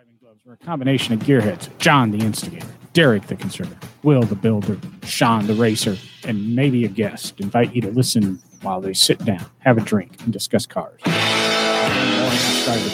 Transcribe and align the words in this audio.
Driving 0.00 0.16
gloves 0.22 0.46
were 0.46 0.54
a 0.54 0.56
combination 0.56 1.12
of 1.12 1.20
gearheads 1.20 1.68
John 1.76 2.10
the 2.10 2.24
instigator, 2.24 2.66
Derek 2.94 3.26
the 3.26 3.36
conservator, 3.36 3.76
Will 4.02 4.22
the 4.22 4.34
builder, 4.34 4.78
Sean 5.02 5.46
the 5.46 5.52
racer, 5.52 5.98
and 6.24 6.56
maybe 6.56 6.86
a 6.86 6.88
guest. 6.88 7.38
Invite 7.38 7.74
you 7.74 7.82
to 7.82 7.90
listen 7.90 8.40
while 8.62 8.80
they 8.80 8.94
sit 8.94 9.22
down, 9.26 9.44
have 9.58 9.76
a 9.76 9.82
drink, 9.82 10.22
and 10.22 10.32
discuss 10.32 10.64
cars. 10.64 11.02
The 11.04 11.10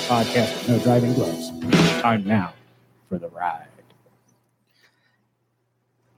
podcast 0.09 0.53
with 0.53 0.69
No 0.69 0.79
Driving 0.81 1.15
Gloves. 1.15 1.51
Time 2.03 2.25
now 2.25 2.55
for 3.09 3.19
the 3.19 3.29
ride. 3.29 3.69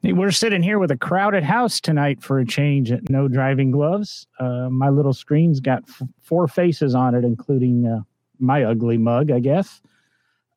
We're 0.03 0.31
sitting 0.31 0.63
here 0.63 0.79
with 0.79 0.91
a 0.91 0.97
crowded 0.97 1.45
house 1.45 1.83
tonight 1.83 2.23
for 2.23 2.39
a 2.39 2.47
change 2.47 2.91
at 2.93 3.11
No 3.11 3.29
Driving 3.29 3.73
Gloves. 3.73 4.27
Uh, 4.41 4.71
my 4.71 4.89
little 4.89 5.13
screen's 5.13 5.61
got 5.61 5.83
f- 5.87 6.09
four 6.23 6.49
faces 6.49 6.95
on 6.95 7.15
it, 7.15 7.25
including 7.27 7.87
uh, 7.87 8.01
my 8.39 8.65
ugly 8.65 8.97
mug, 8.97 9.31
I 9.31 9.41
guess. 9.41 9.83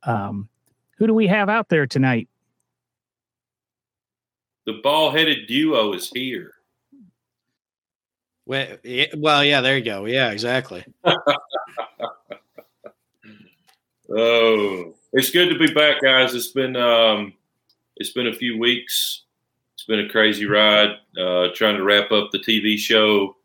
Um, 0.03 0.49
who 0.97 1.07
do 1.07 1.13
we 1.13 1.27
have 1.27 1.49
out 1.49 1.69
there 1.69 1.87
tonight? 1.87 2.27
The 4.65 4.79
ball 4.83 5.11
headed 5.11 5.47
duo 5.47 5.93
is 5.93 6.09
here. 6.09 6.53
Well, 8.45 8.77
yeah, 8.83 9.07
well, 9.17 9.43
yeah, 9.43 9.61
there 9.61 9.77
you 9.77 9.83
go. 9.83 10.05
Yeah, 10.05 10.31
exactly. 10.31 10.83
Oh, 14.13 14.93
it's 15.13 15.29
good 15.29 15.49
to 15.49 15.57
be 15.57 15.73
back, 15.73 16.01
guys. 16.01 16.33
It's 16.33 16.49
been 16.49 16.75
um, 16.75 17.33
it's 17.95 18.11
been 18.11 18.27
a 18.27 18.33
few 18.33 18.59
weeks. 18.59 19.23
It's 19.73 19.85
been 19.85 20.01
a 20.01 20.09
crazy 20.09 20.45
ride. 20.45 20.97
Uh, 21.17 21.47
trying 21.55 21.77
to 21.77 21.83
wrap 21.83 22.11
up 22.11 22.31
the 22.31 22.39
TV 22.39 22.77
show, 22.77 23.37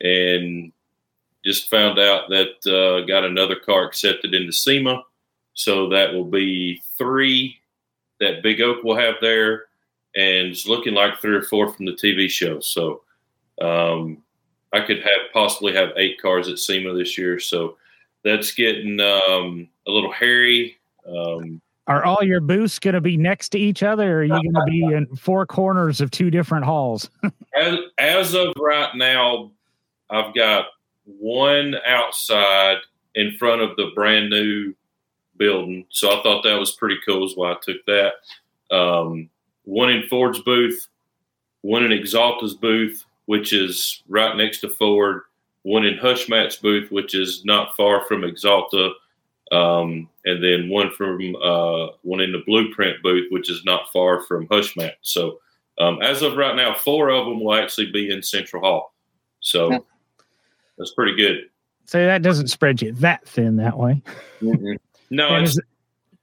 and 0.00 0.72
just 1.44 1.68
found 1.68 1.98
out 1.98 2.28
that 2.28 2.64
uh, 2.66 3.04
got 3.06 3.24
another 3.24 3.56
car 3.56 3.86
accepted 3.86 4.34
into 4.34 4.52
SEMA. 4.52 5.02
So 5.54 5.88
that 5.90 6.12
will 6.12 6.24
be 6.24 6.82
three 6.98 7.58
that 8.20 8.42
Big 8.42 8.60
Oak 8.60 8.84
will 8.84 8.96
have 8.96 9.14
there, 9.20 9.64
and 10.14 10.48
it's 10.48 10.66
looking 10.66 10.94
like 10.94 11.20
three 11.20 11.34
or 11.34 11.42
four 11.42 11.72
from 11.72 11.86
the 11.86 11.92
TV 11.92 12.28
show. 12.28 12.60
So 12.60 13.02
um, 13.60 14.22
I 14.72 14.80
could 14.80 14.98
have 14.98 15.32
possibly 15.32 15.72
have 15.74 15.90
eight 15.96 16.20
cars 16.20 16.48
at 16.48 16.58
SEMA 16.58 16.94
this 16.94 17.16
year. 17.16 17.38
So 17.38 17.76
that's 18.24 18.52
getting 18.52 19.00
um, 19.00 19.68
a 19.86 19.90
little 19.90 20.12
hairy. 20.12 20.76
Um, 21.06 21.60
Are 21.86 22.04
all 22.04 22.22
your 22.22 22.40
booths 22.40 22.78
going 22.78 22.94
to 22.94 23.00
be 23.00 23.16
next 23.16 23.50
to 23.50 23.58
each 23.58 23.82
other, 23.82 24.18
or 24.18 24.20
are 24.20 24.24
you 24.24 24.30
going 24.30 24.54
to 24.54 24.64
be 24.70 24.84
in 24.84 25.06
four 25.16 25.46
corners 25.46 26.00
of 26.00 26.10
two 26.10 26.30
different 26.30 26.64
halls? 26.64 27.10
as, 27.56 27.78
as 27.98 28.34
of 28.34 28.52
right 28.58 28.94
now, 28.96 29.52
I've 30.10 30.34
got 30.34 30.66
one 31.04 31.76
outside 31.86 32.78
in 33.14 33.36
front 33.36 33.60
of 33.60 33.76
the 33.76 33.90
brand 33.94 34.30
new 34.30 34.74
building. 35.36 35.86
So 35.90 36.08
I 36.08 36.22
thought 36.22 36.42
that 36.42 36.58
was 36.58 36.72
pretty 36.72 36.96
cool, 37.06 37.26
is 37.26 37.36
why 37.36 37.52
I 37.52 37.56
took 37.62 37.84
that. 37.86 38.14
Um, 38.70 39.28
one 39.64 39.90
in 39.90 40.06
Ford's 40.08 40.40
booth, 40.40 40.88
one 41.62 41.84
in 41.84 41.90
Axalta's 41.90 42.54
booth, 42.54 43.04
which 43.26 43.52
is 43.52 44.02
right 44.08 44.36
next 44.36 44.60
to 44.60 44.68
Ford, 44.68 45.22
one 45.62 45.84
in 45.84 45.96
Hushmat's 45.96 46.56
booth, 46.56 46.90
which 46.90 47.14
is 47.14 47.44
not 47.44 47.76
far 47.76 48.04
from 48.04 48.22
Axalta, 48.22 48.92
um, 49.52 50.08
and 50.24 50.42
then 50.42 50.68
one 50.68 50.90
from 50.90 51.36
uh, 51.36 51.88
one 52.02 52.20
in 52.20 52.32
the 52.32 52.42
Blueprint 52.46 53.02
booth, 53.02 53.26
which 53.30 53.50
is 53.50 53.64
not 53.64 53.90
far 53.92 54.22
from 54.22 54.46
Hushmat. 54.48 54.92
So 55.02 55.40
um, 55.78 56.00
as 56.02 56.22
of 56.22 56.36
right 56.36 56.54
now, 56.54 56.74
four 56.74 57.08
of 57.10 57.26
them 57.26 57.42
will 57.42 57.54
actually 57.54 57.90
be 57.90 58.10
in 58.10 58.22
Central 58.22 58.62
Hall. 58.62 58.94
So 59.40 59.84
that's 60.78 60.92
pretty 60.92 61.16
good. 61.16 61.48
so 61.86 62.04
that 62.04 62.22
doesn't 62.22 62.48
spread 62.48 62.82
you 62.82 62.92
that 62.92 63.26
thin 63.26 63.56
that 63.56 63.78
way. 63.78 64.02
No, 65.14 65.28
And 65.34 65.44
it's, 65.46 65.56
it- 65.58 65.64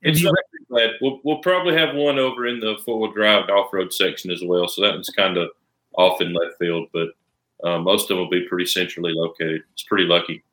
it's 0.04 0.22
you 0.22 0.32
bad. 0.70 0.92
We'll, 1.02 1.20
we'll 1.24 1.40
probably 1.40 1.76
have 1.78 1.96
one 1.96 2.18
over 2.18 2.48
in 2.48 2.60
the 2.60 2.78
four 2.86 3.00
wheel 3.00 3.12
drive 3.12 3.50
off 3.50 3.72
road 3.74 3.94
section 3.94 4.32
as 4.32 4.42
well. 4.44 4.68
So 4.68 4.82
that 4.82 4.94
one's 4.94 5.10
kind 5.10 5.38
of 5.38 5.50
off 5.98 6.22
in 6.22 6.34
left 6.34 6.58
field, 6.60 6.88
but 6.94 7.10
uh, 7.64 7.78
most 7.80 8.04
of 8.04 8.08
them 8.10 8.20
will 8.20 8.30
be 8.30 8.48
pretty 8.48 8.66
centrally 8.66 9.12
located. 9.14 9.62
It's 9.74 9.84
pretty 9.84 10.06
lucky. 10.06 10.44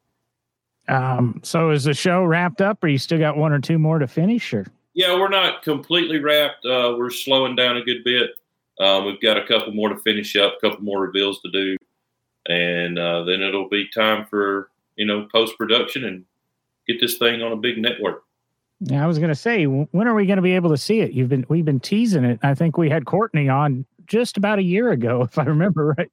Um, 0.88 1.40
so 1.42 1.70
is 1.70 1.84
the 1.84 1.94
show 1.94 2.24
wrapped 2.24 2.60
up, 2.60 2.82
or 2.82 2.88
you 2.88 2.98
still 2.98 3.18
got 3.18 3.36
one 3.36 3.52
or 3.52 3.60
two 3.60 3.78
more 3.78 3.98
to 3.98 4.06
finish? 4.08 4.52
Or 4.52 4.66
Yeah, 4.94 5.14
we're 5.14 5.28
not 5.28 5.62
completely 5.62 6.18
wrapped. 6.18 6.64
Uh, 6.66 6.94
we're 6.98 7.10
slowing 7.10 7.56
down 7.56 7.76
a 7.76 7.82
good 7.82 8.02
bit. 8.04 8.30
Um, 8.80 9.06
we've 9.06 9.20
got 9.20 9.36
a 9.36 9.46
couple 9.46 9.72
more 9.72 9.88
to 9.88 9.98
finish 9.98 10.34
up, 10.36 10.54
a 10.56 10.60
couple 10.68 10.84
more 10.84 11.00
reveals 11.00 11.40
to 11.42 11.50
do, 11.50 11.76
and 12.48 12.98
uh, 12.98 13.22
then 13.24 13.40
it'll 13.42 13.68
be 13.68 13.88
time 13.88 14.26
for 14.26 14.70
you 14.96 15.06
know 15.06 15.26
post 15.32 15.56
production 15.58 16.04
and 16.04 16.24
get 16.86 17.00
this 17.00 17.18
thing 17.18 17.42
on 17.42 17.52
a 17.52 17.56
big 17.56 17.78
network. 17.78 18.24
Yeah, 18.80 19.02
I 19.02 19.06
was 19.06 19.18
going 19.18 19.30
to 19.30 19.34
say, 19.34 19.64
when 19.64 20.06
are 20.06 20.14
we 20.14 20.26
going 20.26 20.36
to 20.36 20.42
be 20.42 20.54
able 20.54 20.70
to 20.70 20.76
see 20.76 21.00
it? 21.00 21.12
You've 21.12 21.28
been 21.28 21.44
we've 21.48 21.64
been 21.64 21.80
teasing 21.80 22.24
it. 22.24 22.38
I 22.42 22.54
think 22.54 22.78
we 22.78 22.88
had 22.88 23.06
Courtney 23.06 23.48
on 23.48 23.84
just 24.06 24.36
about 24.36 24.58
a 24.58 24.62
year 24.62 24.90
ago, 24.90 25.22
if 25.30 25.38
I 25.38 25.44
remember 25.44 25.94
right. 25.98 26.10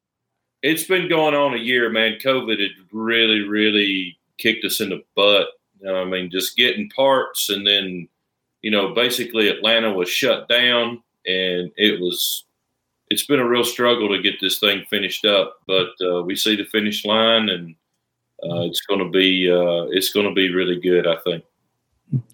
It's 0.62 0.86
been 0.86 1.08
going 1.08 1.36
on 1.36 1.54
a 1.54 1.58
year, 1.62 1.90
man. 1.92 2.18
COVID 2.24 2.60
had 2.60 2.72
really, 2.92 3.42
really 3.42 4.18
kicked 4.40 4.66
us 4.66 4.82
in 4.82 4.90
the 4.90 5.04
butt. 5.16 5.48
You 5.80 5.88
know, 5.88 6.02
I 6.02 6.06
mean, 6.06 6.32
just 6.32 6.58
getting 6.58 6.90
parts, 6.90 7.50
and 7.50 7.68
then, 7.68 8.08
you 8.64 8.72
know, 8.72 8.94
basically 8.94 9.48
Atlanta 9.48 9.94
was 9.94 10.10
shut 10.10 10.48
down, 10.50 11.04
and 11.26 11.72
it 11.78 12.00
was. 12.00 12.46
It's 13.12 13.28
been 13.28 13.40
a 13.40 13.48
real 13.48 13.64
struggle 13.64 14.10
to 14.10 14.22
get 14.24 14.42
this 14.42 14.58
thing 14.58 14.84
finished 14.90 15.26
up, 15.26 15.58
but 15.68 15.90
uh, 16.04 16.24
we 16.24 16.36
see 16.36 16.56
the 16.56 16.66
finish 16.66 17.06
line, 17.06 17.50
and 17.50 17.76
uh, 18.44 18.62
it's 18.62 18.82
going 18.82 19.00
to 19.00 19.10
be 19.10 19.52
uh, 19.52 19.86
it's 19.92 20.12
going 20.12 20.28
to 20.28 20.34
be 20.34 20.52
really 20.52 20.80
good. 20.80 21.06
I 21.06 21.18
think. 21.24 21.44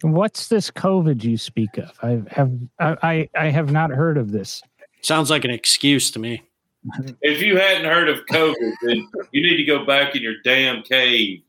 What's 0.01 0.49
this 0.49 0.69
COVID 0.69 1.23
you 1.23 1.37
speak 1.37 1.77
of? 1.77 1.91
I 2.01 2.21
have 2.29 2.51
I 2.79 2.97
I, 3.01 3.29
I 3.35 3.45
have 3.49 3.71
not 3.71 3.91
heard 3.91 4.17
of 4.17 4.31
this. 4.31 4.61
Sounds 5.01 5.29
like 5.29 5.45
an 5.45 5.51
excuse 5.51 6.11
to 6.11 6.19
me. 6.19 6.43
If 7.21 7.41
you 7.41 7.57
hadn't 7.57 7.85
heard 7.85 8.09
of 8.09 8.25
COVID, 8.27 8.73
then 8.83 9.07
you 9.31 9.41
need 9.43 9.57
to 9.57 9.63
go 9.63 9.85
back 9.85 10.15
in 10.15 10.21
your 10.21 10.35
damn 10.43 10.81
cave. 10.83 11.41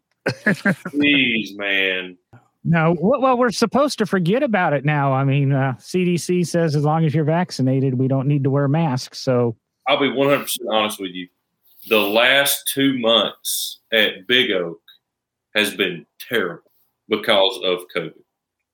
Please, 0.90 1.56
man. 1.56 2.16
No, 2.64 2.94
well, 3.00 3.20
well, 3.20 3.36
we're 3.36 3.50
supposed 3.50 3.98
to 3.98 4.06
forget 4.06 4.42
about 4.42 4.72
it 4.72 4.84
now. 4.84 5.12
I 5.12 5.24
mean, 5.24 5.52
uh, 5.52 5.74
CDC 5.78 6.46
says 6.46 6.76
as 6.76 6.84
long 6.84 7.04
as 7.04 7.14
you're 7.14 7.24
vaccinated, 7.24 7.94
we 7.94 8.06
don't 8.06 8.28
need 8.28 8.44
to 8.44 8.50
wear 8.50 8.68
masks. 8.68 9.18
So 9.18 9.56
I'll 9.88 9.98
be 9.98 10.08
100% 10.08 10.58
honest 10.70 11.00
with 11.00 11.10
you. 11.10 11.28
The 11.88 11.98
last 11.98 12.70
two 12.72 12.98
months 12.98 13.80
at 13.92 14.28
Big 14.28 14.52
Oak 14.52 14.80
has 15.56 15.74
been 15.74 16.06
terrible 16.28 16.71
because 17.12 17.60
of 17.62 17.86
COVID. 17.94 18.14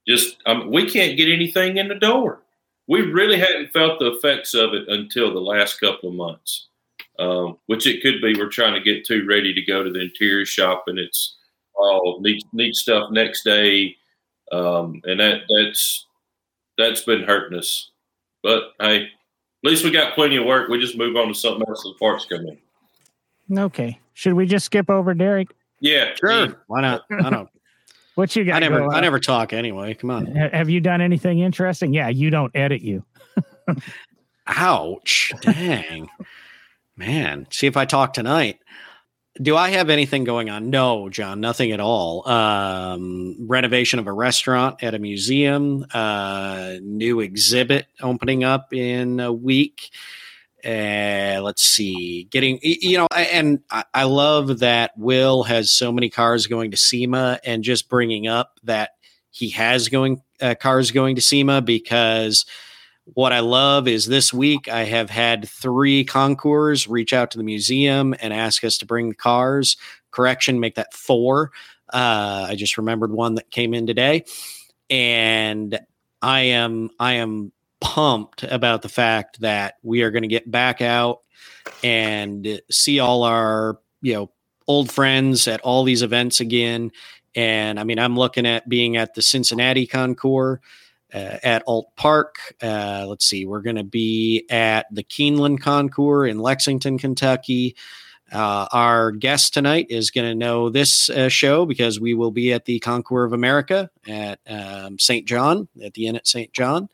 Just, 0.06 0.36
um, 0.46 0.70
we 0.70 0.88
can't 0.88 1.16
get 1.16 1.28
anything 1.28 1.76
in 1.76 1.88
the 1.88 1.96
door. 1.96 2.42
We 2.86 3.02
really 3.02 3.38
hadn't 3.38 3.72
felt 3.72 3.98
the 3.98 4.12
effects 4.12 4.54
of 4.54 4.72
it 4.72 4.88
until 4.88 5.34
the 5.34 5.40
last 5.40 5.80
couple 5.80 6.08
of 6.08 6.14
months, 6.14 6.68
um, 7.18 7.58
which 7.66 7.86
it 7.86 8.00
could 8.00 8.22
be 8.22 8.34
we're 8.38 8.48
trying 8.48 8.72
to 8.74 8.80
get 8.80 9.04
too 9.04 9.26
ready 9.28 9.52
to 9.52 9.60
go 9.60 9.82
to 9.82 9.90
the 9.90 10.00
interior 10.00 10.46
shop 10.46 10.84
and 10.86 10.98
it's 10.98 11.36
all 11.74 12.20
neat, 12.22 12.42
neat 12.52 12.74
stuff 12.76 13.10
next 13.10 13.42
day. 13.42 13.96
Um, 14.52 15.02
and 15.04 15.20
that 15.20 15.42
that's 15.48 16.06
that's 16.78 17.02
been 17.02 17.24
hurting 17.24 17.58
us. 17.58 17.90
But 18.42 18.72
hey, 18.80 19.02
at 19.02 19.10
least 19.70 19.84
we 19.84 19.90
got 19.90 20.14
plenty 20.14 20.36
of 20.36 20.46
work. 20.46 20.68
We 20.68 20.80
just 20.80 20.96
move 20.96 21.16
on 21.16 21.28
to 21.28 21.34
something 21.34 21.64
else 21.68 21.84
as 21.84 21.92
the 21.92 21.98
parts 21.98 22.24
come 22.24 22.46
in. 22.46 23.58
okay, 23.58 23.98
should 24.14 24.32
we 24.32 24.46
just 24.46 24.64
skip 24.64 24.88
over 24.88 25.12
Derek? 25.12 25.48
Yeah, 25.80 26.14
sure. 26.14 26.64
Why 26.68 26.80
not? 26.80 27.02
I 27.10 27.28
don't. 27.28 27.50
What 28.18 28.34
you 28.34 28.44
got? 28.44 28.56
I 28.56 28.58
never. 28.58 28.92
I 28.92 28.98
never 28.98 29.20
talk 29.20 29.52
anyway. 29.52 29.94
Come 29.94 30.10
on. 30.10 30.26
Ha- 30.34 30.48
Have 30.52 30.68
you 30.68 30.80
done 30.80 31.00
anything 31.00 31.38
interesting? 31.38 31.94
Yeah, 31.94 32.08
you 32.08 32.30
don't 32.30 32.50
edit 32.52 32.82
you. 32.82 33.04
Ouch! 34.48 35.32
Dang, 35.42 36.08
man. 36.96 37.46
See 37.52 37.68
if 37.68 37.76
I 37.76 37.84
talk 37.84 38.14
tonight. 38.14 38.58
Do 39.40 39.56
I 39.56 39.68
have 39.70 39.88
anything 39.88 40.24
going 40.24 40.50
on? 40.50 40.68
No, 40.68 41.08
John, 41.08 41.40
nothing 41.40 41.70
at 41.70 41.78
all. 41.78 42.28
Um, 42.28 43.36
renovation 43.46 44.00
of 44.00 44.08
a 44.08 44.12
restaurant 44.12 44.82
at 44.82 44.96
a 44.96 44.98
museum, 44.98 45.86
uh, 45.94 46.72
new 46.82 47.20
exhibit 47.20 47.86
opening 48.02 48.42
up 48.42 48.72
in 48.74 49.20
a 49.20 49.32
week. 49.32 49.90
Uh, 50.68 51.40
let's 51.42 51.62
see, 51.62 52.24
getting 52.24 52.58
you 52.62 52.98
know, 52.98 53.06
and 53.10 53.60
I, 53.70 54.04
love 54.04 54.58
that 54.58 54.90
Will 54.98 55.44
has 55.44 55.70
so 55.70 55.90
many 55.90 56.10
cars 56.10 56.46
going 56.46 56.72
to 56.72 56.76
SEMA, 56.76 57.40
and 57.42 57.64
just 57.64 57.88
bringing 57.88 58.26
up 58.26 58.60
that 58.64 58.90
he 59.30 59.48
has 59.50 59.88
going 59.88 60.20
uh, 60.42 60.56
cars 60.60 60.90
going 60.90 61.16
to 61.16 61.22
SEMA 61.22 61.62
because 61.62 62.44
what 63.14 63.32
I 63.32 63.40
love 63.40 63.88
is 63.88 64.04
this 64.04 64.30
week 64.30 64.68
I 64.68 64.84
have 64.84 65.08
had 65.08 65.48
three 65.48 66.04
concours 66.04 66.86
reach 66.86 67.14
out 67.14 67.30
to 67.30 67.38
the 67.38 67.44
museum 67.44 68.14
and 68.20 68.34
ask 68.34 68.62
us 68.62 68.76
to 68.78 68.86
bring 68.86 69.08
the 69.08 69.14
cars. 69.14 69.78
Correction, 70.10 70.60
make 70.60 70.74
that 70.74 70.92
four. 70.92 71.50
Uh, 71.90 72.44
I 72.50 72.56
just 72.56 72.76
remembered 72.76 73.12
one 73.12 73.36
that 73.36 73.50
came 73.50 73.72
in 73.72 73.86
today, 73.86 74.26
and 74.90 75.78
I 76.20 76.40
am 76.40 76.90
I 76.98 77.14
am 77.14 77.52
pumped 77.80 78.42
about 78.44 78.82
the 78.82 78.88
fact 78.88 79.40
that 79.40 79.74
we 79.82 80.02
are 80.02 80.10
going 80.10 80.22
to 80.22 80.28
get 80.28 80.50
back 80.50 80.80
out 80.80 81.20
and 81.84 82.60
see 82.70 82.98
all 82.98 83.22
our 83.22 83.78
you 84.02 84.14
know 84.14 84.30
old 84.66 84.90
friends 84.90 85.48
at 85.48 85.60
all 85.62 85.84
these 85.84 86.02
events 86.02 86.40
again 86.40 86.90
And 87.34 87.78
I 87.78 87.84
mean, 87.84 87.98
I'm 87.98 88.16
looking 88.16 88.46
at 88.46 88.68
being 88.68 88.96
at 88.96 89.14
the 89.14 89.22
Cincinnati 89.22 89.86
Concours. 89.86 90.58
Uh, 91.14 91.38
at 91.42 91.62
Ault 91.66 91.88
Park. 91.96 92.36
Uh, 92.62 93.06
let's 93.08 93.24
see, 93.24 93.46
we're 93.46 93.62
going 93.62 93.76
to 93.76 93.82
be 93.82 94.44
at 94.50 94.84
the 94.94 95.02
Keeneland 95.02 95.58
Concours 95.62 96.30
in 96.30 96.38
Lexington, 96.38 96.98
Kentucky. 96.98 97.76
Uh, 98.30 98.66
our 98.72 99.10
guest 99.12 99.54
tonight 99.54 99.86
is 99.88 100.10
going 100.10 100.28
to 100.28 100.34
know 100.34 100.68
this 100.68 101.08
uh, 101.08 101.30
show 101.30 101.64
because 101.64 101.98
we 101.98 102.12
will 102.12 102.30
be 102.30 102.52
at 102.52 102.66
the 102.66 102.78
Concours 102.80 103.24
of 103.24 103.32
America 103.32 103.88
at 104.06 104.38
um, 104.46 104.98
St. 104.98 105.26
John, 105.26 105.66
at 105.82 105.94
the 105.94 106.08
Inn 106.08 106.16
at 106.16 106.26
St. 106.26 106.52
John. 106.52 106.90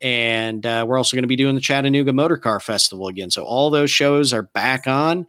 And 0.00 0.64
uh, 0.64 0.84
we're 0.86 0.96
also 0.96 1.16
going 1.16 1.24
to 1.24 1.28
be 1.28 1.36
doing 1.36 1.54
the 1.54 1.60
Chattanooga 1.60 2.12
Motor 2.12 2.36
Car 2.36 2.60
Festival 2.60 3.08
again. 3.08 3.30
So 3.30 3.44
all 3.44 3.70
those 3.70 3.90
shows 3.90 4.32
are 4.32 4.42
back 4.42 4.86
on 4.86 5.26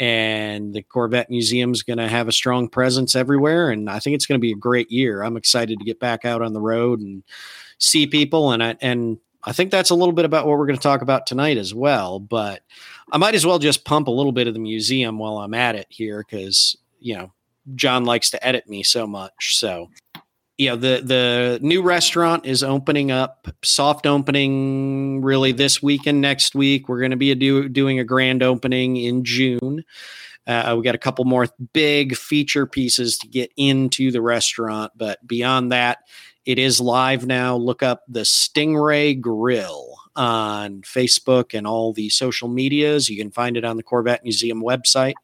and 0.00 0.72
the 0.72 0.82
Corvette 0.82 1.28
Museum 1.28 1.72
is 1.72 1.82
going 1.82 1.98
to 1.98 2.08
have 2.08 2.26
a 2.26 2.32
strong 2.32 2.68
presence 2.68 3.14
everywhere. 3.14 3.70
And 3.70 3.90
I 3.90 3.98
think 3.98 4.14
it's 4.14 4.24
going 4.24 4.38
to 4.38 4.42
be 4.42 4.52
a 4.52 4.56
great 4.56 4.90
year. 4.90 5.22
I'm 5.22 5.36
excited 5.36 5.78
to 5.78 5.84
get 5.84 6.00
back 6.00 6.24
out 6.24 6.40
on 6.40 6.54
the 6.54 6.60
road 6.60 7.00
and 7.00 7.22
see 7.76 8.06
people. 8.06 8.52
And 8.52 8.62
I, 8.64 8.76
and 8.80 9.18
I 9.44 9.52
think 9.52 9.70
that's 9.70 9.90
a 9.90 9.94
little 9.94 10.14
bit 10.14 10.24
about 10.24 10.46
what 10.46 10.56
we're 10.56 10.66
going 10.66 10.78
to 10.78 10.82
talk 10.82 11.02
about 11.02 11.26
tonight 11.26 11.58
as 11.58 11.74
well. 11.74 12.18
But 12.18 12.62
I 13.12 13.18
might 13.18 13.34
as 13.34 13.44
well 13.44 13.58
just 13.58 13.84
pump 13.84 14.08
a 14.08 14.10
little 14.10 14.32
bit 14.32 14.48
of 14.48 14.54
the 14.54 14.60
museum 14.60 15.18
while 15.18 15.36
I'm 15.36 15.52
at 15.52 15.74
it 15.74 15.86
here 15.90 16.24
because, 16.26 16.78
you 16.98 17.16
know, 17.16 17.30
John 17.74 18.06
likes 18.06 18.30
to 18.30 18.46
edit 18.46 18.70
me 18.70 18.82
so 18.82 19.06
much. 19.06 19.58
So 19.58 19.90
you 20.60 20.68
know 20.68 20.76
the 20.76 21.00
the 21.02 21.58
new 21.62 21.80
restaurant 21.80 22.44
is 22.44 22.62
opening 22.62 23.10
up 23.10 23.48
soft 23.62 24.06
opening 24.06 25.22
really 25.22 25.52
this 25.52 25.82
week 25.82 26.06
and 26.06 26.20
next 26.20 26.54
week. 26.54 26.86
We're 26.86 26.98
going 26.98 27.12
to 27.12 27.16
be 27.16 27.30
a 27.30 27.34
do, 27.34 27.66
doing 27.70 27.98
a 27.98 28.04
grand 28.04 28.42
opening 28.42 28.98
in 28.98 29.24
june. 29.24 29.86
Uh, 30.46 30.74
we 30.76 30.84
got 30.84 30.94
a 30.94 30.98
couple 30.98 31.24
more 31.24 31.46
big 31.72 32.14
feature 32.14 32.66
pieces 32.66 33.16
to 33.18 33.26
get 33.26 33.50
into 33.56 34.10
the 34.10 34.20
restaurant 34.20 34.92
but 34.96 35.26
beyond 35.26 35.72
that 35.72 36.00
it 36.44 36.58
is 36.58 36.78
live 36.78 37.26
now. 37.26 37.56
Look 37.56 37.82
up 37.82 38.02
the 38.06 38.20
stingray 38.20 39.18
grill 39.18 39.96
on 40.14 40.82
facebook 40.82 41.56
and 41.56 41.66
all 41.66 41.94
the 41.94 42.10
social 42.10 42.48
medias. 42.48 43.08
You 43.08 43.16
can 43.16 43.30
find 43.30 43.56
it 43.56 43.64
on 43.64 43.78
the 43.78 43.82
corvette 43.82 44.24
museum 44.24 44.62
website 44.62 45.14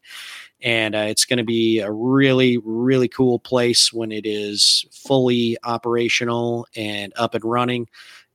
and 0.61 0.95
uh, 0.95 1.05
it's 1.07 1.25
going 1.25 1.37
to 1.37 1.43
be 1.43 1.79
a 1.79 1.91
really 1.91 2.57
really 2.57 3.07
cool 3.07 3.39
place 3.39 3.93
when 3.93 4.11
it 4.11 4.25
is 4.25 4.85
fully 4.91 5.57
operational 5.63 6.67
and 6.75 7.13
up 7.15 7.35
and 7.35 7.45
running. 7.45 7.87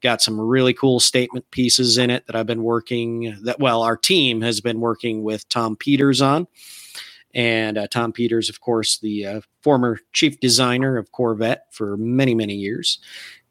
Got 0.02 0.22
some 0.22 0.40
really 0.40 0.74
cool 0.74 1.00
statement 1.00 1.50
pieces 1.50 1.98
in 1.98 2.10
it 2.10 2.26
that 2.26 2.36
i've 2.36 2.46
been 2.46 2.62
working 2.62 3.36
that 3.42 3.58
well 3.58 3.82
our 3.82 3.96
team 3.96 4.40
has 4.42 4.60
been 4.60 4.80
working 4.80 5.22
with 5.22 5.48
tom 5.48 5.76
peters 5.76 6.20
on. 6.20 6.46
And 7.34 7.78
uh, 7.78 7.86
tom 7.88 8.12
peters 8.12 8.48
of 8.48 8.60
course 8.60 8.98
the 8.98 9.26
uh, 9.26 9.40
former 9.62 9.98
chief 10.12 10.38
designer 10.40 10.96
of 10.96 11.12
corvette 11.12 11.66
for 11.70 11.96
many 11.96 12.34
many 12.34 12.54
years. 12.54 12.98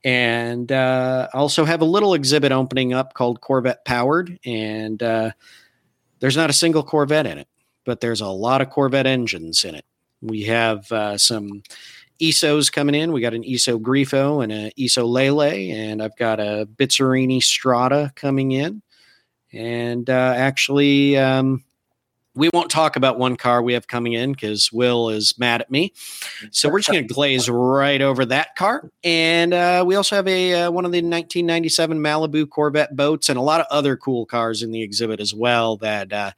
And 0.03 0.71
uh, 0.71 1.27
also 1.31 1.63
have 1.63 1.81
a 1.81 1.85
little 1.85 2.15
exhibit 2.15 2.51
opening 2.51 2.91
up 2.91 3.13
called 3.13 3.41
corvette 3.41 3.85
powered 3.85 4.39
and 4.45 5.01
uh, 5.03 5.31
there's 6.19 6.37
not 6.37 6.49
a 6.49 6.53
single 6.53 6.83
corvette 6.83 7.25
in 7.25 7.37
it 7.37 7.47
but 7.85 8.01
there's 8.01 8.21
a 8.21 8.27
lot 8.27 8.61
of 8.61 8.69
Corvette 8.69 9.07
engines 9.07 9.63
in 9.63 9.75
it. 9.75 9.85
We 10.21 10.43
have 10.43 10.91
uh, 10.91 11.17
some 11.17 11.63
Isos 12.21 12.71
coming 12.71 12.95
in. 12.95 13.11
We 13.11 13.21
got 13.21 13.33
an 13.33 13.43
Iso 13.43 13.81
Grifo 13.81 14.43
and 14.43 14.51
an 14.51 14.71
Iso 14.77 15.07
Lele, 15.07 15.71
and 15.71 16.01
I've 16.03 16.15
got 16.15 16.39
a 16.39 16.67
Bizzarrini 16.75 17.41
Strada 17.41 18.11
coming 18.15 18.51
in. 18.51 18.81
And 19.51 20.09
uh, 20.09 20.33
actually, 20.37 21.17
um, 21.17 21.63
we 22.35 22.49
won't 22.53 22.71
talk 22.71 22.95
about 22.95 23.19
one 23.19 23.35
car 23.35 23.61
we 23.61 23.73
have 23.73 23.87
coming 23.87 24.13
in 24.13 24.31
because 24.31 24.71
Will 24.71 25.09
is 25.09 25.37
mad 25.37 25.61
at 25.61 25.69
me. 25.69 25.93
So 26.51 26.69
we're 26.69 26.79
just 26.79 26.89
going 26.89 27.07
to 27.07 27.13
glaze 27.13 27.49
right 27.49 28.01
over 28.01 28.23
that 28.25 28.55
car. 28.55 28.89
And 29.03 29.53
uh, 29.53 29.83
we 29.85 29.95
also 29.95 30.15
have 30.15 30.27
a 30.27 30.53
uh, 30.53 30.71
one 30.71 30.85
of 30.85 30.91
the 30.91 30.99
1997 30.99 31.99
Malibu 31.99 32.49
Corvette 32.49 32.95
boats 32.95 33.27
and 33.27 33.37
a 33.37 33.41
lot 33.41 33.59
of 33.59 33.67
other 33.69 33.97
cool 33.97 34.25
cars 34.25 34.63
in 34.63 34.71
the 34.71 34.81
exhibit 34.81 35.19
as 35.19 35.33
well 35.33 35.75
that 35.77 36.13
uh, 36.13 36.31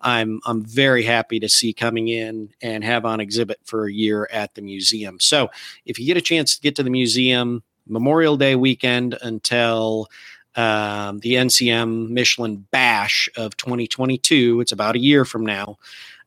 I'm 0.00 0.40
I'm 0.44 0.64
very 0.64 1.02
happy 1.02 1.40
to 1.40 1.48
see 1.48 1.72
coming 1.72 2.08
in 2.08 2.50
and 2.60 2.84
have 2.84 3.04
on 3.04 3.20
exhibit 3.20 3.58
for 3.64 3.86
a 3.86 3.92
year 3.92 4.28
at 4.30 4.54
the 4.54 4.62
museum. 4.62 5.18
So 5.20 5.50
if 5.84 5.98
you 5.98 6.06
get 6.06 6.16
a 6.16 6.22
chance 6.22 6.56
to 6.56 6.60
get 6.60 6.76
to 6.76 6.82
the 6.82 6.90
museum 6.90 7.62
Memorial 7.86 8.36
Day 8.36 8.56
weekend 8.56 9.16
until 9.22 10.08
um, 10.54 11.20
the 11.20 11.34
NCM 11.34 12.10
Michelin 12.10 12.66
Bash 12.70 13.28
of 13.36 13.56
2022, 13.56 14.60
it's 14.60 14.72
about 14.72 14.96
a 14.96 15.00
year 15.00 15.24
from 15.24 15.46
now. 15.46 15.78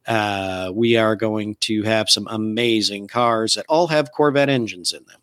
Uh, 0.07 0.71
we 0.73 0.95
are 0.95 1.15
going 1.15 1.55
to 1.55 1.83
have 1.83 2.09
some 2.09 2.27
amazing 2.29 3.07
cars 3.07 3.55
that 3.55 3.65
all 3.67 3.87
have 3.87 4.11
Corvette 4.11 4.49
engines 4.49 4.93
in 4.93 5.03
them. 5.05 5.19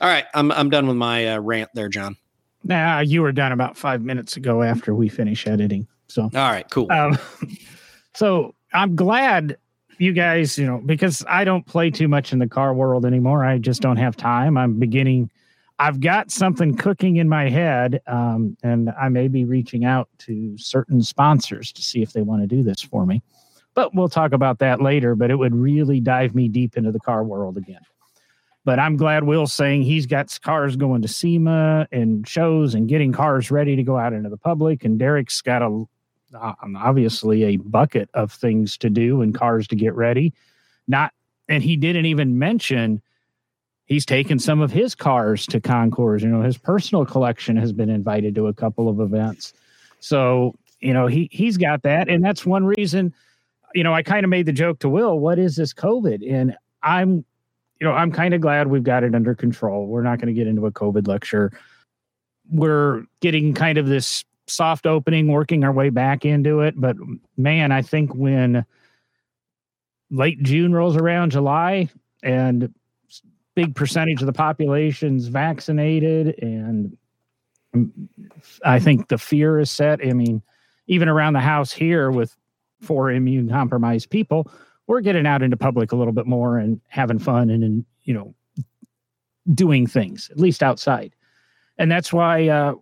All 0.00 0.08
right, 0.08 0.24
I'm 0.34 0.52
I'm 0.52 0.68
done 0.68 0.86
with 0.86 0.96
my 0.96 1.28
uh, 1.28 1.38
rant 1.38 1.70
there, 1.72 1.88
John. 1.88 2.16
Nah, 2.64 3.00
you 3.00 3.22
were 3.22 3.32
done 3.32 3.52
about 3.52 3.76
five 3.76 4.02
minutes 4.02 4.36
ago 4.36 4.62
after 4.62 4.94
we 4.94 5.08
finish 5.08 5.46
editing. 5.46 5.86
So, 6.08 6.22
all 6.22 6.30
right, 6.32 6.68
cool. 6.70 6.90
Um, 6.90 7.18
so 8.14 8.54
I'm 8.72 8.96
glad 8.96 9.56
you 9.98 10.12
guys, 10.12 10.58
you 10.58 10.66
know, 10.66 10.80
because 10.84 11.24
I 11.28 11.44
don't 11.44 11.64
play 11.66 11.90
too 11.90 12.08
much 12.08 12.32
in 12.32 12.38
the 12.38 12.48
car 12.48 12.74
world 12.74 13.06
anymore. 13.06 13.44
I 13.44 13.58
just 13.58 13.80
don't 13.80 13.96
have 13.96 14.16
time. 14.16 14.56
I'm 14.56 14.78
beginning. 14.78 15.30
I've 15.78 16.00
got 16.00 16.30
something 16.30 16.76
cooking 16.76 17.16
in 17.16 17.28
my 17.28 17.48
head, 17.48 18.00
um, 18.06 18.56
and 18.62 18.90
I 18.90 19.08
may 19.08 19.28
be 19.28 19.44
reaching 19.44 19.84
out 19.84 20.08
to 20.20 20.56
certain 20.58 21.02
sponsors 21.02 21.72
to 21.72 21.82
see 21.82 22.02
if 22.02 22.12
they 22.12 22.22
want 22.22 22.42
to 22.42 22.46
do 22.46 22.62
this 22.62 22.80
for 22.80 23.04
me. 23.04 23.22
But 23.74 23.94
we'll 23.94 24.08
talk 24.08 24.32
about 24.32 24.58
that 24.60 24.80
later. 24.80 25.14
But 25.14 25.30
it 25.30 25.36
would 25.36 25.54
really 25.54 26.00
dive 26.00 26.34
me 26.34 26.48
deep 26.48 26.76
into 26.76 26.92
the 26.92 27.00
car 27.00 27.24
world 27.24 27.56
again. 27.58 27.82
But 28.64 28.80
I'm 28.80 28.96
glad 28.96 29.24
Will's 29.24 29.52
saying 29.52 29.82
he's 29.82 30.06
got 30.06 30.36
cars 30.42 30.74
going 30.74 31.02
to 31.02 31.08
SEMA 31.08 31.86
and 31.92 32.26
shows 32.26 32.74
and 32.74 32.88
getting 32.88 33.12
cars 33.12 33.50
ready 33.50 33.76
to 33.76 33.82
go 33.84 33.96
out 33.96 34.12
into 34.12 34.28
the 34.28 34.36
public. 34.36 34.84
And 34.84 34.98
Derek's 34.98 35.40
got 35.40 35.62
a 35.62 35.84
obviously 36.34 37.44
a 37.44 37.56
bucket 37.56 38.08
of 38.14 38.32
things 38.32 38.76
to 38.78 38.90
do 38.90 39.22
and 39.22 39.34
cars 39.34 39.66
to 39.68 39.76
get 39.76 39.94
ready. 39.94 40.32
Not, 40.88 41.12
and 41.48 41.62
he 41.62 41.76
didn't 41.76 42.06
even 42.06 42.38
mention 42.38 43.02
he's 43.86 44.04
taken 44.04 44.38
some 44.38 44.60
of 44.60 44.70
his 44.70 44.94
cars 44.94 45.46
to 45.46 45.60
concours. 45.60 46.22
You 46.22 46.28
know, 46.28 46.42
his 46.42 46.58
personal 46.58 47.06
collection 47.06 47.56
has 47.56 47.72
been 47.72 47.90
invited 47.90 48.34
to 48.34 48.48
a 48.48 48.54
couple 48.54 48.88
of 48.88 49.00
events. 49.00 49.52
So, 50.00 50.54
you 50.80 50.92
know, 50.92 51.06
he 51.06 51.28
he's 51.32 51.56
got 51.56 51.82
that. 51.82 52.08
And 52.08 52.22
that's 52.24 52.44
one 52.44 52.66
reason, 52.66 53.14
you 53.74 53.82
know, 53.82 53.94
I 53.94 54.02
kind 54.02 54.24
of 54.24 54.30
made 54.30 54.46
the 54.46 54.52
joke 54.52 54.78
to 54.80 54.88
Will, 54.88 55.18
what 55.18 55.38
is 55.38 55.56
this 55.56 55.72
COVID? 55.72 56.28
And 56.30 56.56
I'm, 56.82 57.24
you 57.80 57.86
know, 57.86 57.92
I'm 57.92 58.12
kind 58.12 58.34
of 58.34 58.40
glad 58.40 58.68
we've 58.68 58.82
got 58.82 59.04
it 59.04 59.14
under 59.14 59.34
control. 59.34 59.86
We're 59.86 60.02
not 60.02 60.18
going 60.18 60.28
to 60.28 60.38
get 60.38 60.46
into 60.46 60.66
a 60.66 60.72
COVID 60.72 61.06
lecture. 61.06 61.52
We're 62.50 63.04
getting 63.20 63.54
kind 63.54 63.78
of 63.78 63.86
this 63.86 64.24
soft 64.46 64.86
opening, 64.86 65.28
working 65.28 65.64
our 65.64 65.72
way 65.72 65.90
back 65.90 66.24
into 66.24 66.60
it. 66.60 66.74
But 66.76 66.96
man, 67.36 67.72
I 67.72 67.82
think 67.82 68.14
when 68.14 68.64
late 70.10 70.42
June 70.42 70.72
rolls 70.72 70.96
around, 70.96 71.32
July, 71.32 71.88
and 72.22 72.72
big 73.54 73.74
percentage 73.74 74.20
of 74.20 74.26
the 74.26 74.32
population's 74.32 75.26
vaccinated, 75.28 76.38
and 76.42 76.96
I 78.64 78.78
think 78.78 79.08
the 79.08 79.18
fear 79.18 79.58
is 79.58 79.70
set. 79.70 80.00
I 80.04 80.12
mean, 80.12 80.42
even 80.86 81.08
around 81.08 81.32
the 81.32 81.40
house 81.40 81.72
here 81.72 82.10
with 82.10 82.36
four 82.80 83.10
immune 83.10 83.48
compromised 83.48 84.10
people, 84.10 84.50
we're 84.86 85.00
getting 85.00 85.26
out 85.26 85.42
into 85.42 85.56
public 85.56 85.92
a 85.92 85.96
little 85.96 86.12
bit 86.12 86.26
more 86.26 86.58
and 86.58 86.80
having 86.88 87.18
fun 87.18 87.50
and, 87.50 87.64
and 87.64 87.84
you 88.04 88.14
know, 88.14 88.34
doing 89.52 89.86
things, 89.86 90.30
at 90.30 90.38
least 90.38 90.62
outside. 90.62 91.14
And 91.78 91.90
that's 91.90 92.12
why 92.12 92.48
uh, 92.48 92.74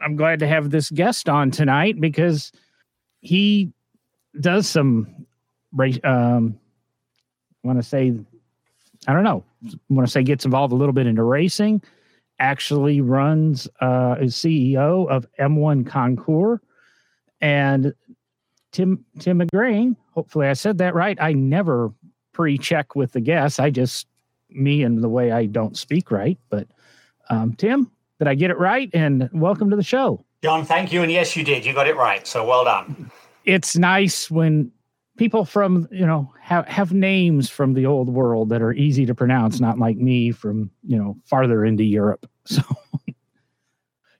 I'm 0.00 0.16
glad 0.16 0.38
to 0.40 0.46
have 0.46 0.70
this 0.70 0.90
guest 0.90 1.28
on 1.28 1.50
tonight 1.50 2.00
because 2.00 2.52
he 3.20 3.72
does 4.40 4.68
some 4.68 5.26
um 6.04 6.58
want 7.62 7.78
to 7.78 7.82
say 7.82 8.14
I 9.06 9.12
don't 9.12 9.24
know. 9.24 9.44
Want 9.88 10.06
to 10.06 10.10
say 10.10 10.22
gets 10.22 10.44
involved 10.44 10.72
a 10.72 10.76
little 10.76 10.92
bit 10.92 11.06
into 11.06 11.22
racing. 11.22 11.82
Actually 12.38 13.00
runs 13.00 13.68
uh 13.80 14.16
is 14.20 14.34
CEO 14.34 15.08
of 15.08 15.26
M1 15.38 15.86
Concourse 15.86 16.60
and 17.40 17.94
Tim 18.72 19.04
Tim 19.18 19.40
McGrane. 19.40 19.96
Hopefully 20.12 20.46
I 20.46 20.54
said 20.54 20.78
that 20.78 20.94
right. 20.94 21.18
I 21.20 21.32
never 21.32 21.92
pre-check 22.32 22.94
with 22.94 23.12
the 23.12 23.20
guests. 23.20 23.58
I 23.58 23.70
just 23.70 24.06
me 24.50 24.82
and 24.82 25.02
the 25.02 25.08
way 25.08 25.32
I 25.32 25.46
don't 25.46 25.76
speak 25.76 26.10
right. 26.10 26.38
But 26.48 26.68
um, 27.28 27.54
Tim, 27.54 27.90
did 28.20 28.28
I 28.28 28.34
get 28.34 28.50
it 28.50 28.58
right? 28.58 28.90
And 28.92 29.30
welcome 29.32 29.70
to 29.70 29.76
the 29.76 29.82
show. 29.82 30.22
John, 30.44 30.66
thank 30.66 30.92
you. 30.92 31.02
And 31.02 31.10
yes, 31.10 31.34
you 31.34 31.42
did. 31.42 31.64
You 31.64 31.72
got 31.72 31.88
it 31.88 31.96
right. 31.96 32.26
So 32.26 32.46
well 32.46 32.64
done. 32.64 33.10
It's 33.46 33.78
nice 33.78 34.30
when 34.30 34.70
people 35.16 35.46
from, 35.46 35.88
you 35.90 36.06
know, 36.06 36.30
have, 36.38 36.66
have 36.68 36.92
names 36.92 37.48
from 37.48 37.72
the 37.72 37.86
old 37.86 38.10
world 38.10 38.50
that 38.50 38.60
are 38.60 38.74
easy 38.74 39.06
to 39.06 39.14
pronounce, 39.14 39.58
not 39.58 39.78
like 39.78 39.96
me 39.96 40.32
from, 40.32 40.70
you 40.86 40.98
know, 40.98 41.16
farther 41.24 41.64
into 41.64 41.82
Europe. 41.82 42.26
So 42.46 42.62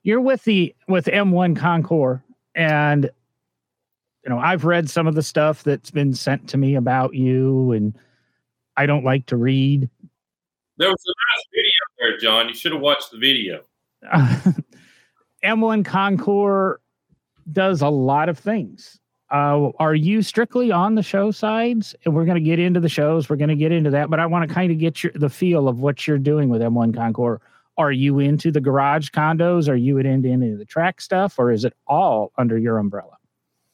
you're 0.03 0.21
with 0.21 0.43
the 0.45 0.73
with 0.87 1.05
M1 1.05 1.57
Concourse 1.57 2.21
and 2.55 3.09
you 4.23 4.29
know, 4.29 4.39
I've 4.39 4.63
read 4.63 4.89
some 4.89 5.05
of 5.05 5.15
the 5.15 5.23
stuff 5.23 5.63
that's 5.63 5.91
been 5.91 6.13
sent 6.13 6.47
to 6.49 6.57
me 6.57 6.75
about 6.75 7.13
you 7.13 7.71
and 7.73 7.97
I 8.77 8.85
don't 8.85 9.03
like 9.03 9.25
to 9.27 9.37
read. 9.37 9.89
There 10.77 10.89
was 10.89 11.03
a 11.05 11.13
nice 11.35 11.45
video 11.51 11.71
there, 11.99 12.17
John. 12.19 12.47
You 12.47 12.55
should 12.55 12.71
have 12.71 12.81
watched 12.81 13.11
the 13.11 13.17
video. 13.17 13.63
M1 15.43 15.85
Concourse 15.85 16.79
does 17.51 17.81
a 17.81 17.89
lot 17.89 18.29
of 18.29 18.37
things. 18.37 18.99
Uh, 19.31 19.71
are 19.79 19.95
you 19.95 20.21
strictly 20.21 20.71
on 20.71 20.95
the 20.95 21.03
show 21.03 21.31
sides? 21.31 21.95
And 22.03 22.13
we're 22.13 22.25
going 22.25 22.35
to 22.35 22.41
get 22.41 22.59
into 22.59 22.79
the 22.79 22.89
shows. 22.89 23.29
We're 23.29 23.37
going 23.37 23.49
to 23.49 23.55
get 23.55 23.71
into 23.71 23.89
that, 23.91 24.09
but 24.09 24.19
I 24.19 24.25
want 24.25 24.47
to 24.47 24.53
kind 24.53 24.71
of 24.71 24.77
get 24.77 25.03
your, 25.03 25.13
the 25.15 25.29
feel 25.29 25.69
of 25.69 25.79
what 25.79 26.05
you're 26.05 26.17
doing 26.17 26.49
with 26.49 26.61
M1 26.61 26.95
Concourse. 26.95 27.41
Are 27.77 27.93
you 27.93 28.19
into 28.19 28.51
the 28.51 28.59
garage 28.59 29.09
condos? 29.09 29.69
Are 29.69 29.75
you 29.75 29.97
into 29.97 30.29
any 30.29 30.51
of 30.51 30.59
the 30.59 30.65
track 30.65 30.99
stuff, 30.99 31.39
or 31.39 31.51
is 31.51 31.63
it 31.63 31.73
all 31.87 32.33
under 32.37 32.57
your 32.57 32.77
umbrella? 32.77 33.17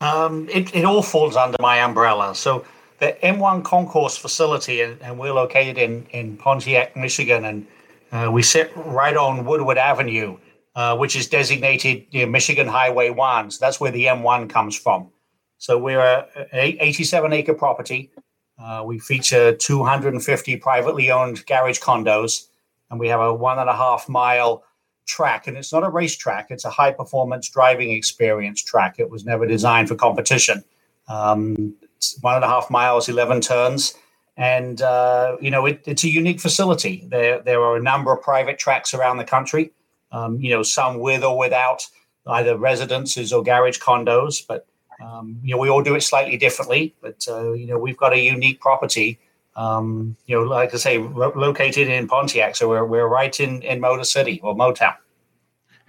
Um, 0.02 0.48
it, 0.50 0.74
it 0.76 0.86
all 0.86 1.02
falls 1.02 1.36
under 1.36 1.58
my 1.60 1.82
umbrella. 1.82 2.36
So 2.36 2.64
the 3.00 3.18
M1 3.24 3.64
Concourse 3.64 4.16
facility, 4.16 4.82
and, 4.82 5.02
and 5.02 5.18
we're 5.18 5.34
located 5.34 5.80
in, 5.80 6.06
in 6.12 6.38
Pontiac, 6.38 6.96
Michigan, 6.96 7.44
and 7.44 7.66
uh, 8.12 8.30
we 8.32 8.42
sit 8.42 8.72
right 8.76 9.16
on 9.16 9.46
Woodward 9.46 9.78
Avenue, 9.78 10.38
uh, 10.76 10.96
which 10.98 11.16
is 11.16 11.28
designated 11.28 12.06
you 12.12 12.26
know, 12.26 12.32
Michigan 12.32 12.68
Highway 12.68 13.10
1. 13.10 13.52
So 13.52 13.58
that's 13.60 13.80
where 13.80 13.92
the 13.92 14.06
M1 14.06 14.50
comes 14.50 14.78
from. 14.78 15.10
So 15.58 15.78
we're 15.78 16.00
a, 16.00 16.28
a 16.54 16.78
87 16.80 17.34
acre 17.34 17.54
property. 17.54 18.12
Uh, 18.60 18.84
we 18.86 19.00
feature 19.00 19.56
250 19.56 20.58
privately 20.58 21.12
owned 21.12 21.46
garage 21.46 21.80
condos, 21.80 22.48
and 22.90 23.00
we 23.00 23.08
have 23.08 23.20
a 23.20 23.34
one 23.34 23.60
and 23.60 23.70
a 23.70 23.76
half 23.76 24.08
mile 24.10 24.64
track. 25.06 25.48
And 25.48 25.58
it's 25.58 25.72
not 25.72 25.84
a 25.84 25.90
race 25.90 26.16
track; 26.16 26.48
it's 26.50 26.66
a 26.66 26.70
high 26.70 26.92
performance 26.92 27.50
driving 27.50 27.92
experience 27.92 28.64
track. 28.64 28.96
It 28.98 29.10
was 29.10 29.26
never 29.26 29.46
designed 29.46 29.90
for 29.90 29.96
competition. 29.96 30.64
Um, 31.08 31.76
one 32.22 32.36
and 32.36 32.44
a 32.44 32.48
half 32.48 32.70
miles, 32.70 33.10
11 33.10 33.42
turns, 33.42 33.94
and 34.38 34.82
uh, 34.82 35.36
you 35.42 35.52
know 35.52 35.66
it, 35.66 35.82
it's 35.86 36.04
a 36.04 36.10
unique 36.10 36.40
facility. 36.40 37.06
There 37.10 37.42
there 37.42 37.62
are 37.62 37.76
a 37.76 37.82
number 37.82 38.14
of 38.14 38.22
private 38.22 38.60
tracks 38.60 38.94
around 38.94 39.18
the 39.18 39.26
country. 39.26 39.72
Um, 40.12 40.40
you 40.40 40.52
know, 40.52 40.64
some 40.64 41.00
with 41.00 41.24
or 41.24 41.38
without 41.38 41.86
either 42.28 42.58
residences 42.58 43.34
or 43.34 43.44
garage 43.44 43.80
condos, 43.80 44.46
but 44.48 44.66
um, 45.04 45.40
you 45.44 45.54
know, 45.54 45.60
we 45.60 45.70
all 45.70 45.84
do 45.84 45.96
it 45.96 46.02
slightly 46.02 46.38
differently, 46.38 46.96
but 47.02 47.26
uh, 47.28 47.52
you 47.54 47.68
know, 47.68 47.78
we've 47.78 47.98
got 47.98 48.14
a 48.14 48.20
unique 48.20 48.62
property. 48.62 49.20
Um, 49.56 50.16
you 50.28 50.36
know, 50.36 50.44
like 50.44 50.74
I 50.74 50.78
say, 50.78 51.00
ro- 51.00 51.34
located 51.36 51.88
in 51.88 52.08
Pontiac, 52.08 52.56
so 52.56 52.70
we're 52.70 52.86
we're 52.86 53.08
right 53.08 53.38
in 53.40 53.62
in 53.64 53.82
Motor 53.82 54.04
City 54.04 54.40
or 54.44 54.56
Motown. 54.56 54.96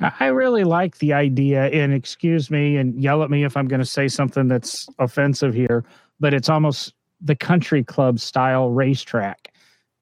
I 0.00 0.26
really 0.26 0.64
like 0.64 0.98
the 0.98 1.12
idea, 1.12 1.64
and 1.66 1.92
excuse 1.92 2.50
me, 2.50 2.76
and 2.76 3.00
yell 3.02 3.22
at 3.22 3.30
me 3.30 3.44
if 3.44 3.56
I'm 3.56 3.66
going 3.66 3.80
to 3.80 3.86
say 3.86 4.08
something 4.08 4.46
that's 4.46 4.88
offensive 4.98 5.54
here, 5.54 5.84
but 6.20 6.32
it's 6.32 6.48
almost 6.48 6.94
the 7.20 7.36
country 7.36 7.82
club 7.84 8.20
style 8.20 8.70
racetrack, 8.70 9.52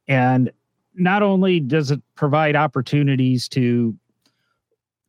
and 0.08 0.50
not 0.94 1.22
only 1.22 1.60
does 1.60 1.90
it 1.90 2.00
provide 2.14 2.56
opportunities 2.56 3.48
to 3.48 3.94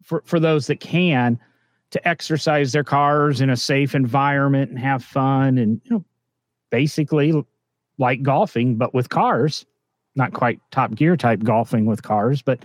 for 0.04 0.22
for 0.26 0.40
those 0.40 0.68
that 0.68 0.80
can 0.80 1.40
to 1.92 2.08
exercise 2.08 2.72
their 2.72 2.84
cars 2.84 3.42
in 3.42 3.50
a 3.50 3.58
safe 3.58 3.96
environment 3.96 4.70
and 4.70 4.80
have 4.80 5.04
fun 5.04 5.58
and 5.58 5.82
you 5.86 5.92
know 5.92 6.06
basically 6.70 7.34
like 7.98 8.22
golfing 8.22 8.76
but 8.76 8.94
with 8.94 9.10
cars 9.10 9.66
not 10.16 10.34
quite 10.34 10.60
top 10.72 10.94
gear 10.96 11.16
type 11.16 11.44
golfing 11.44 11.86
with 11.86 12.04
cars 12.04 12.42
but 12.42 12.64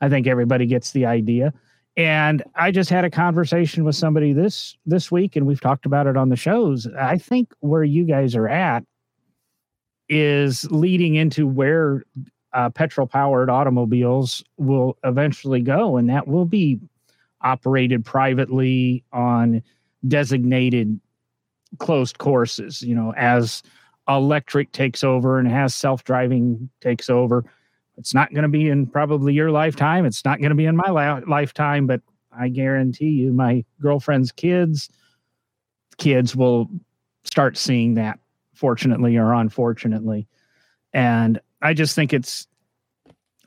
i 0.00 0.08
think 0.08 0.26
everybody 0.26 0.66
gets 0.66 0.92
the 0.92 1.06
idea 1.06 1.52
and 2.00 2.42
i 2.54 2.70
just 2.70 2.88
had 2.88 3.04
a 3.04 3.10
conversation 3.10 3.84
with 3.84 3.94
somebody 3.94 4.32
this 4.32 4.74
this 4.86 5.12
week 5.12 5.36
and 5.36 5.46
we've 5.46 5.60
talked 5.60 5.84
about 5.84 6.06
it 6.06 6.16
on 6.16 6.30
the 6.30 6.36
shows. 6.36 6.88
I 6.98 7.18
think 7.18 7.52
where 7.60 7.84
you 7.84 8.04
guys 8.04 8.34
are 8.34 8.48
at 8.48 8.84
is 10.08 10.68
leading 10.70 11.14
into 11.14 11.46
where 11.46 12.04
uh, 12.54 12.70
petrol 12.70 13.06
powered 13.06 13.50
automobiles 13.50 14.42
will 14.56 14.96
eventually 15.04 15.60
go 15.60 15.98
and 15.98 16.08
that 16.08 16.26
will 16.26 16.46
be 16.46 16.80
operated 17.42 18.02
privately 18.04 19.04
on 19.12 19.62
designated 20.08 20.98
closed 21.78 22.16
courses 22.16 22.80
you 22.80 22.94
know 22.94 23.12
as 23.14 23.62
electric 24.08 24.72
takes 24.72 25.04
over 25.04 25.38
and 25.38 25.48
has 25.48 25.74
self-driving 25.74 26.70
takes 26.80 27.10
over 27.10 27.44
it's 28.00 28.14
not 28.14 28.32
going 28.32 28.42
to 28.42 28.48
be 28.48 28.68
in 28.68 28.86
probably 28.86 29.32
your 29.32 29.50
lifetime 29.50 30.04
it's 30.04 30.24
not 30.24 30.40
going 30.40 30.50
to 30.50 30.56
be 30.56 30.66
in 30.66 30.76
my 30.76 30.90
lifetime 31.20 31.86
but 31.86 32.00
i 32.32 32.48
guarantee 32.48 33.10
you 33.10 33.32
my 33.32 33.64
girlfriend's 33.80 34.32
kids 34.32 34.88
kids 35.98 36.34
will 36.34 36.68
start 37.24 37.56
seeing 37.56 37.94
that 37.94 38.18
fortunately 38.54 39.16
or 39.16 39.32
unfortunately 39.32 40.26
and 40.92 41.40
i 41.62 41.72
just 41.72 41.94
think 41.94 42.12
it's 42.12 42.48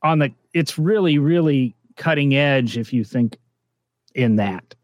on 0.02 0.20
the 0.20 0.32
it's 0.54 0.78
really 0.78 1.18
really 1.18 1.76
cutting 1.96 2.36
edge 2.36 2.78
if 2.78 2.94
you 2.94 3.04
think 3.04 3.38
in 4.16 4.36
that? 4.38 4.76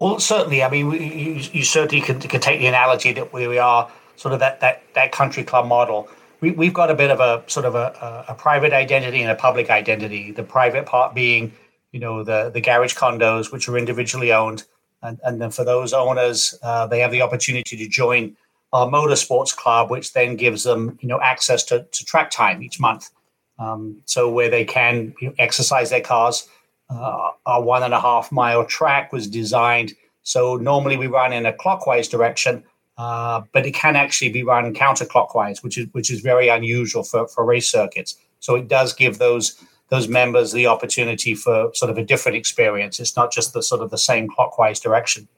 Well, 0.00 0.18
certainly. 0.18 0.62
I 0.62 0.70
mean, 0.70 0.90
you, 0.90 1.40
you 1.52 1.64
certainly 1.64 2.04
could, 2.04 2.28
could 2.28 2.42
take 2.42 2.58
the 2.58 2.66
analogy 2.66 3.12
that 3.12 3.32
we 3.32 3.58
are 3.58 3.90
sort 4.16 4.34
of 4.34 4.40
that 4.40 4.60
that 4.60 4.82
that 4.94 5.12
country 5.12 5.44
club 5.44 5.66
model. 5.66 6.08
We, 6.44 6.50
we've 6.50 6.74
got 6.74 6.90
a 6.90 6.94
bit 6.94 7.10
of 7.10 7.20
a 7.20 7.42
sort 7.50 7.64
of 7.64 7.74
a, 7.74 8.24
a 8.28 8.34
private 8.34 8.72
identity 8.72 9.22
and 9.22 9.30
a 9.30 9.34
public 9.34 9.70
identity. 9.70 10.30
The 10.30 10.42
private 10.42 10.84
part 10.84 11.14
being, 11.14 11.52
you 11.92 12.00
know, 12.00 12.22
the 12.22 12.50
the 12.52 12.60
garage 12.60 12.94
condos, 12.94 13.50
which 13.50 13.68
are 13.68 13.78
individually 13.78 14.30
owned, 14.32 14.64
and 15.02 15.18
and 15.24 15.40
then 15.40 15.50
for 15.50 15.64
those 15.64 15.92
owners, 15.92 16.58
uh, 16.62 16.86
they 16.86 17.00
have 17.00 17.12
the 17.12 17.22
opportunity 17.22 17.76
to 17.78 17.88
join 17.88 18.36
our 18.74 18.86
motorsports 18.86 19.56
club, 19.56 19.90
which 19.90 20.12
then 20.12 20.36
gives 20.36 20.64
them, 20.64 20.98
you 21.00 21.08
know, 21.08 21.20
access 21.20 21.62
to, 21.64 21.84
to 21.92 22.04
track 22.04 22.30
time 22.30 22.62
each 22.62 22.78
month. 22.78 23.10
Um, 23.58 24.02
so 24.04 24.28
where 24.28 24.50
they 24.50 24.64
can 24.64 25.14
you 25.20 25.28
know, 25.28 25.34
exercise 25.38 25.88
their 25.90 26.00
cars 26.00 26.48
uh, 26.90 27.30
our 27.46 27.62
one 27.62 27.84
and 27.84 27.94
a 27.94 28.00
half 28.00 28.32
mile 28.32 28.66
track 28.66 29.12
was 29.12 29.28
designed 29.28 29.94
so 30.24 30.56
normally 30.56 30.96
we 30.96 31.06
run 31.06 31.32
in 31.32 31.46
a 31.46 31.52
clockwise 31.52 32.08
direction, 32.08 32.64
uh, 32.96 33.42
but 33.52 33.66
it 33.66 33.74
can 33.74 33.96
actually 33.96 34.30
be 34.30 34.42
run 34.42 34.72
counterclockwise, 34.74 35.62
which 35.62 35.78
is 35.78 35.86
which 35.92 36.10
is 36.10 36.20
very 36.20 36.48
unusual 36.48 37.02
for, 37.02 37.26
for 37.28 37.44
race 37.44 37.70
circuits. 37.70 38.16
So 38.40 38.54
it 38.54 38.68
does 38.68 38.92
give 38.92 39.18
those 39.18 39.62
those 39.88 40.08
members 40.08 40.52
the 40.52 40.66
opportunity 40.66 41.34
for 41.34 41.70
sort 41.74 41.90
of 41.90 41.98
a 41.98 42.04
different 42.04 42.36
experience. 42.36 43.00
It's 43.00 43.16
not 43.16 43.32
just 43.32 43.52
the 43.52 43.62
sort 43.62 43.82
of 43.82 43.90
the 43.90 43.98
same 43.98 44.28
clockwise 44.28 44.80
direction. 44.80 45.28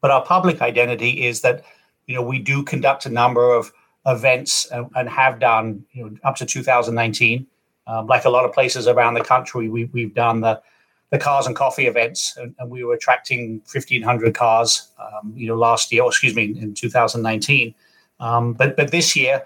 But 0.00 0.10
our 0.10 0.24
public 0.24 0.62
identity 0.62 1.26
is 1.26 1.42
that 1.42 1.64
you 2.06 2.14
know 2.14 2.22
we 2.22 2.38
do 2.38 2.62
conduct 2.62 3.06
a 3.06 3.10
number 3.10 3.52
of 3.52 3.72
events 4.06 4.66
and, 4.66 4.86
and 4.96 5.08
have 5.08 5.40
done 5.40 5.84
you 5.92 6.04
know 6.04 6.16
up 6.24 6.36
to 6.36 6.46
2019 6.46 7.46
um, 7.90 8.06
like 8.06 8.24
a 8.24 8.30
lot 8.30 8.44
of 8.44 8.52
places 8.52 8.86
around 8.86 9.14
the 9.14 9.24
country, 9.24 9.68
we, 9.68 9.86
we've 9.86 10.14
done 10.14 10.40
the, 10.42 10.62
the 11.10 11.18
cars 11.18 11.46
and 11.46 11.56
coffee 11.56 11.86
events, 11.86 12.36
and, 12.36 12.54
and 12.58 12.70
we 12.70 12.84
were 12.84 12.94
attracting 12.94 13.62
1,500 13.72 14.34
cars, 14.34 14.92
um, 14.98 15.32
you 15.36 15.48
know, 15.48 15.56
last 15.56 15.92
year, 15.92 16.02
or 16.02 16.08
excuse 16.08 16.34
me, 16.34 16.56
in 16.58 16.72
2019. 16.74 17.74
Um, 18.20 18.52
but 18.52 18.76
but 18.76 18.90
this 18.90 19.16
year, 19.16 19.42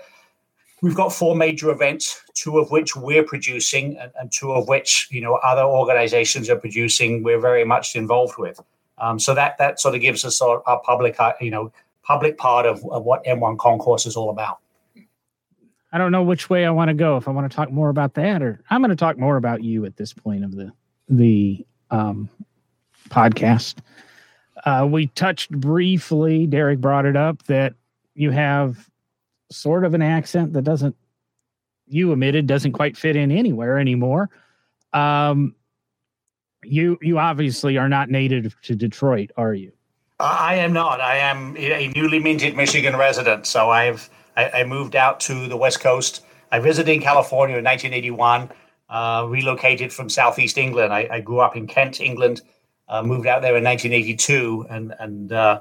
we've 0.82 0.94
got 0.94 1.12
four 1.12 1.34
major 1.34 1.70
events, 1.70 2.22
two 2.34 2.58
of 2.58 2.70
which 2.70 2.94
we're 2.94 3.22
producing, 3.22 3.96
and, 3.96 4.12
and 4.18 4.30
two 4.30 4.52
of 4.52 4.68
which 4.68 5.08
you 5.10 5.20
know 5.20 5.36
other 5.36 5.62
organizations 5.62 6.50
are 6.50 6.56
producing. 6.56 7.22
We're 7.22 7.40
very 7.40 7.64
much 7.64 7.96
involved 7.96 8.36
with. 8.36 8.60
Um, 8.98 9.18
so 9.18 9.34
that 9.34 9.56
that 9.58 9.80
sort 9.80 9.94
of 9.94 10.00
gives 10.00 10.24
us 10.24 10.40
our, 10.40 10.62
our 10.66 10.80
public, 10.80 11.18
uh, 11.18 11.32
you 11.40 11.50
know, 11.50 11.72
public 12.02 12.36
part 12.36 12.66
of, 12.66 12.84
of 12.90 13.04
what 13.04 13.24
M1 13.24 13.58
Concourse 13.58 14.06
is 14.06 14.16
all 14.16 14.30
about. 14.30 14.58
I 15.92 15.98
don't 15.98 16.12
know 16.12 16.22
which 16.22 16.50
way 16.50 16.66
I 16.66 16.70
want 16.70 16.88
to 16.88 16.94
go. 16.94 17.16
If 17.16 17.28
I 17.28 17.30
want 17.30 17.50
to 17.50 17.54
talk 17.54 17.70
more 17.70 17.88
about 17.88 18.14
that, 18.14 18.42
or 18.42 18.60
I'm 18.70 18.80
going 18.80 18.90
to 18.90 18.96
talk 18.96 19.16
more 19.16 19.36
about 19.36 19.62
you 19.62 19.84
at 19.84 19.96
this 19.96 20.12
point 20.12 20.44
of 20.44 20.54
the 20.54 20.72
the 21.08 21.64
um, 21.90 22.28
podcast. 23.08 23.76
Uh, 24.64 24.86
we 24.90 25.08
touched 25.08 25.50
briefly. 25.50 26.46
Derek 26.46 26.80
brought 26.80 27.06
it 27.06 27.16
up 27.16 27.42
that 27.44 27.74
you 28.14 28.30
have 28.30 28.88
sort 29.50 29.84
of 29.84 29.94
an 29.94 30.02
accent 30.02 30.52
that 30.54 30.62
doesn't 30.62 30.96
you 31.86 32.12
admitted 32.12 32.46
doesn't 32.46 32.72
quite 32.72 32.96
fit 32.96 33.16
in 33.16 33.30
anywhere 33.30 33.78
anymore. 33.78 34.30
Um, 34.92 35.54
you 36.64 36.98
you 37.02 37.18
obviously 37.18 37.76
are 37.76 37.88
not 37.88 38.08
native 38.08 38.58
to 38.62 38.74
Detroit, 38.74 39.30
are 39.36 39.52
you? 39.52 39.72
I 40.18 40.56
am 40.56 40.72
not. 40.72 41.00
I 41.00 41.16
am 41.16 41.56
a 41.56 41.88
newly 41.88 42.20
minted 42.20 42.56
Michigan 42.56 42.96
resident, 42.96 43.46
so 43.46 43.70
I've 43.70 44.08
I, 44.36 44.50
I, 44.50 44.64
moved 44.64 44.96
out 44.96 45.20
to 45.20 45.48
the 45.48 45.56
West 45.56 45.80
Coast. 45.80 46.24
I 46.50 46.60
visited 46.60 46.92
in 46.92 47.00
California 47.00 47.58
in 47.58 47.64
1981, 47.64 48.50
uh, 48.88 49.26
relocated 49.28 49.92
from 49.92 50.08
Southeast 50.08 50.58
England. 50.58 50.92
I, 50.92 51.08
I, 51.10 51.20
grew 51.20 51.40
up 51.40 51.56
in 51.56 51.66
Kent, 51.66 52.00
England, 52.00 52.42
uh, 52.88 53.02
moved 53.02 53.26
out 53.26 53.42
there 53.42 53.56
in 53.56 53.64
1982, 53.64 54.66
and, 54.68 54.94
and 54.98 55.32
uh, 55.32 55.60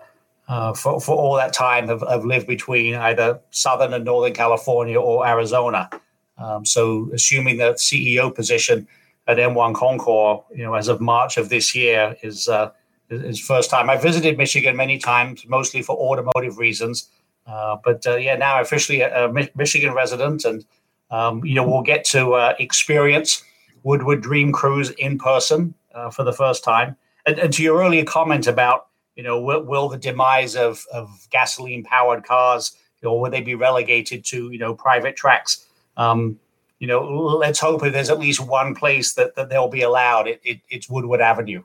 uh, 0.49 0.73
for, 0.73 0.99
for 0.99 1.15
all 1.15 1.35
that 1.35 1.53
time 1.53 1.87
have, 1.87 2.03
have 2.09 2.25
lived 2.25 2.47
between 2.47 2.95
either 2.95 3.39
Southern 3.51 3.93
and 3.93 4.03
Northern 4.03 4.33
California 4.33 4.99
or 4.99 5.25
Arizona. 5.25 5.89
Um, 6.37 6.65
so, 6.65 7.09
assuming 7.13 7.57
the 7.57 7.73
CEO 7.73 8.33
position 8.33 8.87
at 9.27 9.37
M1 9.37 9.75
Concourse, 9.75 10.43
you 10.53 10.63
know, 10.63 10.73
as 10.73 10.89
of 10.89 10.99
March 10.99 11.37
of 11.37 11.49
this 11.49 11.73
year, 11.73 12.17
is 12.23 12.47
uh, 12.47 12.71
is 13.09 13.39
first 13.39 13.69
time. 13.69 13.89
I 13.89 13.97
visited 13.97 14.37
Michigan 14.37 14.75
many 14.75 14.97
times, 14.97 15.45
mostly 15.47 15.81
for 15.81 15.95
automotive 15.95 16.57
reasons 16.57 17.09
Uh, 17.45 17.77
but 17.83 18.03
yeah, 18.05 18.35
now 18.35 18.61
officially 18.61 19.01
a, 19.01 19.27
a 19.27 19.49
Michigan 19.55 19.93
resident, 19.93 20.45
and 20.45 20.65
um, 21.13 21.45
you 21.45 21.53
know 21.53 21.65
we'll 21.65 21.83
get 21.83 22.03
to 22.05 22.33
uh, 22.33 22.55
experience 22.59 23.43
Woodward 23.83 24.21
Dream 24.21 24.51
Cruise 24.51 24.89
in 24.91 25.17
person 25.17 25.73
uh, 25.93 26.09
for 26.09 26.23
the 26.23 26.33
first 26.33 26.63
time. 26.63 26.97
And, 27.25 27.37
and, 27.37 27.53
to 27.53 27.63
your 27.63 27.81
earlier 27.81 28.03
comment 28.03 28.47
about 28.47 28.87
you 29.15 29.23
know 29.23 29.39
will, 29.39 29.63
will 29.63 29.89
the 29.89 29.97
demise 29.97 30.55
of, 30.55 30.83
of 30.91 31.27
gasoline 31.29 31.83
powered 31.83 32.23
cars, 32.23 32.75
you 32.99 33.07
know, 33.07 33.15
will 33.15 33.29
they 33.29 33.41
be 33.41 33.55
relegated 33.55 34.25
to 34.25 34.51
you 34.51 34.57
know 34.57 34.73
private 34.73 35.15
tracks? 35.15 35.65
Um, 35.97 36.39
you 36.79 36.87
know, 36.87 37.01
let's 37.05 37.59
hope 37.59 37.81
that 37.81 37.93
there's 37.93 38.09
at 38.09 38.19
least 38.19 38.41
one 38.41 38.75
place 38.75 39.13
that, 39.13 39.35
that 39.35 39.49
they'll 39.49 39.69
be 39.69 39.83
allowed. 39.83 40.27
It, 40.27 40.41
it, 40.43 40.59
it's 40.69 40.89
Woodward 40.89 41.21
Avenue. 41.21 41.63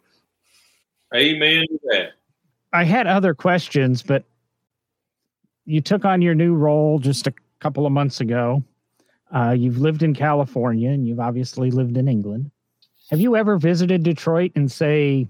Amen 1.12 1.66
to 1.66 1.80
that. 1.86 2.10
I 2.72 2.84
had 2.84 3.06
other 3.08 3.34
questions, 3.34 4.02
but 4.02 4.24
you 5.64 5.80
took 5.80 6.04
on 6.04 6.22
your 6.22 6.34
new 6.34 6.54
role 6.54 6.98
just 6.98 7.26
a 7.26 7.34
couple 7.58 7.84
of 7.84 7.90
months 7.90 8.20
ago. 8.20 8.62
Uh, 9.34 9.50
you've 9.50 9.78
lived 9.78 10.02
in 10.02 10.14
California 10.14 10.90
and 10.90 11.06
you've 11.06 11.20
obviously 11.20 11.70
lived 11.70 11.96
in 11.96 12.08
England. 12.08 12.50
Have 13.10 13.20
you 13.20 13.36
ever 13.36 13.56
visited 13.58 14.02
Detroit 14.02 14.52
in, 14.54 14.68
say, 14.68 15.28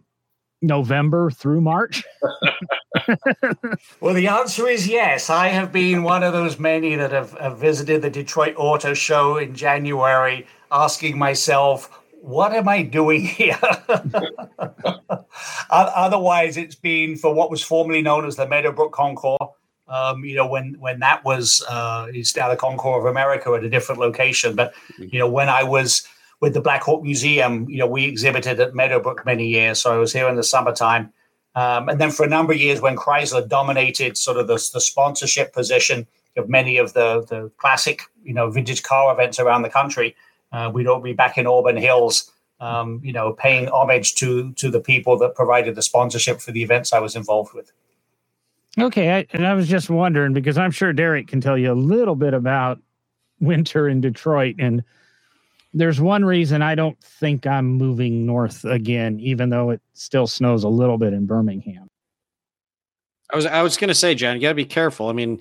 November 0.63 1.31
through 1.31 1.61
March? 1.61 2.05
well, 4.01 4.15
the 4.15 4.29
answer 4.29 4.67
is 4.67 4.89
yes. 4.89 5.31
I 5.31 5.49
have 5.49 5.73
been 5.73 6.03
one 6.03 6.23
of 6.23 6.33
those 6.33 6.59
many 6.59 6.97
that 6.97 7.13
have, 7.13 7.33
have 7.39 7.59
visited 7.59 8.03
the 8.03 8.11
Detroit 8.11 8.55
Auto 8.57 8.95
Show 8.95 9.37
in 9.37 9.55
January, 9.55 10.47
asking 10.71 11.19
myself, 11.19 11.99
what 12.21 12.53
am 12.53 12.69
I 12.69 12.83
doing 12.83 13.25
here? 13.27 13.59
Otherwise, 15.71 16.57
it's 16.57 16.75
been 16.75 17.17
for 17.17 17.33
what 17.35 17.51
was 17.51 17.63
formerly 17.63 18.03
known 18.03 18.27
as 18.27 18.37
the 18.37 18.47
Meadowbrook 18.47 18.93
Concours. 18.93 19.39
Um, 19.89 20.25
you 20.25 20.37
know, 20.37 20.47
when 20.47 20.77
when 20.79 21.01
that 21.01 21.25
was 21.25 21.65
uh, 21.69 22.07
it's 22.13 22.37
now 22.37 22.49
the 22.49 22.57
Concours 22.57 23.01
of 23.01 23.07
America 23.07 23.53
at 23.55 23.65
a 23.65 23.71
different 23.71 24.01
location. 24.01 24.55
But 24.55 24.75
you 24.99 25.19
know, 25.19 25.29
when 25.29 25.49
I 25.49 25.63
was 25.63 26.07
with 26.41 26.55
the 26.55 26.61
Blackhawk 26.61 27.03
Museum, 27.03 27.69
you 27.69 27.79
know, 27.79 27.87
we 27.87 28.05
exhibited 28.05 28.61
at 28.61 28.75
Meadowbrook 28.75 29.25
many 29.27 29.47
years. 29.49 29.81
So 29.81 29.93
I 29.93 29.97
was 29.97 30.13
here 30.13 30.29
in 30.29 30.37
the 30.37 30.45
summertime. 30.45 31.13
Um, 31.55 31.89
and 31.89 32.01
then 32.01 32.11
for 32.11 32.25
a 32.25 32.29
number 32.29 32.53
of 32.53 32.61
years, 32.61 32.81
when 32.81 32.97
Chrysler 32.97 33.49
dominated 33.49 34.17
sort 34.17 34.37
of 34.37 34.47
the, 34.47 34.55
the 34.73 34.81
sponsorship 34.81 35.53
position 35.53 36.07
of 36.37 36.49
many 36.49 36.77
of 36.77 36.93
the, 36.93 37.25
the 37.29 37.51
classic, 37.57 38.03
you 38.23 38.33
know, 38.33 38.49
vintage 38.51 38.85
car 38.85 39.13
events 39.13 39.41
around 39.41 39.63
the 39.63 39.71
country, 39.71 40.15
uh, 40.53 40.71
we'd 40.73 40.87
all 40.87 41.01
be 41.01 41.13
back 41.13 41.37
in 41.37 41.47
Auburn 41.47 41.77
Hills, 41.77 42.31
um, 42.61 43.01
you 43.03 43.13
know, 43.13 43.33
paying 43.33 43.69
homage 43.69 44.15
to 44.17 44.53
to 44.53 44.71
the 44.71 44.81
people 44.81 45.19
that 45.19 45.35
provided 45.35 45.75
the 45.75 45.83
sponsorship 45.83 46.41
for 46.41 46.53
the 46.53 46.63
events 46.63 46.93
I 46.93 47.01
was 47.01 47.17
involved 47.17 47.53
with. 47.55 47.73
Okay, 48.79 49.17
I, 49.19 49.27
and 49.33 49.47
I 49.47 49.55
was 49.55 49.69
just 49.69 49.91
wondering 49.91 50.33
because 50.33 50.57
I'm 50.59 50.71
sure 50.71 50.93
Derek 50.93 51.27
can 51.27 51.41
tell 51.41 51.59
you 51.59 51.73
a 51.73 51.75
little 51.75 52.15
bit 52.15 52.35
about 52.35 52.81
winter 53.41 53.89
in 53.89 54.01
Detroit 54.01 54.57
and 54.59 54.83
there's 55.75 56.01
one 56.01 56.25
reason 56.25 56.63
I 56.63 56.75
don't 56.75 56.99
think 57.03 57.47
I'm 57.47 57.67
moving 57.67 58.25
north 58.27 58.65
again, 58.65 59.21
even 59.21 59.51
though 59.51 59.71
it 59.71 59.81
still 59.93 60.27
snows 60.27 60.65
a 60.65 60.69
little 60.69 60.99
bit 60.99 61.13
in 61.13 61.27
Birmingham. 61.27 61.89
I 63.31 63.37
was 63.37 63.47
I 63.47 63.63
was 63.63 63.77
going 63.77 63.89
to 63.89 63.95
say, 63.95 64.15
John, 64.15 64.37
you 64.37 64.43
got 64.43 64.51
to 64.51 64.55
be 64.55 64.65
careful. 64.65 65.09
I 65.09 65.13
mean, 65.13 65.39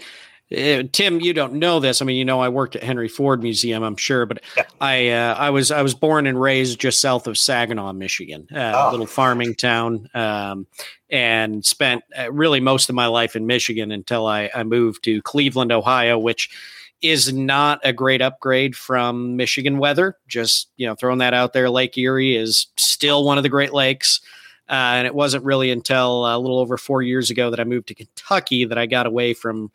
Tim, 0.49 1.19
you 1.19 1.33
don't 1.33 1.53
know 1.55 1.81
this. 1.81 2.01
I 2.01 2.05
mean, 2.05 2.15
you 2.15 2.23
know, 2.23 2.39
I 2.39 2.47
worked 2.47 2.77
at 2.77 2.83
Henry 2.83 3.09
Ford 3.09 3.43
Museum, 3.43 3.83
I'm 3.83 3.97
sure, 3.97 4.25
but 4.25 4.41
yeah. 4.55 4.63
I 4.79 5.09
uh, 5.09 5.35
I 5.35 5.49
was 5.49 5.71
I 5.71 5.81
was 5.81 5.93
born 5.93 6.25
and 6.25 6.39
raised 6.39 6.79
just 6.79 7.01
south 7.01 7.27
of 7.27 7.37
Saginaw, 7.37 7.91
Michigan, 7.93 8.47
uh, 8.53 8.71
oh. 8.73 8.89
a 8.89 8.91
little 8.91 9.05
farming 9.07 9.55
town, 9.55 10.09
um, 10.13 10.65
and 11.09 11.65
spent 11.65 12.03
uh, 12.17 12.31
really 12.31 12.61
most 12.61 12.87
of 12.87 12.95
my 12.95 13.07
life 13.07 13.35
in 13.35 13.45
Michigan 13.45 13.91
until 13.91 14.25
I, 14.25 14.49
I 14.55 14.63
moved 14.63 15.03
to 15.03 15.21
Cleveland, 15.23 15.73
Ohio, 15.73 16.17
which 16.17 16.49
is 17.01 17.31
not 17.33 17.81
a 17.83 17.91
great 17.91 18.21
upgrade 18.21 18.75
from 18.75 19.35
Michigan 19.35 19.79
weather. 19.79 20.17
Just 20.29 20.69
you 20.77 20.87
know, 20.87 20.95
throwing 20.95 21.19
that 21.19 21.33
out 21.33 21.51
there. 21.51 21.69
Lake 21.69 21.97
Erie 21.97 22.37
is 22.37 22.67
still 22.77 23.25
one 23.25 23.37
of 23.37 23.43
the 23.43 23.49
Great 23.49 23.73
Lakes, 23.73 24.21
uh, 24.69 24.95
and 24.95 25.07
it 25.07 25.13
wasn't 25.13 25.43
really 25.43 25.71
until 25.71 26.25
a 26.25 26.39
little 26.39 26.59
over 26.59 26.77
four 26.77 27.01
years 27.01 27.29
ago 27.29 27.49
that 27.49 27.59
I 27.59 27.65
moved 27.65 27.89
to 27.89 27.95
Kentucky 27.95 28.63
that 28.63 28.77
I 28.77 28.85
got 28.85 29.05
away 29.07 29.33
from 29.33 29.71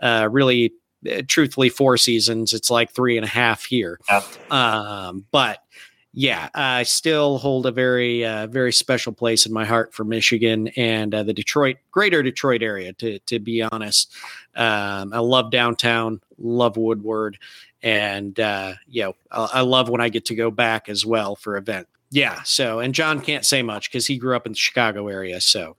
uh, 0.00 0.28
really, 0.30 0.72
uh, 1.10 1.22
truthfully, 1.26 1.68
four 1.68 1.96
seasons. 1.96 2.52
It's 2.52 2.70
like 2.70 2.92
three 2.92 3.16
and 3.16 3.24
a 3.24 3.28
half 3.28 3.64
here, 3.64 3.98
yeah. 4.08 4.22
um, 4.50 5.24
but 5.30 5.58
yeah, 6.12 6.48
I 6.54 6.82
still 6.82 7.38
hold 7.38 7.66
a 7.66 7.70
very, 7.70 8.24
uh, 8.24 8.48
very 8.48 8.72
special 8.72 9.12
place 9.12 9.46
in 9.46 9.52
my 9.52 9.64
heart 9.64 9.94
for 9.94 10.02
Michigan 10.02 10.68
and 10.76 11.14
uh, 11.14 11.22
the 11.22 11.32
Detroit, 11.32 11.76
greater 11.92 12.22
Detroit 12.22 12.62
area. 12.62 12.92
To 12.94 13.18
to 13.20 13.38
be 13.38 13.62
honest, 13.62 14.12
um, 14.56 15.12
I 15.12 15.18
love 15.18 15.50
downtown, 15.50 16.20
love 16.36 16.76
Woodward, 16.76 17.38
and 17.82 18.38
uh, 18.40 18.74
you 18.88 19.04
know, 19.04 19.16
I, 19.30 19.48
I, 19.54 19.60
love 19.60 19.88
when 19.88 20.00
I 20.00 20.08
get 20.08 20.26
to 20.26 20.34
go 20.34 20.50
back 20.50 20.88
as 20.88 21.06
well 21.06 21.36
for 21.36 21.56
event. 21.56 21.86
Yeah. 22.10 22.42
So, 22.42 22.80
and 22.80 22.94
John 22.94 23.20
can't 23.20 23.46
say 23.46 23.62
much 23.62 23.90
because 23.90 24.06
he 24.06 24.18
grew 24.18 24.34
up 24.34 24.46
in 24.46 24.52
the 24.52 24.58
Chicago 24.58 25.08
area. 25.08 25.40
So, 25.40 25.76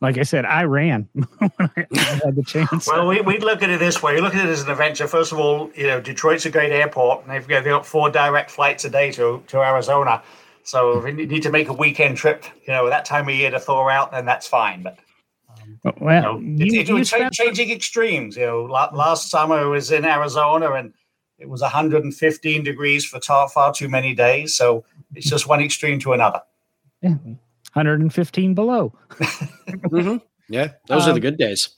like 0.00 0.16
I 0.16 0.22
said, 0.22 0.44
I 0.44 0.64
ran 0.64 1.08
when 1.12 1.50
I 1.58 1.86
had 2.24 2.34
the 2.34 2.44
chance. 2.46 2.86
well, 2.86 3.06
we, 3.06 3.20
would 3.20 3.42
look 3.42 3.62
at 3.62 3.70
it 3.70 3.78
this 3.78 4.02
way. 4.02 4.16
You 4.16 4.22
look 4.22 4.34
at 4.34 4.46
it 4.46 4.50
as 4.50 4.62
an 4.62 4.70
adventure. 4.70 5.06
First 5.06 5.32
of 5.32 5.38
all, 5.38 5.70
you 5.74 5.86
know, 5.86 6.00
Detroit's 6.00 6.46
a 6.46 6.50
great 6.50 6.72
airport, 6.72 7.22
and 7.22 7.30
they've 7.30 7.46
got, 7.46 7.64
they've 7.64 7.72
got 7.72 7.86
four 7.86 8.10
direct 8.10 8.50
flights 8.50 8.84
a 8.84 8.90
day 8.90 9.12
to, 9.12 9.42
to 9.48 9.58
Arizona. 9.58 10.22
So 10.62 11.04
if 11.04 11.18
you 11.18 11.26
need 11.26 11.42
to 11.42 11.50
make 11.50 11.68
a 11.68 11.72
weekend 11.72 12.16
trip, 12.16 12.44
you 12.66 12.72
know, 12.72 12.88
that 12.88 13.04
time 13.04 13.28
of 13.28 13.34
year 13.34 13.50
to 13.50 13.60
thaw 13.60 13.88
out, 13.88 14.12
then 14.12 14.24
that's 14.24 14.46
fine. 14.46 14.82
But 14.82 14.98
um, 15.84 15.94
well, 16.00 16.40
you 16.40 16.48
know, 16.48 16.64
you, 16.64 16.80
it, 16.80 16.88
it 16.88 16.92
was 16.92 17.08
spent- 17.10 17.32
changing 17.32 17.70
extremes. 17.70 18.36
You 18.36 18.46
know, 18.46 18.64
last 18.64 19.30
summer 19.30 19.56
I 19.56 19.64
was 19.64 19.90
in 19.90 20.04
Arizona 20.04 20.72
and 20.72 20.94
it 21.38 21.48
was 21.48 21.62
115 21.62 22.62
degrees 22.62 23.04
for 23.04 23.20
far, 23.20 23.48
far 23.48 23.72
too 23.72 23.88
many 23.88 24.14
days. 24.14 24.54
So 24.54 24.84
it's 25.14 25.28
just 25.28 25.46
one 25.46 25.60
extreme 25.60 25.98
to 26.00 26.12
another. 26.12 26.42
Yeah. 27.02 27.16
115 27.72 28.54
below. 28.54 28.92
mm-hmm. 29.10 30.16
Yeah, 30.50 30.72
those 30.88 31.04
um, 31.04 31.10
are 31.10 31.12
the 31.12 31.18
um, 31.18 31.20
good 31.20 31.38
days. 31.38 31.68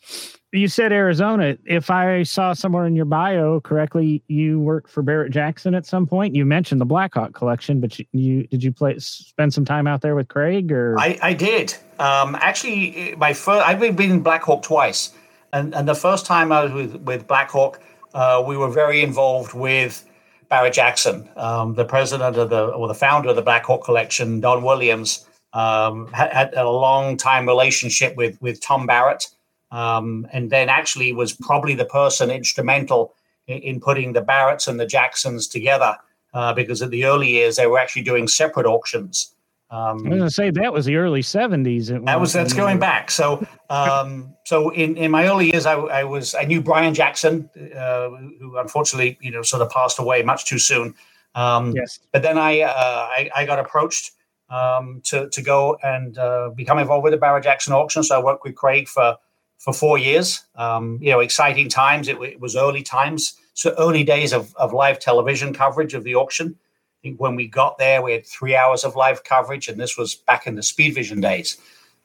You 0.55 0.69
said 0.69 0.93
Arizona. 0.93 1.57
If 1.65 1.91
I 1.91 2.23
saw 2.25 2.53
somewhere 2.53 2.87
in 2.87 2.97
your 2.97 3.05
bio 3.05 3.61
correctly, 3.61 4.23
you 4.29 4.61
worked 4.61 4.91
for 4.91 5.03
Barrett 5.03 5.33
Jackson 5.33 5.75
at 5.75 5.87
some 5.87 6.07
point. 6.07 6.35
You 6.35 6.45
mentioned 6.45 6.81
the 6.81 6.87
Blackhawk 6.87 7.35
collection, 7.35 7.81
but 7.81 7.99
you, 7.99 8.07
you 8.13 8.47
did 8.47 8.63
you 8.63 8.73
play 8.73 8.99
spend 8.99 9.55
some 9.55 9.65
time 9.65 9.87
out 9.87 10.01
there 10.01 10.15
with 10.15 10.29
Craig 10.29 10.73
or? 10.73 10.99
I, 10.99 11.19
I 11.23 11.33
did. 11.35 11.75
Um, 11.99 12.35
actually, 12.41 13.15
my 13.17 13.33
first 13.35 13.67
I've 13.67 13.81
been 13.81 14.11
in 14.11 14.23
Blackhawk 14.23 14.63
twice, 14.63 15.13
and 15.53 15.75
and 15.75 15.87
the 15.87 15.95
first 15.95 16.27
time 16.27 16.51
I 16.51 16.65
was 16.65 16.73
with 16.73 16.97
with 16.97 17.27
Blackhawk, 17.27 17.81
uh, 18.15 18.43
we 18.47 18.57
were 18.57 18.71
very 18.71 19.03
involved 19.03 19.55
with 19.55 20.07
Barrett 20.49 20.75
Jackson, 20.75 21.29
um, 21.37 21.75
the 21.75 21.85
president 21.85 22.37
of 22.37 22.51
the 22.51 22.67
or 22.67 22.89
the 22.89 22.95
founder 22.95 23.31
of 23.31 23.37
the 23.37 23.43
Blackhawk 23.43 23.85
collection, 23.85 24.41
Don 24.41 24.63
Williams 24.63 25.27
um, 25.55 26.07
had, 26.13 26.33
had, 26.33 26.55
a 26.55 26.69
long 26.69 27.17
time 27.17 27.47
relationship 27.47 28.17
with 28.17 28.41
with 28.41 28.61
Tom 28.61 28.87
Barrett, 28.87 29.29
um, 29.71 30.27
and 30.33 30.51
then 30.51 30.69
actually 30.69 31.13
was 31.13 31.33
probably 31.33 31.75
the 31.75 31.85
person 31.85 32.31
instrumental 32.31 33.15
in, 33.47 33.59
in 33.59 33.81
putting 33.81 34.13
the 34.13 34.23
Barretts 34.23 34.69
and 34.69 34.79
the 34.81 34.87
Jacksons 34.87 35.47
together. 35.47 35.97
Uh, 36.35 36.55
because 36.55 36.81
in 36.81 36.89
the 36.89 37.05
early 37.05 37.29
years 37.29 37.57
they 37.57 37.67
were 37.67 37.79
actually 37.79 38.01
doing 38.01 38.27
separate 38.27 38.65
auctions. 38.65 39.35
Um, 39.71 39.79
I 39.79 39.93
was 39.93 40.03
going 40.03 40.21
to 40.21 40.31
say 40.31 40.51
that 40.51 40.73
was 40.73 40.87
the 40.87 40.97
early 40.97 41.21
'70s. 41.21 42.05
That 42.05 42.21
was 42.21 42.33
that's 42.33 42.53
going 42.53 42.79
back. 42.79 43.11
So, 43.11 43.47
um, 43.71 44.35
so 44.45 44.71
in, 44.71 44.97
in 44.97 45.11
my 45.11 45.27
early 45.27 45.51
years, 45.51 45.65
I, 45.67 45.75
I 45.75 46.05
was 46.05 46.35
I 46.35 46.45
knew 46.45 46.61
Brian 46.61 46.93
Jackson, 46.93 47.49
uh, 47.77 48.09
who 48.41 48.59
unfortunately 48.59 49.19
you 49.21 49.31
know 49.31 49.43
sort 49.43 49.63
of 49.63 49.71
passed 49.71 49.99
away 49.99 50.23
much 50.23 50.47
too 50.47 50.59
soon. 50.59 50.95
Um, 51.35 51.73
yes. 51.73 52.01
But 52.13 52.23
then 52.23 52.37
I, 52.37 52.61
uh, 52.61 52.73
I, 52.75 53.31
I 53.35 53.47
got 53.47 53.59
approached 53.59 54.13
um, 54.53 55.01
to 55.05 55.29
to 55.31 55.43
go 55.43 55.79
and 55.83 56.19
uh, 56.19 56.51
become 56.55 56.79
involved 56.79 57.03
with 57.03 57.13
the 57.13 57.17
Barrett 57.17 57.45
Jackson 57.45 57.73
auction. 57.73 58.03
So 58.03 58.21
I 58.21 58.23
worked 58.23 58.45
with 58.45 58.55
Craig 58.55 58.87
for 58.87 59.17
for 59.59 59.73
four 59.73 59.97
years. 59.97 60.45
Um, 60.57 60.99
you 61.01 61.11
know, 61.11 61.21
exciting 61.21 61.69
times. 61.69 62.07
It, 62.07 62.21
it, 62.21 62.41
was 62.41 62.55
early 62.55 62.83
times, 62.83 63.35
so 63.55 63.75
early 63.79 64.05
days 64.05 64.33
of, 64.33 64.55
of 64.57 64.73
live 64.73 64.99
television 64.99 65.55
coverage 65.55 65.95
of 65.95 66.05
the 66.05 66.17
auction. 66.17 66.57
I 66.59 67.09
think 67.09 67.21
when 67.21 67.35
we 67.35 67.47
got 67.47 67.79
there, 67.79 68.03
we 68.03 68.13
had 68.13 68.27
three 68.27 68.55
hours 68.55 68.85
of 68.85 68.95
live 68.95 69.25
coverage, 69.25 69.69
and 69.69 69.81
this 69.81 69.97
was 69.97 70.15
back 70.15 70.47
in 70.47 70.55
the 70.55 70.63
Speed 70.63 70.95
Vision 70.95 71.21
days. 71.21 71.57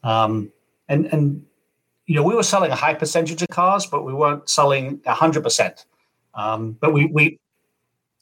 Um, 0.03 0.51
and 0.87 1.05
and 1.07 1.45
you 2.05 2.15
know, 2.15 2.23
we 2.23 2.33
were 2.33 2.43
selling 2.43 2.71
a 2.71 2.75
high 2.75 2.93
percentage 2.93 3.41
of 3.41 3.49
cars, 3.49 3.85
but 3.85 4.05
we 4.05 4.13
weren't 4.13 4.49
selling 4.49 5.01
hundred 5.05 5.43
percent. 5.43 5.85
Um, 6.33 6.77
but 6.79 6.93
we 6.93 7.07
we 7.07 7.39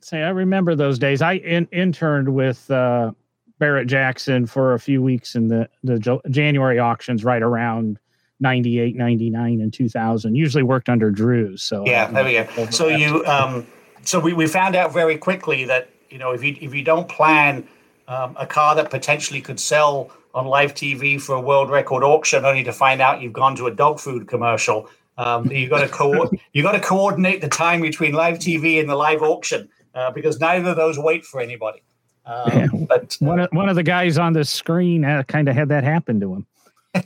say 0.01 0.23
I 0.23 0.29
remember 0.29 0.73
those 0.73 0.97
days. 0.97 1.21
I 1.21 1.33
in, 1.33 1.67
interned 1.71 2.33
with. 2.33 2.71
Uh, 2.71 3.11
Barrett 3.59 3.87
Jackson 3.87 4.45
for 4.45 4.73
a 4.73 4.79
few 4.79 5.01
weeks 5.01 5.35
in 5.35 5.47
the, 5.47 5.69
the 5.83 6.21
January 6.29 6.79
auctions 6.79 7.23
right 7.23 7.41
around 7.41 7.99
98, 8.39 8.95
99, 8.95 9.61
and 9.61 9.73
2000. 9.73 10.35
Usually 10.35 10.63
worked 10.63 10.89
under 10.89 11.09
Drews. 11.09 11.63
So 11.63 11.85
yeah, 11.85 12.09
there 12.11 12.25
we 12.25 12.33
go. 12.33 12.69
So 12.69 12.87
you, 12.87 13.25
um, 13.25 13.65
so 14.03 14.19
we, 14.19 14.33
we 14.33 14.47
found 14.47 14.75
out 14.75 14.93
very 14.93 15.17
quickly 15.17 15.65
that 15.65 15.89
you 16.09 16.17
know 16.17 16.31
if 16.31 16.43
you 16.43 16.55
if 16.59 16.73
you 16.73 16.83
don't 16.83 17.07
plan 17.07 17.67
um, 18.07 18.35
a 18.37 18.45
car 18.45 18.75
that 18.75 18.89
potentially 18.89 19.41
could 19.41 19.59
sell 19.59 20.11
on 20.33 20.45
live 20.45 20.73
TV 20.73 21.19
for 21.19 21.35
a 21.35 21.41
world 21.41 21.69
record 21.69 22.03
auction, 22.03 22.43
only 22.43 22.63
to 22.63 22.73
find 22.73 23.01
out 23.01 23.21
you've 23.21 23.33
gone 23.33 23.55
to 23.55 23.67
a 23.67 23.71
dog 23.73 23.99
food 23.99 24.27
commercial, 24.27 24.89
Um, 25.17 25.49
you 25.49 25.69
got 25.69 25.79
to 25.79 25.87
co- 25.87 26.29
you 26.53 26.61
got 26.61 26.73
to 26.73 26.81
coordinate 26.81 27.39
the 27.39 27.47
time 27.47 27.81
between 27.81 28.11
live 28.11 28.37
TV 28.37 28.81
and 28.81 28.89
the 28.89 28.95
live 28.95 29.21
auction 29.21 29.69
uh, 29.93 30.11
because 30.11 30.41
neither 30.41 30.71
of 30.71 30.75
those 30.75 30.99
wait 30.99 31.25
for 31.25 31.39
anybody. 31.39 31.81
Um, 32.25 32.51
Yeah. 32.53 32.67
But 32.87 33.17
One 33.19 33.39
of, 33.39 33.49
one 33.51 33.69
of 33.69 33.75
the 33.75 33.83
guys 33.83 34.17
on 34.17 34.33
the 34.33 34.43
screen 34.43 35.05
uh, 35.05 35.23
kind 35.23 35.47
of 35.47 35.55
had 35.55 35.69
that 35.69 35.83
happen 35.83 36.19
to 36.19 36.35
him. 36.35 36.45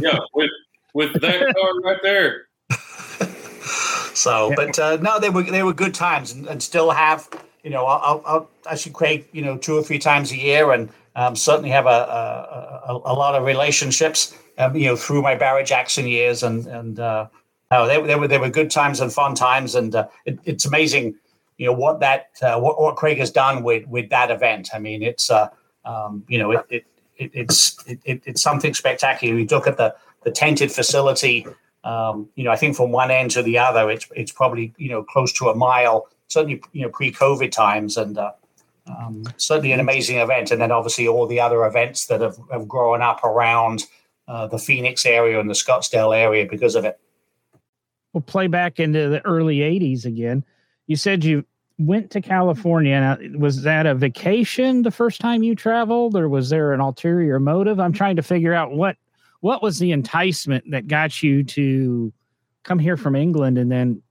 Yeah, 0.00 0.18
with 0.34 0.50
with 0.94 1.20
that 1.20 1.52
car 1.56 1.80
right 1.82 1.98
there. 2.00 2.46
So, 4.14 4.52
but 4.54 4.78
uh, 4.78 4.96
no, 4.96 5.18
they 5.18 5.30
were 5.30 5.42
they 5.42 5.62
were 5.62 5.72
good 5.72 5.94
times, 5.94 6.32
and, 6.32 6.46
and 6.46 6.62
still 6.62 6.90
have. 6.90 7.28
You 7.62 7.70
know, 7.70 7.86
I'll, 7.86 8.22
I'll 8.24 8.50
I 8.68 8.74
should 8.74 8.92
Craig, 8.92 9.26
you 9.32 9.42
know, 9.42 9.56
two 9.56 9.76
or 9.76 9.82
three 9.82 9.98
times 9.98 10.30
a 10.30 10.36
year, 10.36 10.72
and 10.72 10.90
um, 11.16 11.34
certainly 11.34 11.70
have 11.70 11.86
a 11.86 11.88
a, 11.88 12.92
a, 12.92 12.96
a 12.96 13.14
lot 13.14 13.34
of 13.34 13.44
relationships. 13.44 14.36
Um, 14.58 14.76
you 14.76 14.86
know, 14.86 14.96
through 14.96 15.22
my 15.22 15.34
Barrett 15.34 15.66
Jackson 15.66 16.06
years, 16.06 16.42
and 16.42 16.66
and 16.66 17.00
uh, 17.00 17.28
no, 17.70 17.86
they, 17.86 18.00
they 18.02 18.14
were 18.14 18.28
they 18.28 18.38
were 18.38 18.50
good 18.50 18.70
times 18.70 19.00
and 19.00 19.12
fun 19.12 19.34
times, 19.34 19.74
and 19.74 19.94
uh, 19.94 20.06
it, 20.26 20.38
it's 20.44 20.66
amazing. 20.66 21.14
You 21.60 21.66
know 21.66 21.74
what 21.74 22.00
that 22.00 22.30
uh, 22.40 22.58
what, 22.58 22.80
what 22.80 22.96
Craig 22.96 23.18
has 23.18 23.30
done 23.30 23.62
with 23.62 23.86
with 23.86 24.08
that 24.08 24.30
event. 24.30 24.70
I 24.72 24.78
mean, 24.78 25.02
it's 25.02 25.30
uh, 25.30 25.48
um, 25.84 26.24
you 26.26 26.38
know, 26.38 26.52
it, 26.52 26.64
it, 26.70 26.86
it 27.18 27.30
it's 27.34 27.76
it, 27.86 27.98
it, 28.06 28.22
it's 28.24 28.40
something 28.40 28.72
spectacular. 28.72 29.38
You 29.38 29.44
look 29.44 29.66
at 29.66 29.76
the 29.76 29.94
the 30.24 30.30
tented 30.30 30.72
facility. 30.72 31.46
Um, 31.84 32.30
you 32.34 32.44
know, 32.44 32.50
I 32.50 32.56
think 32.56 32.76
from 32.76 32.92
one 32.92 33.10
end 33.10 33.32
to 33.32 33.42
the 33.42 33.58
other, 33.58 33.90
it's 33.90 34.08
it's 34.16 34.32
probably 34.32 34.72
you 34.78 34.88
know 34.88 35.02
close 35.02 35.34
to 35.34 35.50
a 35.50 35.54
mile. 35.54 36.08
Certainly, 36.28 36.62
you 36.72 36.80
know, 36.80 36.88
pre-COVID 36.88 37.50
times, 37.50 37.98
and 37.98 38.16
uh, 38.16 38.32
um, 38.86 39.24
certainly 39.36 39.72
an 39.72 39.80
amazing 39.80 40.16
event. 40.16 40.50
And 40.50 40.62
then 40.62 40.72
obviously 40.72 41.06
all 41.08 41.26
the 41.26 41.40
other 41.40 41.66
events 41.66 42.06
that 42.06 42.22
have, 42.22 42.38
have 42.50 42.68
grown 42.68 43.02
up 43.02 43.22
around 43.22 43.84
uh, 44.28 44.46
the 44.46 44.58
Phoenix 44.58 45.04
area 45.04 45.38
and 45.38 45.50
the 45.50 45.54
Scottsdale 45.54 46.16
area 46.16 46.46
because 46.48 46.74
of 46.74 46.86
it. 46.86 46.98
We'll 48.14 48.22
play 48.22 48.46
back 48.46 48.80
into 48.80 49.10
the 49.10 49.22
early 49.26 49.58
80s 49.58 50.06
again. 50.06 50.42
You 50.86 50.96
said 50.96 51.22
you 51.22 51.44
went 51.80 52.10
to 52.10 52.20
California. 52.20 53.00
Now, 53.00 53.18
was 53.38 53.62
that 53.62 53.86
a 53.86 53.94
vacation 53.94 54.82
the 54.82 54.90
first 54.90 55.20
time 55.20 55.42
you 55.42 55.54
traveled, 55.54 56.14
or 56.14 56.28
was 56.28 56.50
there 56.50 56.72
an 56.72 56.80
ulterior 56.80 57.40
motive? 57.40 57.80
I'm 57.80 57.92
trying 57.92 58.16
to 58.16 58.22
figure 58.22 58.54
out 58.54 58.72
what 58.72 58.96
what 59.40 59.62
was 59.62 59.78
the 59.78 59.90
enticement 59.90 60.64
that 60.70 60.86
got 60.86 61.22
you 61.22 61.42
to 61.42 62.12
come 62.62 62.78
here 62.78 62.98
from 62.98 63.16
England 63.16 63.56
and 63.56 63.72
then 63.72 64.02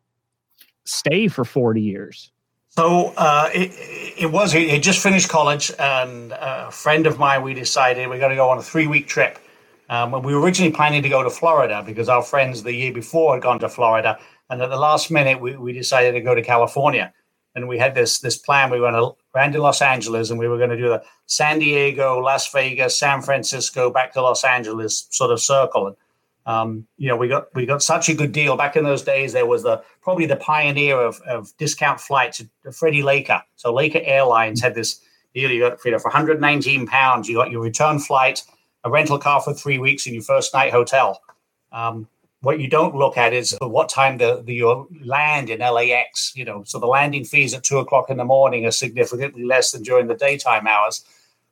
stay 0.85 1.27
for 1.27 1.45
40 1.45 1.81
years. 1.81 2.31
So 2.69 3.13
uh, 3.15 3.49
it, 3.53 3.71
it 4.17 4.31
was, 4.31 4.51
he 4.51 4.79
just 4.79 5.03
finished 5.03 5.29
college, 5.29 5.71
and 5.77 6.31
a 6.31 6.71
friend 6.71 7.05
of 7.05 7.19
mine, 7.19 7.43
we 7.43 7.53
decided 7.53 8.09
we're 8.09 8.19
going 8.19 8.31
to 8.31 8.35
go 8.35 8.49
on 8.49 8.57
a 8.57 8.63
three 8.63 8.87
week 8.87 9.07
trip. 9.07 9.37
Um, 9.89 10.11
we 10.23 10.33
were 10.33 10.41
originally 10.41 10.71
planning 10.71 11.03
to 11.03 11.09
go 11.09 11.21
to 11.21 11.29
Florida 11.29 11.83
because 11.85 12.09
our 12.09 12.23
friends 12.23 12.63
the 12.63 12.73
year 12.73 12.93
before 12.93 13.35
had 13.35 13.43
gone 13.43 13.59
to 13.59 13.69
Florida. 13.69 14.19
And 14.49 14.61
at 14.61 14.69
the 14.69 14.77
last 14.77 15.11
minute, 15.11 15.41
we, 15.41 15.55
we 15.57 15.73
decided 15.73 16.13
to 16.13 16.21
go 16.21 16.33
to 16.33 16.41
California. 16.41 17.13
And 17.59 17.69
we 17.69 17.77
had 17.77 17.95
this 17.95 18.19
this 18.19 18.37
plan. 18.37 18.71
We 18.71 18.81
went 18.81 18.95
to 18.95 19.15
land 19.35 19.55
in 19.55 19.61
Los 19.61 19.81
Angeles, 19.81 20.29
and 20.29 20.39
we 20.39 20.47
were 20.47 20.57
going 20.57 20.69
to 20.69 20.77
do 20.77 20.89
the 20.89 21.03
San 21.27 21.59
Diego, 21.59 22.19
Las 22.19 22.51
Vegas, 22.51 22.97
San 22.97 23.21
Francisco, 23.21 23.91
back 23.91 24.13
to 24.13 24.21
Los 24.21 24.43
Angeles 24.43 25.07
sort 25.11 25.31
of 25.31 25.39
circle. 25.39 25.87
And 25.87 25.95
um, 26.45 26.87
you 26.97 27.07
know, 27.07 27.15
we 27.15 27.27
got 27.27 27.53
we 27.53 27.65
got 27.65 27.83
such 27.83 28.09
a 28.09 28.15
good 28.15 28.31
deal 28.31 28.57
back 28.57 28.75
in 28.75 28.83
those 28.83 29.03
days. 29.03 29.33
There 29.33 29.45
was 29.45 29.63
the 29.63 29.83
probably 30.01 30.25
the 30.25 30.35
pioneer 30.37 30.99
of, 30.99 31.21
of 31.27 31.55
discount 31.57 31.99
flights, 31.99 32.43
Freddie 32.73 33.03
Laker. 33.03 33.43
So 33.55 33.73
Laker 33.73 34.01
Airlines 34.01 34.61
had 34.61 34.73
this 34.73 34.99
deal. 35.35 35.51
You 35.51 35.69
got 35.69 35.85
you 35.85 35.91
know, 35.91 35.99
for 35.99 36.09
119 36.09 36.87
pounds, 36.87 37.29
you 37.29 37.35
got 37.35 37.51
your 37.51 37.61
return 37.61 37.99
flight, 37.99 38.41
a 38.83 38.89
rental 38.89 39.19
car 39.19 39.41
for 39.41 39.53
three 39.53 39.77
weeks, 39.77 40.05
and 40.05 40.15
your 40.15 40.23
first 40.23 40.53
night 40.53 40.71
hotel. 40.71 41.21
Um, 41.71 42.07
what 42.41 42.59
you 42.59 42.69
don't 42.69 42.95
look 42.95 43.17
at 43.17 43.33
is 43.33 43.57
what 43.61 43.89
time 43.89 44.17
the, 44.17 44.41
the 44.45 44.53
you 44.53 44.87
land 45.03 45.49
in 45.49 45.59
LAX. 45.59 46.33
You 46.35 46.45
know, 46.45 46.63
so 46.65 46.79
the 46.79 46.87
landing 46.87 47.25
fees 47.25 47.53
at 47.53 47.63
two 47.63 47.79
o'clock 47.79 48.09
in 48.09 48.17
the 48.17 48.25
morning 48.25 48.65
are 48.65 48.71
significantly 48.71 49.43
less 49.43 49.71
than 49.71 49.83
during 49.83 50.07
the 50.07 50.15
daytime 50.15 50.67
hours. 50.67 51.03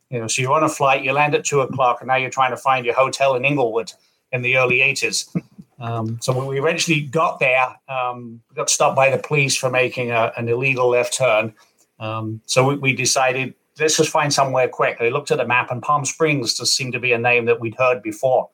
You 0.10 0.20
know, 0.20 0.28
so 0.28 0.42
you're 0.42 0.54
on 0.54 0.64
a 0.64 0.70
flight, 0.70 1.04
you 1.04 1.12
land 1.12 1.36
at 1.36 1.44
two 1.44 1.62
o'clock, 1.62 1.98
and 2.00 2.08
now 2.08 2.16
you're 2.16 2.30
trying 2.30 2.52
to 2.52 2.58
find 2.58 2.86
your 2.86 2.96
hotel 2.96 3.36
in 3.36 3.44
Inglewood 3.44 3.92
in 4.32 4.42
the 4.42 4.58
early 4.58 4.80
80s. 4.80 5.36
Um, 5.80 6.18
so 6.22 6.34
when 6.34 6.48
we 6.48 6.58
eventually 6.58 7.02
got 7.02 7.40
there, 7.40 7.68
um, 7.88 8.42
we 8.50 8.56
got 8.56 8.68
stopped 8.68 8.96
by 8.96 9.12
the 9.12 9.20
police 9.20 9.56
for 9.56 9.70
making 9.70 10.10
a, 10.10 10.32
an 10.36 10.50
illegal 10.50 10.90
left 10.90 11.14
turn. 11.14 11.54
Um, 12.00 12.42
so 12.48 12.68
we, 12.68 12.78
we, 12.78 12.96
decided 12.96 13.54
let's 13.80 13.98
just 13.98 14.10
find 14.10 14.34
somewhere 14.34 14.68
quick. 14.68 14.98
I 15.00 15.10
looked 15.10 15.30
at 15.30 15.40
a 15.40 15.46
map, 15.46 15.70
and 15.70 15.82
Palm 15.82 16.04
Springs 16.04 16.58
just 16.58 16.76
seemed 16.76 16.94
to 16.94 17.00
be 17.00 17.12
a 17.12 17.18
name 17.18 17.46
that 17.46 17.60
we'd 17.60 17.76
heard 17.76 18.02
before. 18.02 18.50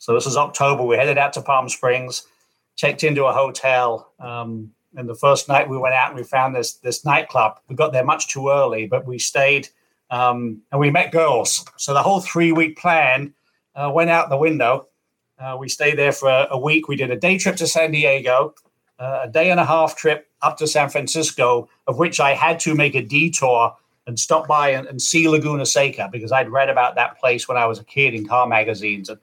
So 0.00 0.14
this 0.14 0.24
was 0.24 0.38
October. 0.38 0.82
We 0.82 0.96
headed 0.96 1.18
out 1.18 1.34
to 1.34 1.42
Palm 1.42 1.68
Springs, 1.68 2.26
checked 2.74 3.04
into 3.04 3.26
a 3.26 3.32
hotel. 3.32 4.10
Um, 4.18 4.72
and 4.96 5.06
the 5.06 5.14
first 5.14 5.46
night 5.46 5.68
we 5.68 5.76
went 5.76 5.94
out 5.94 6.08
and 6.08 6.16
we 6.16 6.24
found 6.24 6.56
this 6.56 6.72
this 6.74 7.04
nightclub. 7.04 7.60
We 7.68 7.76
got 7.76 7.92
there 7.92 8.04
much 8.04 8.28
too 8.28 8.48
early, 8.48 8.86
but 8.86 9.06
we 9.06 9.18
stayed 9.18 9.68
um, 10.10 10.62
and 10.72 10.80
we 10.80 10.90
met 10.90 11.12
girls. 11.12 11.64
So 11.76 11.92
the 11.92 12.02
whole 12.02 12.20
three 12.20 12.50
week 12.50 12.78
plan 12.78 13.34
uh, 13.76 13.92
went 13.94 14.10
out 14.10 14.30
the 14.30 14.38
window. 14.38 14.88
Uh, 15.38 15.56
we 15.60 15.68
stayed 15.68 15.98
there 15.98 16.12
for 16.12 16.28
a, 16.28 16.48
a, 16.50 16.58
week. 16.58 16.88
We 16.88 16.96
did 16.96 17.10
a 17.10 17.16
day 17.16 17.38
trip 17.38 17.56
to 17.56 17.66
San 17.66 17.92
Diego, 17.92 18.54
uh, 18.98 19.20
a 19.24 19.28
day 19.28 19.50
and 19.50 19.60
a 19.60 19.64
half 19.64 19.96
trip 19.96 20.28
up 20.42 20.56
to 20.58 20.66
San 20.66 20.88
Francisco, 20.88 21.68
of 21.86 21.98
which 21.98 22.20
I 22.20 22.32
had 22.34 22.58
to 22.60 22.74
make 22.74 22.94
a 22.94 23.02
detour 23.02 23.76
and 24.06 24.18
stop 24.18 24.48
by 24.48 24.70
and, 24.70 24.86
and 24.86 25.00
see 25.00 25.28
Laguna 25.28 25.66
Seca 25.66 26.08
because 26.10 26.32
I'd 26.32 26.50
read 26.50 26.70
about 26.70 26.94
that 26.96 27.18
place 27.18 27.46
when 27.46 27.56
I 27.56 27.66
was 27.66 27.78
a 27.78 27.84
kid 27.84 28.14
in 28.14 28.26
car 28.26 28.46
magazines. 28.46 29.08
And 29.08 29.18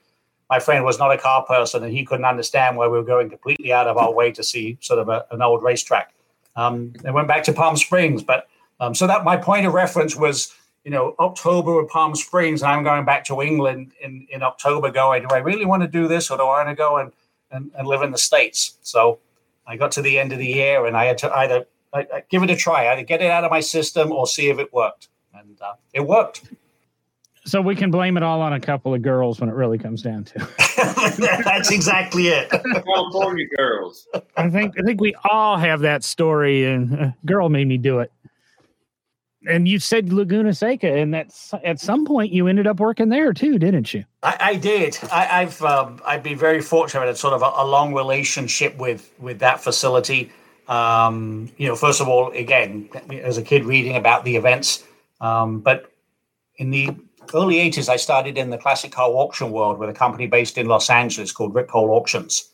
my 0.49 0.59
friend 0.59 0.85
was 0.85 0.97
not 0.99 1.11
a 1.11 1.17
car 1.17 1.43
person 1.45 1.83
and 1.83 1.93
he 1.93 2.05
couldn't 2.05 2.25
understand 2.25 2.77
why 2.77 2.87
we 2.87 2.97
were 2.97 3.03
going 3.03 3.29
completely 3.29 3.73
out 3.73 3.87
of 3.87 3.97
our 3.97 4.13
way 4.13 4.31
to 4.31 4.43
see 4.43 4.77
sort 4.81 4.99
of 4.99 5.09
a, 5.09 5.25
an 5.31 5.41
old 5.41 5.63
racetrack. 5.63 6.13
Um, 6.55 6.93
and 7.05 7.13
went 7.13 7.27
back 7.27 7.43
to 7.43 7.53
Palm 7.53 7.77
Springs. 7.77 8.23
But 8.23 8.47
um, 8.79 8.95
so 8.95 9.05
that 9.05 9.23
my 9.23 9.37
point 9.37 9.67
of 9.67 9.73
reference 9.73 10.15
was 10.15 10.55
you 10.87 10.91
know, 10.91 11.15
October 11.19 11.81
with 11.81 11.89
Palm 11.89 12.15
Springs, 12.15 12.61
and 12.61 12.71
I'm 12.71 12.81
going 12.81 13.03
back 13.03 13.25
to 13.25 13.41
England 13.41 13.91
in, 14.01 14.25
in 14.29 14.41
October 14.41 14.89
going, 14.89 15.23
do 15.23 15.35
I 15.35 15.39
really 15.39 15.65
want 15.65 15.83
to 15.83 15.87
do 15.89 16.07
this 16.07 16.31
or 16.31 16.37
do 16.37 16.43
I 16.43 16.63
want 16.63 16.69
to 16.69 16.75
go 16.75 16.95
and, 16.95 17.11
and, 17.51 17.69
and 17.77 17.85
live 17.85 18.03
in 18.03 18.11
the 18.11 18.17
States? 18.17 18.77
So 18.83 19.19
I 19.67 19.75
got 19.75 19.91
to 19.91 20.01
the 20.01 20.17
end 20.17 20.31
of 20.31 20.39
the 20.39 20.47
year 20.47 20.85
and 20.85 20.95
I 20.95 21.03
had 21.03 21.17
to 21.17 21.31
either 21.35 21.65
I, 21.93 22.07
I 22.13 22.23
give 22.29 22.41
it 22.41 22.49
a 22.49 22.55
try, 22.55 22.87
either 22.89 23.03
get 23.03 23.21
it 23.21 23.29
out 23.29 23.43
of 23.43 23.51
my 23.51 23.59
system 23.59 24.13
or 24.13 24.27
see 24.27 24.49
if 24.49 24.59
it 24.59 24.71
worked. 24.71 25.09
And 25.33 25.61
uh, 25.61 25.73
it 25.91 26.07
worked. 26.07 26.43
So 27.47 27.61
we 27.61 27.75
can 27.75 27.91
blame 27.91 28.17
it 28.17 28.23
all 28.23 28.41
on 28.41 28.53
a 28.53 28.59
couple 28.59 28.93
of 28.93 29.01
girls 29.01 29.39
when 29.39 29.49
it 29.49 29.53
really 29.53 29.77
comes 29.77 30.01
down 30.01 30.25
to. 30.25 30.39
That's 31.43 31.71
exactly 31.71 32.27
it. 32.27 32.49
California 32.51 33.45
girls. 33.55 34.05
I 34.35 34.49
think 34.49 34.75
I 34.77 34.83
think 34.83 35.01
we 35.01 35.15
all 35.23 35.57
have 35.57 35.79
that 35.81 36.03
story, 36.03 36.65
and 36.65 36.99
uh, 36.99 37.11
girl 37.25 37.49
made 37.49 37.67
me 37.67 37.77
do 37.77 37.99
it 37.99 38.11
and 39.47 39.67
you 39.67 39.79
said 39.79 40.11
Laguna 40.11 40.53
Seca, 40.53 40.91
and 40.93 41.13
that's 41.13 41.53
at 41.63 41.79
some 41.79 42.05
point 42.05 42.31
you 42.31 42.47
ended 42.47 42.67
up 42.67 42.79
working 42.79 43.09
there 43.09 43.33
too, 43.33 43.57
didn't 43.57 43.93
you? 43.93 44.03
I, 44.23 44.37
I 44.39 44.55
did. 44.55 44.97
I, 45.11 45.23
have 45.23 45.61
um, 45.61 46.01
I've 46.05 46.23
been 46.23 46.37
very 46.37 46.61
fortunate. 46.61 47.03
I 47.03 47.07
had 47.07 47.17
sort 47.17 47.33
of 47.33 47.41
a, 47.41 47.51
a, 47.55 47.65
long 47.65 47.93
relationship 47.93 48.77
with 48.77 49.11
with 49.19 49.39
that 49.39 49.61
facility. 49.61 50.31
Um, 50.67 51.49
you 51.57 51.67
know, 51.67 51.75
first 51.75 52.01
of 52.01 52.09
all, 52.09 52.31
again, 52.31 52.89
as 53.23 53.37
a 53.37 53.41
kid 53.41 53.63
reading 53.63 53.95
about 53.95 54.25
the 54.25 54.35
events, 54.35 54.83
um, 55.21 55.59
but 55.61 55.91
in 56.57 56.71
the 56.71 56.89
early 57.33 57.55
'80s, 57.55 57.89
I 57.89 57.97
started 57.97 58.37
in 58.37 58.49
the 58.49 58.57
classic 58.57 58.91
car 58.91 59.09
auction 59.09 59.51
world 59.51 59.79
with 59.79 59.89
a 59.89 59.93
company 59.93 60.27
based 60.27 60.57
in 60.57 60.67
Los 60.67 60.89
Angeles 60.89 61.31
called 61.31 61.55
Rick 61.55 61.69
Cole 61.69 61.91
Auctions. 61.91 62.49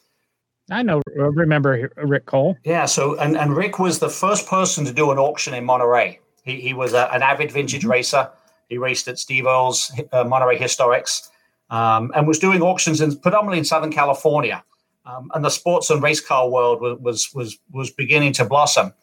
I 0.72 0.82
know, 0.82 1.02
remember 1.16 1.92
Rick 1.98 2.26
Cole? 2.26 2.58
Yeah. 2.64 2.86
So, 2.86 3.18
and, 3.20 3.38
and 3.38 3.56
Rick 3.56 3.80
was 3.80 4.00
the 4.00 4.10
first 4.10 4.48
person 4.48 4.86
to 4.86 4.94
do 4.94 5.12
an 5.12 5.18
auction 5.18 5.54
in 5.54 5.66
Monterey. 5.66 6.20
He, 6.44 6.60
he 6.62 6.74
was 6.74 6.94
a, 6.94 7.14
an 7.14 7.22
avid 7.22 7.52
vintage 7.52 7.82
mm-hmm. 7.82 7.92
racer. 7.92 8.30
He 8.70 8.78
raced 8.78 9.08
at 9.08 9.20
Steve 9.20 9.46
Earle's 9.46 9.92
uh, 10.12 10.24
Monterey 10.24 10.58
Historics 10.58 11.30
um, 11.70 12.12
and 12.16 12.28
was 12.28 12.40
doing 12.40 12.62
auctions 12.62 13.02
in 13.02 13.18
predominantly 13.18 13.60
in 13.60 13.66
Southern 13.66 13.92
California. 13.92 14.64
Um, 15.06 15.30
and 15.34 15.44
the 15.44 15.50
sports 15.50 15.90
and 15.90 16.02
race 16.02 16.22
car 16.22 16.50
world 16.50 16.82
was, 16.82 16.98
was 17.02 17.34
was 17.34 17.58
was 17.72 17.92
beginning 17.92 18.32
to 18.34 18.46
blossom. 18.46 18.94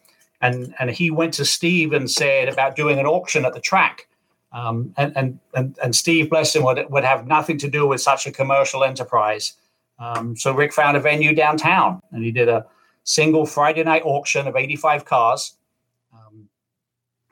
And 0.41 0.73
and 0.79 0.89
he 0.89 1.11
went 1.11 1.33
to 1.35 1.45
Steve 1.45 1.93
and 1.93 2.09
said 2.09 2.49
about 2.49 2.75
doing 2.75 2.97
an 2.97 3.05
auction 3.05 3.45
at 3.45 3.53
the 3.53 3.59
track. 3.59 4.07
Um, 4.53 4.93
and, 4.97 5.15
and 5.15 5.39
and 5.53 5.77
and 5.81 5.95
Steve, 5.95 6.29
bless 6.29 6.55
him, 6.55 6.63
would 6.63 6.85
would 6.89 7.03
have 7.03 7.27
nothing 7.27 7.57
to 7.59 7.69
do 7.69 7.87
with 7.87 8.01
such 8.01 8.27
a 8.27 8.31
commercial 8.31 8.83
enterprise. 8.83 9.53
Um, 9.99 10.35
so 10.35 10.53
Rick 10.53 10.73
found 10.73 10.97
a 10.97 10.99
venue 10.99 11.33
downtown, 11.33 12.01
and 12.11 12.23
he 12.23 12.31
did 12.31 12.49
a 12.49 12.65
single 13.03 13.45
Friday 13.45 13.83
night 13.83 14.01
auction 14.03 14.47
of 14.47 14.55
85 14.55 15.05
cars 15.05 15.55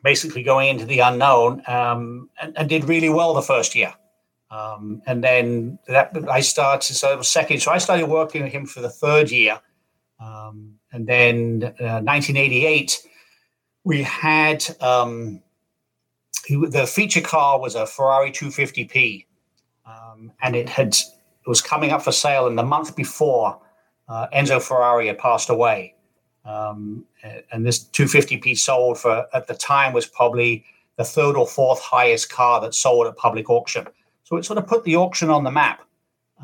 basically 0.03 0.43
going 0.43 0.69
into 0.69 0.85
the 0.85 0.99
unknown 0.99 1.61
um, 1.67 2.29
and, 2.41 2.57
and, 2.57 2.69
did 2.69 2.85
really 2.85 3.09
well 3.09 3.33
the 3.33 3.41
first 3.41 3.75
year. 3.75 3.93
Um, 4.51 5.01
and 5.05 5.23
then 5.23 5.77
that 5.87 6.11
I 6.29 6.39
started, 6.39 6.93
so 6.93 7.11
it 7.11 7.17
was 7.17 7.27
second. 7.27 7.61
So 7.61 7.71
I 7.71 7.77
started 7.77 8.07
working 8.07 8.43
with 8.43 8.51
him 8.51 8.65
for 8.65 8.81
the 8.81 8.89
third 8.89 9.29
year. 9.29 9.59
Um, 10.19 10.75
and 10.91 11.05
then 11.05 11.63
uh, 11.79 12.01
1988, 12.01 12.99
we 13.83 14.03
had 14.03 14.65
um, 14.81 15.41
he, 16.49 16.55
the 16.55 16.87
feature 16.87 17.21
car 17.21 17.59
was 17.59 17.75
a 17.75 17.85
Ferrari 17.85 18.31
250p. 18.31 19.25
Um, 19.85 20.31
and 20.41 20.55
it 20.55 20.67
had 20.67 20.95
it 20.95 21.47
was 21.47 21.61
coming 21.61 21.91
up 21.91 22.01
for 22.01 22.11
sale. 22.11 22.47
And 22.47 22.57
the 22.57 22.63
month 22.63 22.95
before, 22.95 23.59
uh, 24.07 24.27
Enzo 24.33 24.59
Ferrari 24.59 25.07
had 25.07 25.19
passed 25.19 25.49
away. 25.49 25.93
Um, 26.45 27.05
and 27.51 27.65
this 27.65 27.83
250p 27.83 28.57
sold 28.57 28.97
for, 28.97 29.27
at 29.31 29.45
the 29.45 29.53
time, 29.53 29.93
was 29.93 30.07
probably 30.07 30.65
the 30.95 31.03
third 31.03 31.35
or 31.35 31.45
fourth 31.45 31.81
highest 31.81 32.31
car 32.31 32.59
that 32.61 32.73
sold 32.73 33.05
at 33.05 33.15
public 33.15 33.47
auction. 33.49 33.85
So 34.23 34.35
it 34.35 34.43
sort 34.43 34.57
of 34.57 34.65
put 34.65 34.83
the 34.83 34.95
auction 34.95 35.29
on 35.29 35.43
the 35.43 35.51
map. 35.51 35.85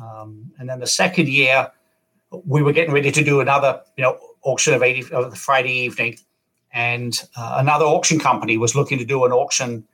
Um, 0.00 0.52
and 0.60 0.68
then 0.68 0.78
the 0.78 0.86
second 0.86 1.28
year, 1.28 1.72
we 2.30 2.62
were 2.62 2.72
getting 2.72 2.94
ready 2.94 3.10
to 3.10 3.24
do 3.24 3.40
another, 3.40 3.80
you 3.96 4.02
know, 4.02 4.18
auction 4.42 4.72
of 4.72 4.84
80 4.84 5.12
of 5.12 5.36
Friday 5.36 5.72
evening, 5.72 6.18
and 6.72 7.20
uh, 7.36 7.56
another 7.58 7.84
auction 7.84 8.20
company 8.20 8.58
was 8.58 8.76
looking 8.76 8.98
to 8.98 9.04
do 9.04 9.24
an 9.24 9.32
auction 9.32 9.84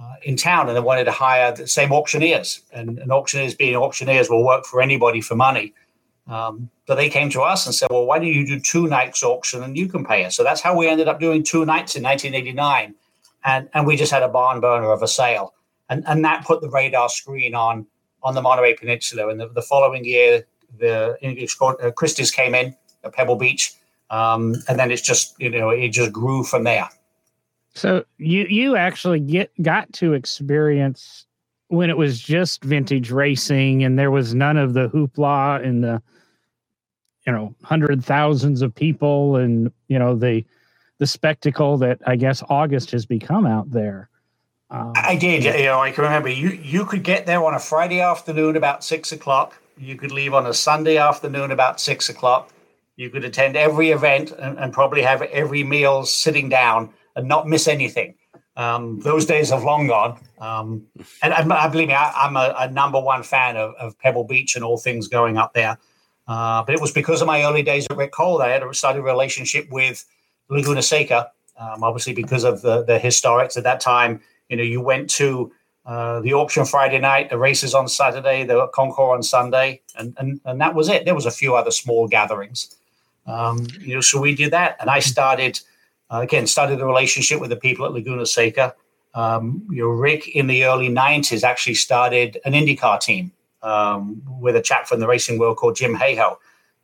uh, 0.00 0.14
in 0.22 0.36
town, 0.36 0.68
and 0.68 0.76
they 0.76 0.80
wanted 0.80 1.04
to 1.04 1.12
hire 1.12 1.52
the 1.52 1.66
same 1.66 1.92
auctioneers. 1.92 2.60
And, 2.72 2.98
and 2.98 3.10
auctioneers, 3.10 3.54
being 3.54 3.76
auctioneers, 3.76 4.30
will 4.30 4.44
work 4.44 4.64
for 4.64 4.80
anybody 4.80 5.20
for 5.20 5.34
money. 5.34 5.74
Um, 6.28 6.70
but 6.86 6.96
they 6.96 7.08
came 7.08 7.30
to 7.30 7.40
us 7.40 7.66
and 7.66 7.74
said, 7.74 7.88
"Well, 7.90 8.06
why 8.06 8.18
don't 8.18 8.28
you 8.28 8.46
do 8.46 8.60
two 8.60 8.86
nights 8.86 9.22
auction 9.22 9.62
and 9.62 9.76
you 9.76 9.88
can 9.88 10.04
pay 10.04 10.24
us?" 10.24 10.36
So 10.36 10.44
that's 10.44 10.60
how 10.60 10.76
we 10.76 10.86
ended 10.86 11.08
up 11.08 11.20
doing 11.20 11.42
two 11.42 11.64
nights 11.64 11.96
in 11.96 12.02
1989, 12.02 12.94
and 13.44 13.68
and 13.72 13.86
we 13.86 13.96
just 13.96 14.12
had 14.12 14.22
a 14.22 14.28
barn 14.28 14.60
burner 14.60 14.92
of 14.92 15.02
a 15.02 15.08
sale, 15.08 15.54
and 15.88 16.04
and 16.06 16.24
that 16.24 16.44
put 16.44 16.60
the 16.60 16.68
radar 16.68 17.08
screen 17.08 17.54
on 17.54 17.86
on 18.22 18.34
the 18.34 18.42
Monterey 18.42 18.74
Peninsula. 18.74 19.28
And 19.28 19.40
the, 19.40 19.48
the 19.48 19.62
following 19.62 20.04
year, 20.04 20.44
the 20.78 21.16
English 21.22 21.56
uh, 21.60 21.90
Christie's 21.96 22.30
came 22.30 22.54
in 22.54 22.76
at 23.04 23.14
Pebble 23.14 23.36
Beach, 23.36 23.74
um, 24.10 24.54
and 24.68 24.78
then 24.78 24.90
it's 24.90 25.02
just 25.02 25.34
you 25.40 25.48
know 25.48 25.70
it 25.70 25.88
just 25.88 26.12
grew 26.12 26.44
from 26.44 26.64
there. 26.64 26.88
So 27.78 28.04
you 28.18 28.44
you 28.44 28.76
actually 28.76 29.20
get 29.20 29.52
got 29.62 29.92
to 29.94 30.12
experience 30.12 31.26
when 31.68 31.90
it 31.90 31.96
was 31.96 32.18
just 32.18 32.64
vintage 32.64 33.10
racing 33.10 33.84
and 33.84 33.98
there 33.98 34.10
was 34.10 34.34
none 34.34 34.56
of 34.56 34.74
the 34.74 34.88
hoopla 34.88 35.64
and 35.64 35.84
the 35.84 36.02
you 37.24 37.32
know 37.32 37.54
hundred 37.62 38.04
thousands 38.04 38.62
of 38.62 38.74
people 38.74 39.36
and 39.36 39.70
you 39.86 39.98
know 39.98 40.16
the 40.16 40.44
the 40.98 41.06
spectacle 41.06 41.78
that 41.78 42.00
I 42.04 42.16
guess 42.16 42.42
August 42.48 42.90
has 42.90 43.06
become 43.06 43.46
out 43.46 43.70
there. 43.70 44.10
Um, 44.70 44.92
I 44.96 45.14
did. 45.14 45.44
You 45.44 45.52
know, 45.66 45.80
I 45.80 45.92
can 45.92 46.02
remember 46.02 46.30
you 46.30 46.48
you 46.48 46.84
could 46.84 47.04
get 47.04 47.26
there 47.26 47.44
on 47.44 47.54
a 47.54 47.60
Friday 47.60 48.00
afternoon 48.00 48.56
about 48.56 48.82
six 48.82 49.12
o'clock. 49.12 49.54
You 49.76 49.94
could 49.94 50.10
leave 50.10 50.34
on 50.34 50.46
a 50.46 50.54
Sunday 50.54 50.96
afternoon 50.96 51.52
about 51.52 51.80
six 51.80 52.08
o'clock. 52.08 52.50
You 52.96 53.08
could 53.08 53.24
attend 53.24 53.56
every 53.56 53.92
event 53.92 54.32
and, 54.32 54.58
and 54.58 54.72
probably 54.72 55.02
have 55.02 55.22
every 55.22 55.62
meal 55.62 56.04
sitting 56.04 56.48
down 56.48 56.92
and 57.18 57.26
not 57.26 57.48
miss 57.48 57.66
anything. 57.68 58.14
Um, 58.56 59.00
those 59.00 59.26
days 59.26 59.50
have 59.50 59.64
long 59.64 59.88
gone. 59.88 60.18
Um, 60.38 60.86
and 61.22 61.34
I, 61.34 61.68
believe 61.68 61.88
me, 61.88 61.94
I, 61.94 62.26
am 62.26 62.36
a, 62.36 62.54
a, 62.58 62.70
number 62.70 63.00
one 63.00 63.22
fan 63.22 63.56
of, 63.56 63.74
of, 63.74 63.98
Pebble 63.98 64.24
Beach 64.24 64.56
and 64.56 64.64
all 64.64 64.78
things 64.78 65.06
going 65.08 65.36
up 65.36 65.52
there. 65.52 65.78
Uh, 66.26 66.62
but 66.64 66.74
it 66.74 66.80
was 66.80 66.92
because 66.92 67.20
of 67.20 67.26
my 67.26 67.42
early 67.44 67.62
days 67.62 67.86
at 67.90 67.96
Rick 67.96 68.12
Cole 68.12 68.38
that 68.38 68.48
I 68.48 68.52
had 68.52 68.62
a 68.62 68.72
started 68.72 69.02
relationship 69.02 69.68
with 69.70 70.04
Laguna 70.48 70.82
Seca. 70.82 71.30
Um, 71.56 71.82
obviously, 71.82 72.14
because 72.14 72.44
of 72.44 72.62
the, 72.62 72.84
the 72.84 72.98
historics 72.98 73.56
at 73.56 73.64
that 73.64 73.80
time, 73.80 74.20
you 74.48 74.56
know, 74.56 74.62
you 74.62 74.80
went 74.80 75.10
to 75.10 75.52
uh, 75.86 76.20
the 76.20 76.34
auction 76.34 76.64
Friday 76.64 76.98
night, 76.98 77.30
the 77.30 77.38
races 77.38 77.74
on 77.74 77.88
Saturday, 77.88 78.44
the 78.44 78.68
concours 78.68 79.16
on 79.16 79.22
Sunday, 79.22 79.80
and, 79.96 80.14
and 80.18 80.40
and 80.44 80.60
that 80.60 80.74
was 80.74 80.88
it. 80.88 81.04
There 81.04 81.14
was 81.14 81.26
a 81.26 81.30
few 81.30 81.56
other 81.56 81.70
small 81.70 82.06
gatherings, 82.06 82.76
um, 83.26 83.66
you 83.80 83.94
know. 83.94 84.00
So 84.00 84.20
we 84.20 84.34
did 84.34 84.50
that, 84.50 84.76
and 84.80 84.90
I 84.90 84.98
started 84.98 85.60
uh, 86.10 86.20
again 86.22 86.46
started 86.46 86.80
a 86.80 86.86
relationship 86.86 87.40
with 87.40 87.50
the 87.50 87.56
people 87.56 87.86
at 87.86 87.92
Laguna 87.92 88.26
Seca. 88.26 88.74
Um, 89.14 89.66
you 89.70 89.82
know, 89.82 89.88
Rick 89.88 90.28
in 90.28 90.46
the 90.46 90.64
early 90.64 90.88
'90s 90.88 91.42
actually 91.42 91.74
started 91.74 92.38
an 92.44 92.52
IndyCar 92.52 93.00
team 93.00 93.32
um, 93.62 94.22
with 94.40 94.56
a 94.56 94.62
chap 94.62 94.86
from 94.86 95.00
the 95.00 95.06
racing 95.06 95.38
world 95.38 95.56
called 95.56 95.76
Jim 95.76 95.96
Hayhoe. 95.96 96.36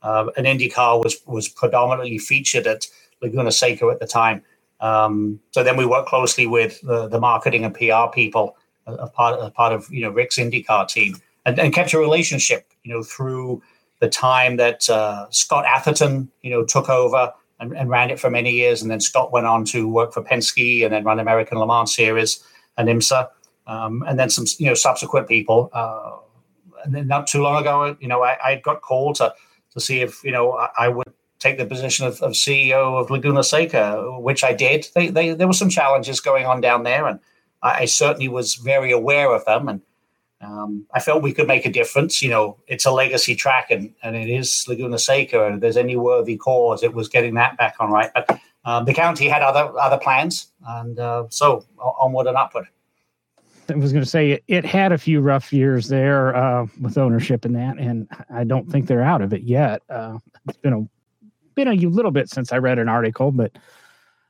Uh, 0.02 0.26
an 0.36 0.44
IndyCar 0.44 1.02
was 1.02 1.16
was 1.26 1.48
predominantly 1.48 2.18
featured 2.18 2.66
at 2.66 2.86
Laguna 3.22 3.52
Seca 3.52 3.86
at 3.88 4.00
the 4.00 4.06
time. 4.06 4.42
Um, 4.80 5.40
so 5.52 5.62
then 5.62 5.76
we 5.76 5.86
worked 5.86 6.08
closely 6.08 6.46
with 6.46 6.80
the, 6.82 7.08
the 7.08 7.20
marketing 7.20 7.64
and 7.64 7.74
PR 7.74 8.12
people, 8.12 8.56
a, 8.86 8.92
uh, 8.92 9.08
part, 9.08 9.40
a 9.40 9.50
part 9.50 9.72
of 9.72 9.88
you 9.90 10.02
know 10.02 10.10
Rick's 10.10 10.36
IndyCar 10.36 10.88
team, 10.88 11.16
and, 11.46 11.58
and 11.58 11.72
kept 11.72 11.92
a 11.94 11.98
relationship, 11.98 12.66
you 12.82 12.92
know, 12.92 13.02
through 13.02 13.62
the 14.00 14.08
time 14.08 14.56
that 14.56 14.88
uh, 14.90 15.26
Scott 15.30 15.64
Atherton, 15.64 16.30
you 16.42 16.50
know, 16.50 16.64
took 16.64 16.90
over 16.90 17.32
and, 17.60 17.72
and, 17.76 17.88
ran 17.88 18.10
it 18.10 18.18
for 18.18 18.30
many 18.30 18.50
years, 18.50 18.82
and 18.82 18.90
then 18.90 19.00
Scott 19.00 19.32
went 19.32 19.46
on 19.46 19.64
to 19.66 19.88
work 19.88 20.12
for 20.12 20.22
Penske 20.22 20.84
and 20.84 20.92
then 20.92 21.04
run 21.04 21.20
American 21.20 21.58
Le 21.58 21.66
Mans 21.66 21.94
Series 21.94 22.42
and 22.76 22.88
IMSA, 22.88 23.28
um, 23.66 24.02
and 24.06 24.18
then 24.18 24.30
some 24.30 24.44
you 24.58 24.66
know 24.66 24.74
subsequent 24.74 25.28
people. 25.28 25.70
Uh, 25.72 26.16
and 26.84 26.94
then 26.94 27.06
not 27.06 27.26
too 27.26 27.42
long 27.42 27.60
ago, 27.60 27.96
you 28.00 28.08
know, 28.08 28.22
I, 28.22 28.36
I 28.44 28.56
got 28.56 28.82
called 28.82 29.16
to 29.16 29.34
to 29.72 29.80
see 29.80 30.00
if 30.00 30.22
you 30.24 30.32
know 30.32 30.52
I, 30.52 30.68
I 30.78 30.88
would 30.88 31.12
take 31.38 31.58
the 31.58 31.66
position 31.66 32.06
of, 32.06 32.22
of, 32.22 32.32
CEO 32.32 32.98
of 32.98 33.10
Laguna 33.10 33.44
Seca, 33.44 34.18
which 34.18 34.42
I 34.42 34.54
did. 34.54 34.86
They, 34.94 35.08
they, 35.08 35.34
there 35.34 35.46
were 35.46 35.52
some 35.52 35.68
challenges 35.68 36.20
going 36.20 36.46
on 36.46 36.62
down 36.62 36.84
there, 36.84 37.06
and 37.06 37.20
I, 37.62 37.80
I 37.80 37.84
certainly 37.84 38.28
was 38.28 38.54
very 38.54 38.92
aware 38.92 39.30
of 39.30 39.44
them. 39.44 39.68
And 39.68 39.82
um, 40.44 40.86
I 40.92 41.00
felt 41.00 41.22
we 41.22 41.32
could 41.32 41.46
make 41.46 41.66
a 41.66 41.72
difference. 41.72 42.22
You 42.22 42.30
know, 42.30 42.58
it's 42.66 42.84
a 42.84 42.90
legacy 42.90 43.34
track, 43.34 43.70
and, 43.70 43.92
and 44.02 44.14
it 44.16 44.28
is 44.28 44.64
Laguna 44.68 44.98
Seca. 44.98 45.46
And 45.46 45.56
if 45.56 45.60
there's 45.60 45.76
any 45.76 45.96
worthy 45.96 46.36
cause, 46.36 46.82
it 46.82 46.94
was 46.94 47.08
getting 47.08 47.34
that 47.34 47.56
back 47.56 47.76
on 47.80 47.90
right. 47.90 48.10
But 48.14 48.38
um, 48.64 48.84
the 48.84 48.94
county 48.94 49.28
had 49.28 49.42
other 49.42 49.78
other 49.78 49.98
plans, 49.98 50.52
and 50.66 50.98
uh, 50.98 51.24
so 51.30 51.64
onward 51.78 52.26
and 52.26 52.36
upward. 52.36 52.66
I 53.68 53.74
was 53.76 53.92
going 53.92 54.04
to 54.04 54.10
say 54.10 54.42
it, 54.46 54.64
had 54.64 54.92
a 54.92 54.98
few 54.98 55.20
rough 55.20 55.50
years 55.50 55.88
there 55.88 56.36
uh, 56.36 56.66
with 56.82 56.98
ownership 56.98 57.46
and 57.46 57.56
that, 57.56 57.78
and 57.78 58.08
I 58.28 58.44
don't 58.44 58.70
think 58.70 58.86
they're 58.86 59.02
out 59.02 59.22
of 59.22 59.32
it 59.32 59.42
yet. 59.42 59.82
Uh, 59.88 60.18
it's 60.48 60.58
been 60.58 60.72
a 60.72 60.86
been 61.54 61.68
a 61.68 61.74
little 61.74 62.10
bit 62.10 62.28
since 62.28 62.52
I 62.52 62.58
read 62.58 62.78
an 62.78 62.88
article, 62.88 63.30
but 63.30 63.52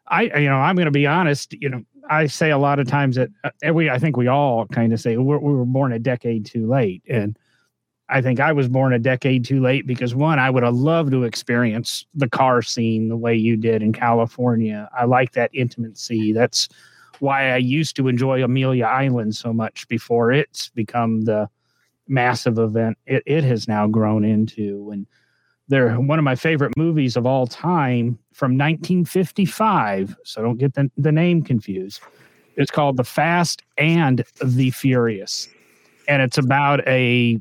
I, 0.06 0.22
you 0.22 0.48
know, 0.48 0.56
I'm 0.56 0.76
going 0.76 0.86
to 0.86 0.90
be 0.90 1.06
honest. 1.06 1.54
You 1.54 1.68
know, 1.68 1.82
I 2.10 2.26
say 2.26 2.50
a 2.50 2.58
lot 2.58 2.78
of 2.78 2.86
times 2.86 3.16
that 3.16 3.30
uh, 3.44 3.72
we, 3.72 3.88
I 3.88 3.98
think 3.98 4.16
we 4.16 4.28
all 4.28 4.66
kind 4.66 4.92
of 4.92 5.00
say 5.00 5.16
we 5.16 5.24
were 5.24 5.64
born 5.64 5.92
a 5.92 5.98
decade 5.98 6.46
too 6.46 6.66
late, 6.66 7.02
and 7.08 7.38
I 8.08 8.20
think 8.20 8.38
I 8.38 8.52
was 8.52 8.68
born 8.68 8.92
a 8.92 8.98
decade 8.98 9.44
too 9.44 9.60
late 9.60 9.86
because 9.86 10.14
one, 10.14 10.38
I 10.38 10.50
would 10.50 10.62
have 10.62 10.74
loved 10.74 11.12
to 11.12 11.24
experience 11.24 12.04
the 12.14 12.28
car 12.28 12.60
scene 12.60 13.08
the 13.08 13.16
way 13.16 13.34
you 13.34 13.56
did 13.56 13.82
in 13.82 13.92
California. 13.92 14.88
I 14.96 15.06
like 15.06 15.32
that 15.32 15.50
intimacy. 15.54 16.32
That's 16.32 16.68
why 17.20 17.50
I 17.50 17.56
used 17.56 17.96
to 17.96 18.08
enjoy 18.08 18.44
Amelia 18.44 18.84
Island 18.84 19.34
so 19.36 19.52
much 19.52 19.88
before 19.88 20.32
it's 20.32 20.68
become 20.68 21.22
the 21.22 21.48
massive 22.06 22.58
event 22.58 22.98
it, 23.06 23.22
it 23.24 23.44
has 23.44 23.66
now 23.66 23.86
grown 23.86 24.24
into. 24.24 24.90
And 24.92 25.06
they're 25.68 25.94
one 25.98 26.18
of 26.18 26.24
my 26.24 26.36
favorite 26.36 26.76
movies 26.76 27.16
of 27.16 27.24
all 27.24 27.46
time 27.46 28.18
from 28.34 28.58
1955. 28.58 30.16
So 30.24 30.42
don't 30.42 30.58
get 30.58 30.74
the, 30.74 30.90
the 30.96 31.12
name 31.12 31.42
confused. 31.42 32.02
It's 32.56 32.70
called 32.70 32.96
The 32.96 33.04
Fast 33.04 33.62
and 33.78 34.24
the 34.44 34.70
Furious. 34.70 35.48
And 36.08 36.20
it's 36.20 36.36
about 36.36 36.86
a 36.86 37.40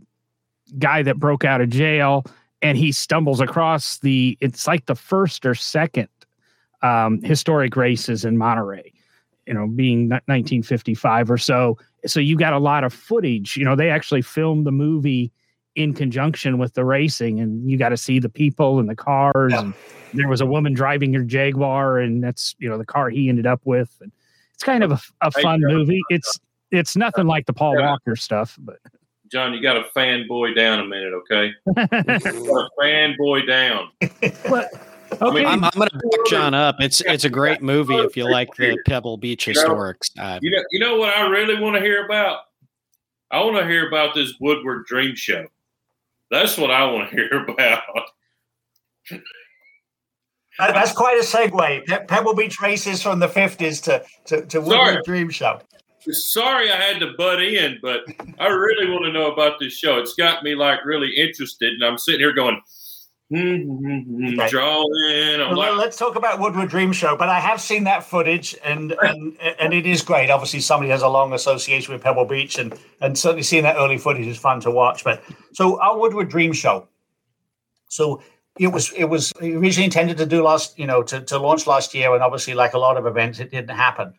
guy 0.78 1.02
that 1.04 1.18
broke 1.18 1.44
out 1.44 1.62
of 1.62 1.70
jail 1.70 2.26
and 2.62 2.78
he 2.78 2.92
stumbles 2.92 3.42
across 3.42 3.98
the, 4.00 4.38
it's 4.40 4.68
like 4.68 4.86
the 4.86 4.96
first 4.96 5.46
or 5.46 5.56
second 5.56 6.08
um, 6.84 7.22
historic 7.24 7.76
races 7.76 8.24
in 8.24 8.38
Monterey, 8.38 8.94
you 9.48 9.54
know, 9.54 9.68
being 9.68 10.10
1955 10.10 11.32
or 11.32 11.38
so. 11.38 11.78
So 12.06 12.20
you 12.20 12.38
got 12.38 12.54
a 12.54 12.60
lot 12.60 12.84
of 12.84 12.94
footage. 12.94 13.58
You 13.58 13.66
know, 13.66 13.76
they 13.76 13.90
actually 13.90 14.22
filmed 14.22 14.66
the 14.66 14.72
movie 14.72 15.32
in 15.76 15.94
conjunction 15.94 16.58
with 16.58 16.74
the 16.74 16.86
racing 16.86 17.40
and 17.40 17.70
you 17.70 17.78
got 17.78 17.90
to 17.90 17.98
see 17.98 18.20
the 18.20 18.30
people 18.30 18.80
and 18.80 18.88
the 18.88 18.96
cars 18.96 19.52
yeah. 19.52 19.62
and 19.62 19.74
there 20.14 20.28
was 20.28 20.42
a 20.42 20.46
woman 20.46 20.74
driving 20.74 21.14
her 21.14 21.24
jaguar 21.24 21.98
and 21.98 22.24
that's 22.24 22.56
you 22.60 22.70
know 22.70 22.78
the 22.78 22.86
car 22.86 23.10
he 23.10 23.30
ended 23.30 23.48
up 23.48 23.62
with 23.66 23.96
and 24.02 24.12
it's 24.54 24.64
kind 24.64 24.84
of 24.84 24.92
a, 24.92 25.00
a 25.22 25.32
fun 25.32 25.60
movie 25.62 26.02
it's 26.10 26.40
it's 26.72 26.96
nothing 26.96 27.26
like 27.26 27.46
the 27.48 27.54
paul 27.54 27.78
yeah. 27.80 27.90
walker 27.90 28.16
stuff 28.16 28.56
but 28.62 28.78
john 29.32 29.54
you 29.54 29.62
got 29.62 29.76
a 29.76 29.84
fanboy 29.96 30.56
down 30.56 30.80
a 30.80 30.86
minute 30.86 31.14
okay 31.14 31.52
fanboy 31.68 33.48
down 33.48 33.90
but, 34.50 34.70
Okay. 35.22 35.26
I 35.28 35.32
mean, 35.32 35.46
I'm, 35.46 35.64
I'm 35.64 35.72
going 35.76 35.90
to 35.90 35.96
back 35.96 36.26
John 36.28 36.56
up. 36.56 36.78
It's 36.80 37.02
it's 37.02 37.24
a 37.24 37.30
great 37.30 37.62
movie 37.62 37.94
if 37.96 38.18
you 38.18 38.28
like 38.28 38.50
the 38.56 38.80
Pebble 38.88 39.18
Beach 39.18 39.46
historics. 39.46 40.10
Uh, 40.18 40.40
you 40.42 40.50
know, 40.50 40.64
you 40.72 40.80
know 40.80 40.98
what 40.98 41.16
I 41.16 41.28
really 41.28 41.60
want 41.60 41.76
to 41.76 41.82
hear 41.82 42.04
about? 42.04 42.40
I 43.30 43.44
want 43.44 43.58
to 43.58 43.68
hear 43.68 43.88
about 43.88 44.14
this 44.14 44.34
Woodward 44.40 44.86
Dream 44.86 45.16
Show. 45.16 45.46
That's 46.34 46.58
what 46.58 46.72
I 46.72 46.84
want 46.86 47.12
to 47.12 47.16
hear 47.30 47.46
about. 47.46 47.84
That's 50.58 50.92
quite 50.92 51.20
a 51.20 51.24
segue. 51.24 52.08
Pebble 52.08 52.34
Beach 52.34 52.60
races 52.60 53.04
from 53.04 53.20
the 53.20 53.28
50s 53.28 53.84
to, 53.84 54.04
to, 54.26 54.46
to 54.48 54.60
Woodward 54.60 55.04
Dream 55.06 55.30
Show. 55.30 55.62
Sorry 56.00 56.72
I 56.72 56.76
had 56.76 57.00
to 57.02 57.14
butt 57.18 57.42
in, 57.42 57.78
but 57.84 58.02
I 58.40 58.48
really 58.48 58.90
want 58.90 59.06
to 59.06 59.12
know 59.12 59.32
about 59.32 59.60
this 59.60 59.74
show. 59.74 60.00
It's 60.00 60.16
got 60.16 60.44
me 60.44 60.56
like 60.56 60.84
really 60.84 61.16
interested, 61.16 61.72
and 61.74 61.84
I'm 61.84 62.00
sitting 62.00 62.20
here 62.20 62.34
going, 62.34 62.60
Mm-hmm, 63.34 64.38
right. 64.38 64.54
in. 64.54 65.40
Well, 65.40 65.58
like, 65.58 65.78
let's 65.78 65.98
talk 65.98 66.16
about 66.16 66.40
Woodward 66.40 66.70
Dream 66.70 66.92
Show. 66.92 67.18
But 67.18 67.30
I 67.30 67.40
have 67.40 67.60
seen 67.60 67.84
that 67.86 68.04
footage, 68.04 68.56
and 68.64 68.92
and 69.02 69.36
and 69.60 69.74
it 69.74 69.88
is 69.88 70.02
great. 70.04 70.30
Obviously, 70.30 70.60
somebody 70.60 70.92
has 70.92 71.02
a 71.02 71.08
long 71.08 71.34
association 71.34 71.94
with 71.94 72.04
Pebble 72.04 72.26
Beach, 72.26 72.60
and 72.60 72.78
and 73.02 73.18
certainly 73.18 73.44
seeing 73.44 73.64
that 73.64 73.78
early 73.78 73.98
footage 73.98 74.28
is 74.28 74.38
fun 74.38 74.60
to 74.62 74.72
watch. 74.72 75.04
But 75.04 75.24
so 75.54 75.82
our 75.82 75.98
Woodward 75.98 76.30
Dream 76.30 76.54
Show. 76.54 76.88
So 77.88 78.22
it 78.60 78.68
was 78.68 78.92
it 78.94 79.06
was 79.06 79.34
originally 79.42 79.86
intended 79.86 80.18
to 80.18 80.26
do 80.26 80.44
last 80.44 80.78
you 80.78 80.86
know 80.86 81.02
to, 81.04 81.22
to 81.22 81.38
launch 81.38 81.66
last 81.66 81.94
year 81.94 82.14
and 82.14 82.24
obviously 82.24 82.54
like 82.54 82.74
a 82.74 82.78
lot 82.78 82.98
of 82.98 83.06
events 83.06 83.40
it 83.40 83.52
didn't 83.52 83.76
happen 83.76 84.14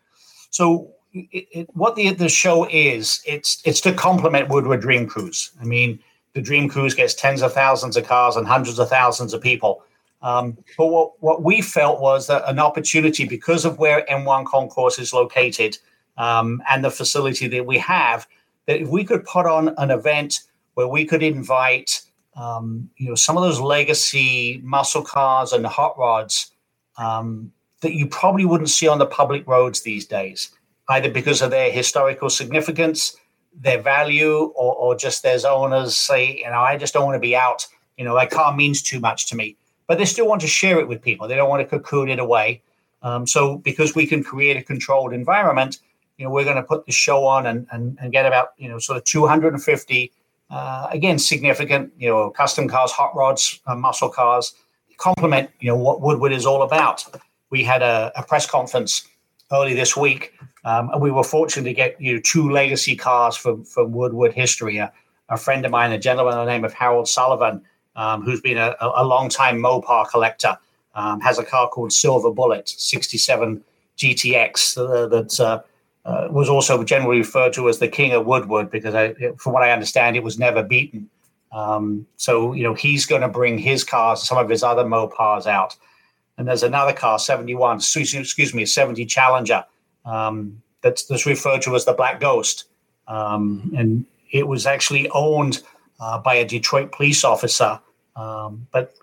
so 0.49 0.91
it, 1.13 1.47
it, 1.51 1.67
what 1.73 1.95
the 1.95 2.11
the 2.11 2.27
show 2.27 2.67
is 2.69 3.21
it's 3.25 3.61
it's 3.63 3.79
to 3.79 3.93
complement 3.93 4.49
woodward 4.49 4.81
dream 4.81 5.07
cruise 5.07 5.51
i 5.61 5.63
mean 5.63 5.99
the 6.35 6.41
dream 6.41 6.69
cruise 6.69 6.93
gets 6.93 7.15
tens 7.15 7.41
of 7.41 7.53
thousands 7.53 7.97
of 7.97 8.05
cars 8.05 8.35
and 8.35 8.45
hundreds 8.45 8.77
of 8.77 8.89
thousands 8.89 9.33
of 9.33 9.41
people. 9.41 9.83
Um, 10.21 10.57
but 10.77 10.87
what, 10.87 11.11
what 11.21 11.43
we 11.43 11.61
felt 11.61 12.01
was 12.01 12.27
that 12.27 12.43
an 12.47 12.59
opportunity 12.59 13.25
because 13.25 13.63
of 13.65 13.79
where 13.79 14.05
m1 14.09 14.45
concourse 14.45 14.99
is 14.99 15.13
located 15.13 15.77
um, 16.17 16.61
and 16.69 16.83
the 16.83 16.91
facility 16.91 17.47
that 17.47 17.65
we 17.65 17.77
have 17.79 18.27
that 18.65 18.81
if 18.81 18.87
we 18.87 19.03
could 19.03 19.23
put 19.25 19.45
on 19.45 19.73
an 19.77 19.91
event 19.91 20.41
where 20.73 20.87
we 20.87 21.05
could 21.05 21.23
invite 21.23 22.01
um, 22.35 22.89
you 22.97 23.09
know, 23.09 23.15
some 23.15 23.37
of 23.37 23.43
those 23.43 23.59
legacy 23.59 24.59
muscle 24.63 25.03
cars 25.03 25.53
and 25.53 25.65
hot 25.65 25.97
rods 25.97 26.51
um, 26.97 27.51
that 27.81 27.93
you 27.93 28.07
probably 28.07 28.45
wouldn't 28.45 28.69
see 28.69 28.87
on 28.87 28.99
the 28.99 29.05
public 29.05 29.47
roads 29.47 29.81
these 29.81 30.05
days, 30.05 30.49
either 30.89 31.09
because 31.09 31.41
of 31.41 31.51
their 31.51 31.71
historical 31.71 32.29
significance, 32.29 33.15
their 33.59 33.81
value, 33.81 34.51
or, 34.55 34.75
or 34.75 34.95
just 34.95 35.23
their 35.23 35.39
owners 35.47 35.97
say, 35.97 36.37
you 36.37 36.49
know, 36.49 36.59
I 36.59 36.77
just 36.77 36.93
don't 36.93 37.05
want 37.05 37.15
to 37.15 37.19
be 37.19 37.35
out. 37.35 37.65
You 37.97 38.05
know, 38.05 38.15
that 38.15 38.29
car 38.29 38.55
means 38.55 38.81
too 38.81 38.99
much 38.99 39.27
to 39.27 39.35
me. 39.35 39.55
But 39.87 39.97
they 39.97 40.05
still 40.05 40.27
want 40.27 40.41
to 40.41 40.47
share 40.47 40.79
it 40.79 40.87
with 40.87 41.01
people. 41.01 41.27
They 41.27 41.35
don't 41.35 41.49
want 41.49 41.61
to 41.61 41.67
cocoon 41.67 42.09
it 42.09 42.19
away. 42.19 42.61
Um, 43.03 43.27
so 43.27 43.57
because 43.57 43.95
we 43.95 44.07
can 44.07 44.23
create 44.23 44.57
a 44.57 44.63
controlled 44.63 45.13
environment, 45.13 45.79
you 46.17 46.25
know, 46.25 46.31
we're 46.31 46.43
going 46.43 46.55
to 46.55 46.63
put 46.63 46.85
the 46.85 46.91
show 46.91 47.25
on 47.25 47.45
and, 47.45 47.67
and, 47.71 47.97
and 48.01 48.11
get 48.11 48.25
about, 48.25 48.49
you 48.57 48.67
know, 48.67 48.79
sort 48.79 48.97
of 48.97 49.03
250 49.03 50.11
uh, 50.49 50.87
again, 50.91 51.17
significant, 51.17 51.91
you 51.97 52.07
know, 52.07 52.29
custom 52.29 52.67
cars, 52.67 52.91
hot 52.91 53.15
rods, 53.15 53.59
uh, 53.67 53.75
muscle 53.75 54.09
cars, 54.09 54.53
complement, 54.97 55.49
you 55.59 55.67
know, 55.67 55.75
what 55.75 56.01
Woodward 56.01 56.31
is 56.31 56.45
all 56.45 56.61
about. 56.61 57.03
We 57.49 57.63
had 57.63 57.81
a, 57.81 58.11
a 58.15 58.23
press 58.23 58.49
conference 58.49 59.07
early 59.51 59.73
this 59.73 59.95
week, 59.97 60.33
um, 60.65 60.89
and 60.89 61.01
we 61.01 61.11
were 61.11 61.23
fortunate 61.23 61.69
to 61.69 61.73
get 61.73 61.99
you 62.01 62.15
know, 62.15 62.21
two 62.23 62.49
legacy 62.49 62.95
cars 62.95 63.37
from 63.37 63.63
from 63.63 63.93
Woodward 63.93 64.33
history. 64.33 64.77
A, 64.77 64.91
a 65.29 65.37
friend 65.37 65.65
of 65.65 65.71
mine, 65.71 65.91
a 65.91 65.97
gentleman 65.97 66.33
by 66.33 66.45
the 66.45 66.51
name 66.51 66.65
of 66.65 66.73
Harold 66.73 67.07
Sullivan, 67.07 67.61
um, 67.95 68.21
who's 68.21 68.41
been 68.41 68.57
a, 68.57 68.75
a 68.79 69.03
long 69.03 69.29
time 69.29 69.57
Mopar 69.57 70.07
collector, 70.09 70.57
um, 70.93 71.19
has 71.21 71.39
a 71.39 71.43
car 71.43 71.69
called 71.69 71.93
Silver 71.93 72.31
Bullet 72.31 72.69
67 72.69 73.63
GTX 73.97 74.77
uh, 74.77 75.07
that 75.07 75.39
uh, 75.39 75.61
uh, 76.05 76.27
was 76.29 76.49
also 76.49 76.83
generally 76.83 77.19
referred 77.19 77.53
to 77.53 77.69
as 77.69 77.79
the 77.79 77.87
king 77.87 78.11
of 78.11 78.25
Woodward 78.25 78.69
because, 78.69 78.93
I, 78.93 79.13
from 79.37 79.53
what 79.53 79.63
I 79.63 79.71
understand, 79.71 80.15
it 80.15 80.23
was 80.23 80.37
never 80.37 80.61
beaten. 80.61 81.09
Um, 81.51 82.05
so 82.17 82.53
you 82.53 82.63
know 82.63 82.73
he's 82.73 83.05
going 83.05 83.21
to 83.21 83.29
bring 83.29 83.57
his 83.57 83.83
cars, 83.83 84.23
some 84.23 84.37
of 84.37 84.49
his 84.49 84.63
other 84.63 84.83
Mopars 84.83 85.45
out, 85.47 85.75
and 86.37 86.47
there's 86.47 86.63
another 86.63 86.91
car, 86.91 87.17
71, 87.17 87.77
excuse 87.77 88.53
me, 88.53 88.65
70 88.65 89.05
Challenger, 89.05 89.63
um, 90.05 90.61
that's, 90.81 91.05
that's 91.05 91.25
referred 91.25 91.61
to 91.63 91.75
as 91.75 91.85
the 91.85 91.93
Black 91.93 92.19
Ghost, 92.19 92.65
um, 93.07 93.73
and 93.77 94.05
it 94.31 94.47
was 94.47 94.65
actually 94.65 95.09
owned 95.09 95.61
uh, 95.99 96.19
by 96.19 96.35
a 96.35 96.45
Detroit 96.45 96.91
police 96.91 97.23
officer, 97.23 97.79
um, 98.15 98.67
but 98.71 98.93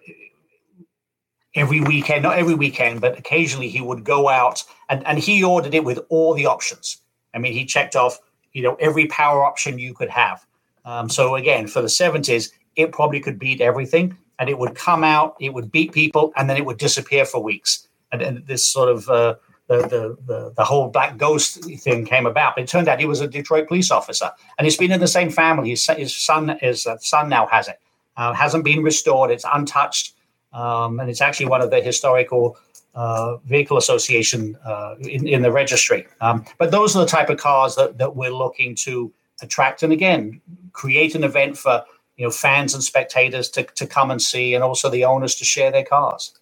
every 1.54 1.80
weekend, 1.80 2.22
not 2.22 2.38
every 2.38 2.54
weekend, 2.54 3.00
but 3.00 3.18
occasionally 3.18 3.68
he 3.68 3.80
would 3.80 4.04
go 4.04 4.28
out 4.28 4.62
and, 4.88 5.06
and 5.06 5.18
he 5.18 5.44
ordered 5.44 5.74
it 5.74 5.84
with 5.84 6.00
all 6.08 6.34
the 6.34 6.46
options. 6.46 6.98
I 7.34 7.38
mean, 7.38 7.52
he 7.52 7.64
checked 7.64 7.96
off, 7.96 8.18
you 8.52 8.62
know, 8.62 8.74
every 8.76 9.06
power 9.06 9.44
option 9.44 9.78
you 9.78 9.94
could 9.94 10.10
have. 10.10 10.44
Um, 10.84 11.08
so 11.08 11.34
again, 11.36 11.66
for 11.66 11.82
the 11.82 11.88
70s, 11.88 12.50
it 12.76 12.92
probably 12.92 13.20
could 13.20 13.38
beat 13.38 13.60
everything 13.60 14.16
and 14.38 14.48
it 14.48 14.58
would 14.58 14.74
come 14.74 15.04
out, 15.04 15.36
it 15.40 15.52
would 15.54 15.70
beat 15.70 15.92
people, 15.92 16.32
and 16.36 16.48
then 16.48 16.56
it 16.56 16.64
would 16.64 16.78
disappear 16.78 17.24
for 17.24 17.42
weeks. 17.42 17.86
And, 18.10 18.22
and 18.22 18.46
this 18.46 18.66
sort 18.66 18.88
of 18.88 19.08
uh, 19.08 19.34
the, 19.72 19.88
the, 19.88 20.16
the 20.26 20.52
the 20.56 20.64
whole 20.64 20.88
black 20.88 21.16
ghost 21.16 21.64
thing 21.80 22.04
came 22.04 22.26
about. 22.26 22.54
But 22.54 22.64
it 22.64 22.68
turned 22.68 22.88
out 22.88 23.00
he 23.00 23.06
was 23.06 23.20
a 23.20 23.26
Detroit 23.26 23.68
police 23.68 23.90
officer, 23.90 24.30
and 24.58 24.66
he's 24.66 24.76
been 24.76 24.92
in 24.92 25.00
the 25.00 25.08
same 25.08 25.30
family. 25.30 25.70
His, 25.70 25.86
his 25.86 26.14
son, 26.14 26.58
his 26.60 26.86
uh, 26.86 26.98
son 26.98 27.28
now 27.28 27.46
has 27.46 27.68
it. 27.68 27.80
Uh, 28.16 28.34
hasn't 28.34 28.64
been 28.64 28.82
restored. 28.82 29.30
It's 29.30 29.44
untouched. 29.50 30.14
Um, 30.52 31.00
and 31.00 31.08
it's 31.08 31.22
actually 31.22 31.46
one 31.46 31.62
of 31.62 31.70
the 31.70 31.80
historical 31.80 32.58
uh, 32.94 33.38
vehicle 33.38 33.78
association 33.78 34.54
uh, 34.66 34.96
in, 35.00 35.26
in, 35.26 35.40
the 35.40 35.50
registry. 35.50 36.06
Um, 36.20 36.44
but 36.58 36.70
those 36.70 36.94
are 36.94 36.98
the 36.98 37.06
type 37.06 37.30
of 37.30 37.38
cars 37.38 37.74
that, 37.76 37.96
that 37.96 38.14
we're 38.14 38.34
looking 38.34 38.74
to 38.84 39.10
attract, 39.40 39.82
and 39.82 39.94
again, 39.94 40.42
create 40.74 41.14
an 41.14 41.24
event 41.24 41.56
for 41.56 41.82
you 42.18 42.26
know 42.26 42.30
fans 42.30 42.74
and 42.74 42.84
spectators 42.84 43.48
to, 43.50 43.62
to 43.62 43.86
come 43.86 44.10
and 44.10 44.20
see, 44.20 44.54
and 44.54 44.62
also 44.62 44.90
the 44.90 45.06
owners 45.06 45.34
to 45.36 45.44
share 45.46 45.70
their 45.70 45.84
cars. 45.84 46.38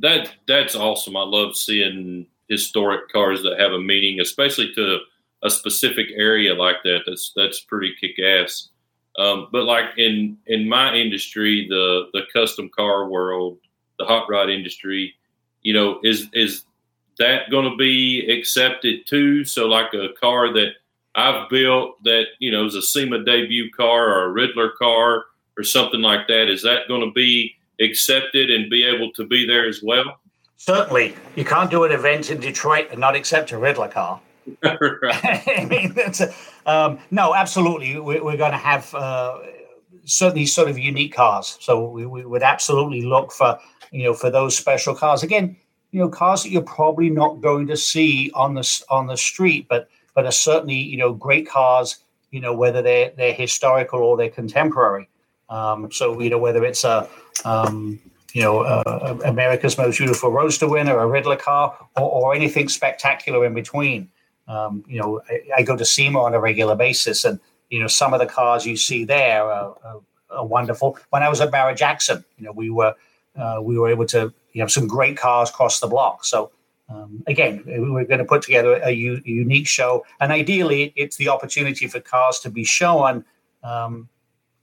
That 0.00 0.32
that's 0.46 0.74
awesome. 0.74 1.16
I 1.16 1.22
love 1.22 1.56
seeing 1.56 2.26
historic 2.48 3.10
cars 3.10 3.42
that 3.42 3.58
have 3.58 3.72
a 3.72 3.80
meaning, 3.80 4.20
especially 4.20 4.72
to 4.74 4.98
a 5.42 5.50
specific 5.50 6.06
area 6.16 6.54
like 6.54 6.76
that. 6.84 7.00
That's 7.06 7.32
that's 7.36 7.60
pretty 7.60 7.94
kick 8.00 8.18
ass. 8.18 8.70
Um, 9.18 9.48
but 9.52 9.64
like 9.64 9.96
in 9.96 10.38
in 10.46 10.68
my 10.68 10.94
industry, 10.94 11.66
the 11.68 12.06
the 12.12 12.22
custom 12.32 12.70
car 12.74 13.08
world, 13.08 13.58
the 13.98 14.04
hot 14.04 14.26
rod 14.28 14.50
industry, 14.50 15.14
you 15.62 15.72
know, 15.72 16.00
is 16.02 16.28
is 16.32 16.64
that 17.18 17.50
going 17.50 17.70
to 17.70 17.76
be 17.76 18.28
accepted 18.28 19.06
too? 19.06 19.44
So 19.44 19.66
like 19.66 19.92
a 19.94 20.08
car 20.20 20.52
that 20.52 20.72
I've 21.14 21.48
built 21.48 22.02
that 22.04 22.24
you 22.40 22.50
know 22.50 22.64
is 22.64 22.74
a 22.74 22.82
SEMA 22.82 23.24
debut 23.24 23.70
car 23.70 24.08
or 24.08 24.30
a 24.30 24.34
Ridler 24.34 24.70
car 24.76 25.24
or 25.56 25.62
something 25.62 26.00
like 26.00 26.26
that, 26.28 26.50
is 26.50 26.62
that 26.62 26.88
going 26.88 27.02
to 27.02 27.12
be 27.12 27.54
accepted 27.80 28.50
and 28.50 28.70
be 28.70 28.84
able 28.84 29.12
to 29.12 29.24
be 29.24 29.46
there 29.46 29.68
as 29.68 29.80
well? 29.82 30.18
Certainly, 30.66 31.14
you 31.36 31.44
can't 31.44 31.70
do 31.70 31.84
an 31.84 31.92
event 31.92 32.30
in 32.30 32.40
Detroit 32.40 32.88
and 32.90 32.98
not 32.98 33.14
accept 33.14 33.52
a 33.52 33.56
Ridler 33.56 33.90
car. 33.90 34.18
I 34.64 35.66
mean, 35.68 35.92
that's 35.92 36.22
a, 36.22 36.32
um, 36.64 36.98
no, 37.10 37.34
absolutely. 37.34 38.00
We, 38.00 38.16
are 38.16 38.36
going 38.38 38.52
to 38.52 38.56
have 38.56 38.94
uh, 38.94 39.40
certainly 40.06 40.46
sort 40.46 40.70
of 40.70 40.78
unique 40.78 41.14
cars. 41.14 41.58
So 41.60 41.90
we, 41.90 42.06
we, 42.06 42.24
would 42.24 42.42
absolutely 42.42 43.02
look 43.02 43.30
for 43.30 43.58
you 43.92 44.04
know 44.04 44.14
for 44.14 44.30
those 44.30 44.56
special 44.56 44.94
cars. 44.94 45.22
Again, 45.22 45.54
you 45.90 46.00
know, 46.00 46.08
cars 46.08 46.44
that 46.44 46.48
you're 46.48 46.62
probably 46.62 47.10
not 47.10 47.42
going 47.42 47.66
to 47.66 47.76
see 47.76 48.30
on 48.34 48.54
the 48.54 48.84
on 48.88 49.06
the 49.06 49.18
street, 49.18 49.66
but 49.68 49.90
but 50.14 50.24
are 50.24 50.32
certainly 50.32 50.76
you 50.76 50.96
know 50.96 51.12
great 51.12 51.46
cars. 51.46 51.98
You 52.30 52.40
know, 52.40 52.54
whether 52.54 52.80
they're 52.80 53.12
they're 53.18 53.34
historical 53.34 54.00
or 54.00 54.16
they're 54.16 54.30
contemporary. 54.30 55.10
Um, 55.50 55.92
so 55.92 56.18
you 56.22 56.30
know 56.30 56.38
whether 56.38 56.64
it's 56.64 56.84
a 56.84 57.06
um, 57.44 58.00
you 58.34 58.42
know, 58.42 58.62
uh, 58.62 59.16
America's 59.24 59.78
Most 59.78 59.98
Beautiful 59.98 60.30
Roadster 60.30 60.68
winner, 60.68 60.98
a 60.98 61.06
Ridler 61.06 61.38
car, 61.38 61.78
or, 61.96 62.02
or 62.02 62.34
anything 62.34 62.68
spectacular 62.68 63.46
in 63.46 63.54
between. 63.54 64.10
Um, 64.48 64.84
you 64.88 65.00
know, 65.00 65.22
I, 65.30 65.40
I, 65.58 65.62
go 65.62 65.76
to 65.76 65.84
SEMA 65.84 66.20
on 66.20 66.34
a 66.34 66.40
regular 66.40 66.74
basis, 66.74 67.24
and 67.24 67.38
you 67.70 67.80
know, 67.80 67.86
some 67.86 68.12
of 68.12 68.18
the 68.18 68.26
cars 68.26 68.66
you 68.66 68.76
see 68.76 69.04
there 69.04 69.44
are, 69.44 69.76
are, 69.84 70.00
are 70.30 70.44
wonderful. 70.44 70.98
When 71.10 71.22
I 71.22 71.28
was 71.28 71.40
at 71.40 71.52
Barrett 71.52 71.78
Jackson, 71.78 72.24
you 72.36 72.44
know, 72.44 72.52
we 72.52 72.70
were 72.70 72.94
uh, 73.36 73.60
we 73.62 73.78
were 73.78 73.88
able 73.88 74.06
to 74.06 74.34
you 74.52 74.60
know 74.60 74.66
some 74.66 74.88
great 74.88 75.16
cars 75.16 75.48
across 75.48 75.78
the 75.78 75.86
block. 75.86 76.24
So 76.24 76.50
um, 76.88 77.22
again, 77.28 77.62
we're 77.66 78.04
going 78.04 78.18
to 78.18 78.24
put 78.24 78.42
together 78.42 78.80
a, 78.82 78.90
u- 78.90 79.22
unique 79.24 79.68
show, 79.68 80.04
and 80.20 80.32
ideally, 80.32 80.92
it's 80.96 81.16
the 81.16 81.28
opportunity 81.28 81.86
for 81.86 82.00
cars 82.00 82.40
to 82.40 82.50
be 82.50 82.64
shown. 82.64 83.24
Um, 83.62 84.08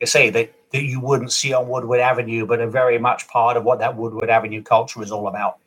I 0.02 0.06
say 0.06 0.30
that 0.32 0.54
that 0.72 0.84
you 0.84 1.00
wouldn't 1.02 1.32
see 1.32 1.54
on 1.54 1.68
Woodward 1.68 2.00
Avenue, 2.00 2.46
but 2.46 2.60
are 2.62 2.70
very 2.70 2.98
much 2.98 3.28
part 3.28 3.58
of 3.58 3.64
what 3.64 3.80
that 3.80 3.98
Woodward 3.98 4.30
Avenue 4.30 4.64
culture 4.64 5.04
is 5.04 5.12
all 5.12 5.28
about. 5.28 5.58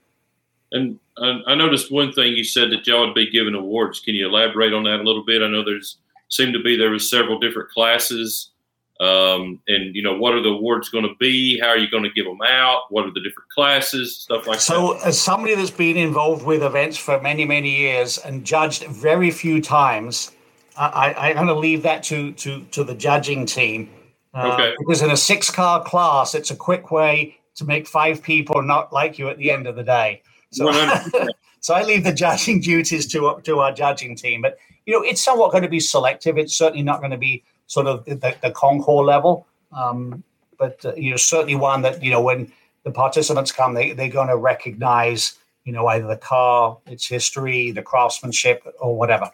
And 0.73 0.99
I 1.19 1.55
noticed 1.55 1.93
one 1.93 2.13
thing 2.13 2.33
you 2.33 2.43
said 2.43 2.71
that 2.73 2.87
y'all 2.87 3.07
would 3.07 3.15
be 3.15 3.31
giving 3.31 3.55
awards. 3.55 4.01
Can 4.01 4.15
you 4.15 4.29
elaborate 4.29 4.73
on 4.73 4.85
that 4.85 5.01
a 5.01 5.03
little 5.03 5.25
bit? 5.25 5.43
I 5.43 5.49
know 5.49 5.65
there's 5.65 5.99
seemed 6.29 6.55
to 6.55 6.63
be 6.63 6.77
there 6.77 6.91
was 6.91 7.09
several 7.09 7.39
different 7.39 7.71
classes, 7.71 8.51
um, 8.99 9.61
and 9.69 9.95
you 9.95 10.03
know 10.03 10.17
what 10.17 10.35
are 10.35 10.43
the 10.43 10.49
awards 10.49 10.89
going 10.89 11.05
to 11.05 11.15
be? 11.21 11.61
How 11.61 11.69
are 11.69 11.77
you 11.77 11.89
going 11.89 12.03
to 12.03 12.11
give 12.11 12.25
them 12.25 12.41
out? 12.45 12.85
What 12.91 13.05
are 13.05 13.13
the 13.13 13.21
different 13.21 13.49
classes? 13.51 14.17
Stuff 14.17 14.49
like 14.49 14.61
so, 14.61 14.95
that. 14.95 15.01
So, 15.01 15.09
as 15.09 15.21
somebody 15.21 15.55
that's 15.55 15.71
been 15.71 15.97
involved 15.97 16.45
with 16.45 16.63
events 16.65 16.97
for 16.97 17.21
many 17.21 17.45
many 17.45 17.71
years 17.71 18.19
and 18.19 18.45
judged 18.45 18.85
very 18.87 19.31
few 19.31 19.63
times, 19.63 20.33
I, 20.77 21.15
I'm 21.17 21.35
going 21.35 21.47
to 21.47 21.55
leave 21.55 21.83
that 21.83 22.03
to 22.05 22.33
to 22.33 22.65
to 22.73 22.83
the 22.83 22.95
judging 22.95 23.47
team. 23.47 23.91
Uh, 24.35 24.53
okay. 24.53 24.75
Because 24.79 25.03
in 25.03 25.11
a 25.11 25.17
six 25.17 25.51
car 25.51 25.83
class, 25.85 26.35
it's 26.35 26.51
a 26.51 26.57
quick 26.57 26.91
way 26.91 27.39
to 27.55 27.65
make 27.65 27.87
five 27.87 28.23
people 28.23 28.63
not 28.63 28.93
like 28.93 29.19
you 29.19 29.29
at 29.29 29.39
the 29.39 29.51
end 29.51 29.67
of 29.67 29.77
the 29.77 29.85
day. 29.85 30.23
So, 30.51 30.71
so 31.61 31.75
I 31.75 31.83
leave 31.83 32.05
the 32.05 32.13
judging 32.13 32.61
duties 32.71 33.07
to 33.13 33.41
to 33.45 33.61
our 33.61 33.73
judging 33.73 34.17
team. 34.17 34.43
But 34.43 34.59
you 34.87 34.93
know, 34.93 35.03
it's 35.03 35.23
somewhat 35.23 35.53
going 35.53 35.63
to 35.63 35.69
be 35.69 35.81
selective. 35.81 36.37
It's 36.37 36.55
certainly 36.55 36.83
not 36.83 37.01
going 37.01 37.13
to 37.13 37.19
be 37.19 37.45
sort 37.67 37.87
of 37.87 38.05
the, 38.05 38.37
the 38.43 38.51
Concours 38.51 39.07
level. 39.07 39.47
Um, 39.73 40.23
but 40.59 40.85
uh, 40.85 40.95
you 40.95 41.11
know, 41.11 41.17
certainly 41.17 41.55
one 41.55 41.83
that 41.83 42.03
you 42.03 42.11
know 42.11 42.21
when 42.21 42.53
the 42.85 42.91
participants 42.91 43.53
come, 43.53 43.75
they 43.75 43.93
they're 43.93 44.09
going 44.09 44.29
to 44.29 44.37
recognize 44.37 45.39
you 45.65 45.73
know 45.73 45.87
either 45.87 46.07
the 46.07 46.17
car, 46.17 46.79
its 46.87 47.07
history, 47.07 47.71
the 47.71 47.83
craftsmanship, 47.83 48.67
or 48.81 48.97
whatever. 48.97 49.31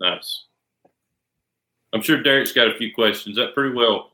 Nice. 0.00 0.44
I'm 1.92 2.02
sure 2.02 2.22
Derek's 2.22 2.52
got 2.52 2.68
a 2.68 2.74
few 2.74 2.92
questions. 2.94 3.36
That 3.36 3.54
pretty 3.54 3.74
well 3.74 4.12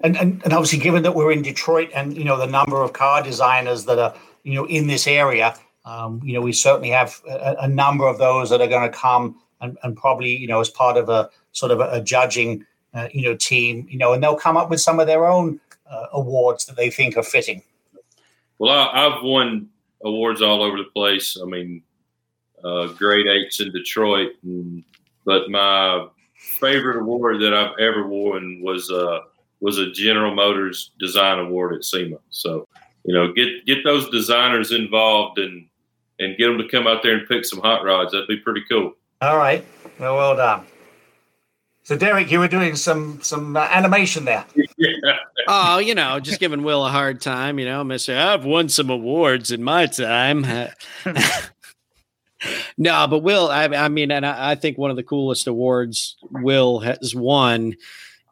and, 0.00 0.16
and 0.16 0.42
and 0.44 0.52
obviously, 0.52 0.78
given 0.78 1.02
that 1.02 1.14
we're 1.14 1.32
in 1.32 1.42
Detroit, 1.42 1.90
and 1.94 2.16
you 2.16 2.24
know 2.24 2.36
the 2.36 2.46
number 2.46 2.82
of 2.82 2.92
car 2.92 3.22
designers 3.22 3.84
that 3.86 3.98
are 3.98 4.14
you 4.42 4.54
know 4.54 4.66
in 4.66 4.86
this 4.86 5.06
area, 5.06 5.56
um, 5.84 6.20
you 6.22 6.34
know 6.34 6.40
we 6.40 6.52
certainly 6.52 6.90
have 6.90 7.20
a, 7.28 7.56
a 7.60 7.68
number 7.68 8.06
of 8.06 8.18
those 8.18 8.50
that 8.50 8.60
are 8.60 8.66
going 8.66 8.90
to 8.90 8.96
come 8.96 9.40
and, 9.60 9.78
and 9.82 9.96
probably 9.96 10.36
you 10.36 10.46
know 10.46 10.60
as 10.60 10.68
part 10.68 10.96
of 10.96 11.08
a 11.08 11.30
sort 11.52 11.72
of 11.72 11.80
a, 11.80 11.90
a 11.92 12.00
judging 12.02 12.64
uh, 12.94 13.08
you 13.12 13.22
know 13.22 13.34
team, 13.34 13.86
you 13.90 13.98
know, 13.98 14.12
and 14.12 14.22
they'll 14.22 14.36
come 14.36 14.56
up 14.56 14.68
with 14.68 14.80
some 14.80 15.00
of 15.00 15.06
their 15.06 15.26
own 15.26 15.60
uh, 15.90 16.06
awards 16.12 16.66
that 16.66 16.76
they 16.76 16.90
think 16.90 17.16
are 17.16 17.22
fitting. 17.22 17.62
Well, 18.58 18.72
I, 18.72 19.02
have 19.02 19.22
won 19.22 19.68
awards 20.02 20.42
all 20.42 20.62
over 20.62 20.78
the 20.78 20.90
place. 20.94 21.38
I 21.40 21.46
mean, 21.46 21.82
uh, 22.64 22.86
Great 22.88 23.26
Eights 23.26 23.60
in 23.60 23.70
Detroit, 23.72 24.32
and, 24.42 24.82
but 25.24 25.50
my 25.50 26.08
favorite 26.56 27.00
award 27.00 27.40
that 27.40 27.54
I've 27.54 27.78
ever 27.78 28.06
won 28.06 28.60
was 28.62 28.90
uh, 28.90 29.20
was 29.60 29.78
a 29.78 29.90
General 29.92 30.34
Motors 30.34 30.92
Design 30.98 31.38
Award 31.38 31.74
at 31.74 31.84
SEMA. 31.84 32.18
So, 32.30 32.66
you 33.04 33.14
know, 33.14 33.32
get 33.32 33.64
get 33.66 33.84
those 33.84 34.08
designers 34.10 34.72
involved 34.72 35.38
and 35.38 35.66
and 36.18 36.36
get 36.36 36.46
them 36.48 36.58
to 36.58 36.68
come 36.68 36.86
out 36.86 37.02
there 37.02 37.16
and 37.16 37.28
pick 37.28 37.44
some 37.44 37.60
hot 37.60 37.84
rods. 37.84 38.12
That'd 38.12 38.28
be 38.28 38.38
pretty 38.38 38.62
cool. 38.70 38.94
All 39.20 39.36
right. 39.36 39.64
Well, 39.98 40.16
well 40.16 40.36
done. 40.36 40.66
So, 41.82 41.96
Derek, 41.96 42.32
you 42.32 42.40
were 42.40 42.48
doing 42.48 42.74
some 42.74 43.20
some 43.22 43.56
uh, 43.56 43.68
animation 43.70 44.24
there. 44.24 44.44
yeah. 44.54 44.96
Oh, 45.48 45.78
you 45.78 45.94
know, 45.94 46.18
just 46.18 46.40
giving 46.40 46.64
Will 46.64 46.84
a 46.84 46.88
hard 46.88 47.20
time. 47.20 47.60
You 47.60 47.66
know, 47.66 47.84
Mister, 47.84 48.16
I've 48.18 48.44
won 48.44 48.68
some 48.68 48.90
awards 48.90 49.52
in 49.52 49.62
my 49.62 49.86
time. 49.86 50.44
no, 52.78 53.06
but 53.08 53.20
Will, 53.20 53.48
I, 53.48 53.64
I 53.64 53.88
mean, 53.88 54.10
and 54.10 54.26
I, 54.26 54.52
I, 54.52 54.54
think 54.54 54.78
one 54.78 54.90
of 54.90 54.96
the 54.96 55.02
coolest 55.02 55.46
awards 55.46 56.16
Will 56.30 56.80
has 56.80 57.14
won 57.14 57.76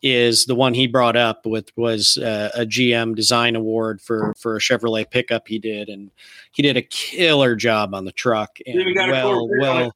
is 0.05 0.45
the 0.45 0.55
one 0.55 0.75
he 0.75 0.87
brought 0.87 1.17
up 1.17 1.47
with 1.47 1.71
was 1.77 2.19
uh, 2.19 2.51
a 2.55 2.67
GM 2.67 3.15
design 3.15 3.57
award 3.57 4.03
for 4.03 4.35
for 4.39 4.57
a 4.57 4.61
Chevrolet 4.61 5.11
pickup 5.11 5.49
he 5.49 5.59
did, 5.59 5.89
and 5.89 6.11
he 6.53 6.63
did 6.63 6.77
a 6.77 6.83
killer 6.83 7.57
job 7.57 7.95
on 7.95 8.05
the 8.05 8.13
truck. 8.13 8.59
And 8.67 8.95
well, 8.95 9.49
well, 9.59 9.95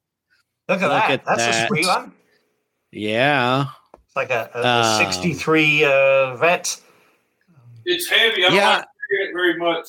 look 0.68 0.80
at 0.80 0.88
look 0.88 0.90
that. 0.90 1.10
At 1.10 1.24
That's 1.26 1.44
that. 1.44 1.64
a 1.64 1.66
sweet 1.68 1.86
one. 1.86 2.12
Yeah, 2.90 3.66
it's 4.06 4.16
like 4.16 4.30
a, 4.30 4.50
a, 4.54 4.60
a 4.62 4.98
um, 4.98 5.12
'63 5.12 5.84
uh, 5.84 6.36
vet. 6.36 6.80
It's 7.84 8.08
heavy. 8.08 8.46
I 8.46 8.48
don't 8.48 8.56
yeah. 8.56 8.76
like 8.76 8.86
it 9.10 9.32
very 9.34 9.58
much. 9.58 9.88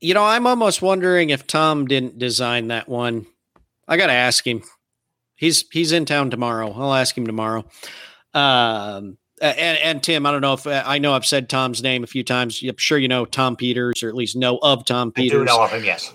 You 0.00 0.12
know, 0.12 0.24
I'm 0.24 0.46
almost 0.46 0.82
wondering 0.82 1.30
if 1.30 1.46
Tom 1.46 1.86
didn't 1.86 2.18
design 2.18 2.68
that 2.68 2.86
one 2.86 3.26
I 3.88 3.96
got 3.96 4.06
to 4.06 4.12
ask 4.12 4.46
him. 4.46 4.62
He's 5.36 5.64
he's 5.72 5.92
in 5.92 6.04
town 6.04 6.30
tomorrow. 6.30 6.72
I'll 6.72 6.94
ask 6.94 7.16
him 7.16 7.26
tomorrow. 7.26 7.64
Um, 8.32 9.18
and, 9.40 9.78
and 9.78 10.02
Tim, 10.02 10.26
I 10.26 10.30
don't 10.30 10.40
know 10.40 10.54
if 10.54 10.66
I 10.66 10.98
know 10.98 11.12
I've 11.12 11.26
said 11.26 11.48
Tom's 11.48 11.82
name 11.82 12.04
a 12.04 12.06
few 12.06 12.22
times. 12.24 12.62
I'm 12.62 12.76
sure 12.76 12.98
you 12.98 13.08
know 13.08 13.24
Tom 13.24 13.56
Peters, 13.56 14.02
or 14.02 14.08
at 14.08 14.14
least 14.14 14.36
know 14.36 14.58
of 14.62 14.84
Tom 14.84 15.12
Peters. 15.12 15.36
I 15.36 15.38
do 15.40 15.44
know 15.44 15.62
of 15.64 15.70
him. 15.70 15.84
Yes. 15.84 16.12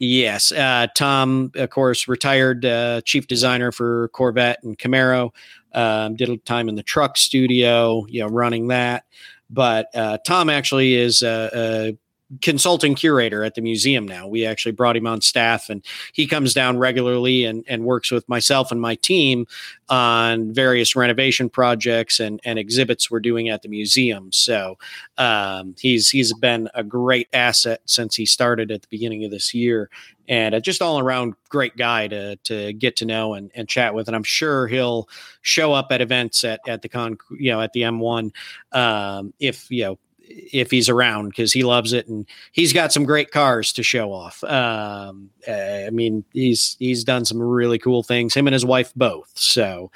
Yes, 0.00 0.52
uh, 0.52 0.86
Tom, 0.94 1.50
of 1.56 1.70
course, 1.70 2.06
retired 2.06 2.64
uh, 2.64 3.00
chief 3.00 3.26
designer 3.26 3.72
for 3.72 4.08
Corvette 4.08 4.62
and 4.62 4.78
Camaro. 4.78 5.30
Um, 5.72 6.14
did 6.14 6.28
a 6.28 6.36
time 6.36 6.68
in 6.68 6.76
the 6.76 6.84
truck 6.84 7.16
studio, 7.16 8.06
you 8.08 8.20
know, 8.20 8.28
running 8.28 8.68
that. 8.68 9.04
But 9.50 9.88
uh, 9.94 10.18
Tom 10.24 10.50
actually 10.50 10.94
is 10.94 11.22
a, 11.22 11.50
a 11.52 11.98
consulting 12.42 12.94
curator 12.94 13.42
at 13.42 13.54
the 13.54 13.62
museum 13.62 14.06
now. 14.06 14.26
We 14.26 14.44
actually 14.44 14.72
brought 14.72 14.96
him 14.96 15.06
on 15.06 15.20
staff 15.20 15.70
and 15.70 15.82
he 16.12 16.26
comes 16.26 16.52
down 16.52 16.78
regularly 16.78 17.44
and, 17.44 17.64
and 17.66 17.84
works 17.84 18.10
with 18.10 18.28
myself 18.28 18.70
and 18.70 18.80
my 18.80 18.96
team 18.96 19.46
on 19.88 20.52
various 20.52 20.94
renovation 20.94 21.48
projects 21.48 22.20
and, 22.20 22.40
and 22.44 22.58
exhibits 22.58 23.10
we're 23.10 23.20
doing 23.20 23.48
at 23.48 23.62
the 23.62 23.68
museum. 23.68 24.30
So 24.30 24.76
um, 25.16 25.74
he's 25.78 26.10
he's 26.10 26.34
been 26.34 26.68
a 26.74 26.84
great 26.84 27.28
asset 27.32 27.80
since 27.86 28.14
he 28.14 28.26
started 28.26 28.70
at 28.70 28.82
the 28.82 28.88
beginning 28.90 29.24
of 29.24 29.30
this 29.30 29.54
year 29.54 29.88
and 30.28 30.54
a 30.54 30.60
just 30.60 30.82
all 30.82 30.98
around 30.98 31.34
great 31.48 31.76
guy 31.76 32.06
to 32.08 32.36
to 32.36 32.74
get 32.74 32.96
to 32.96 33.06
know 33.06 33.34
and, 33.34 33.50
and 33.54 33.68
chat 33.68 33.94
with. 33.94 34.06
And 34.06 34.14
I'm 34.14 34.22
sure 34.22 34.66
he'll 34.66 35.08
show 35.40 35.72
up 35.72 35.86
at 35.90 36.02
events 36.02 36.44
at, 36.44 36.60
at 36.68 36.82
the 36.82 36.88
con, 36.88 37.16
you 37.38 37.50
know, 37.50 37.62
at 37.62 37.72
the 37.72 37.82
M1 37.82 38.32
um, 38.72 39.32
if, 39.40 39.70
you 39.70 39.84
know, 39.84 39.98
if 40.28 40.70
he's 40.70 40.88
around 40.88 41.28
because 41.28 41.52
he 41.52 41.62
loves 41.62 41.92
it 41.92 42.06
and 42.08 42.26
he's 42.52 42.72
got 42.72 42.92
some 42.92 43.04
great 43.04 43.30
cars 43.30 43.72
to 43.74 43.82
show 43.82 44.12
off. 44.12 44.42
Um, 44.44 45.30
uh, 45.46 45.52
I 45.86 45.90
mean, 45.90 46.24
he's 46.32 46.76
he's 46.78 47.04
done 47.04 47.24
some 47.24 47.40
really 47.40 47.78
cool 47.78 48.02
things. 48.02 48.34
Him 48.34 48.46
and 48.46 48.54
his 48.54 48.64
wife 48.64 48.92
both. 48.94 49.30
So, 49.34 49.90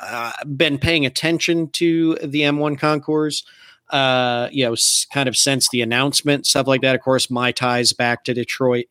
uh, 0.00 0.32
been 0.56 0.78
paying 0.78 1.06
attention 1.06 1.70
to 1.70 2.14
the 2.16 2.42
M1 2.42 2.78
concours. 2.78 3.44
Uh, 3.90 4.48
you 4.52 4.64
know, 4.64 4.76
kind 5.14 5.30
of 5.30 5.36
since 5.36 5.70
the 5.70 5.80
announcement, 5.80 6.46
stuff 6.46 6.66
like 6.66 6.82
that. 6.82 6.94
Of 6.94 7.00
course, 7.00 7.30
my 7.30 7.52
ties 7.52 7.94
back 7.94 8.24
to 8.24 8.34
Detroit. 8.34 8.86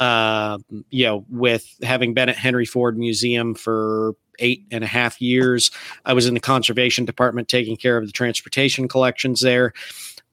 Uh, 0.00 0.58
you 0.90 1.04
know, 1.04 1.24
with 1.30 1.76
having 1.82 2.14
been 2.14 2.28
at 2.28 2.36
Henry 2.36 2.64
Ford 2.64 2.98
Museum 2.98 3.54
for 3.54 4.14
eight 4.40 4.66
and 4.70 4.82
a 4.82 4.86
half 4.86 5.20
years. 5.20 5.70
I 6.04 6.14
was 6.14 6.26
in 6.26 6.34
the 6.34 6.40
conservation 6.40 7.04
department 7.04 7.48
taking 7.48 7.76
care 7.76 7.96
of 7.96 8.06
the 8.06 8.12
transportation 8.12 8.88
collections 8.88 9.40
there. 9.40 9.72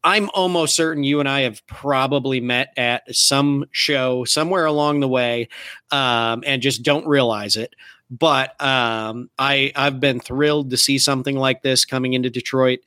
I'm 0.03 0.29
almost 0.33 0.75
certain 0.75 1.03
you 1.03 1.19
and 1.19 1.27
I 1.27 1.41
have 1.41 1.65
probably 1.67 2.39
met 2.39 2.73
at 2.77 3.13
some 3.15 3.65
show 3.71 4.23
somewhere 4.25 4.65
along 4.65 4.99
the 4.99 5.07
way 5.07 5.49
um, 5.91 6.43
and 6.45 6.61
just 6.61 6.83
don't 6.83 7.07
realize 7.07 7.55
it. 7.55 7.75
But 8.09 8.59
um, 8.61 9.29
I 9.37 9.71
I've 9.75 9.99
been 9.99 10.19
thrilled 10.19 10.69
to 10.69 10.77
see 10.77 10.97
something 10.97 11.35
like 11.35 11.61
this 11.61 11.83
coming 11.83 12.13
into 12.13 12.29
Detroit. 12.29 12.79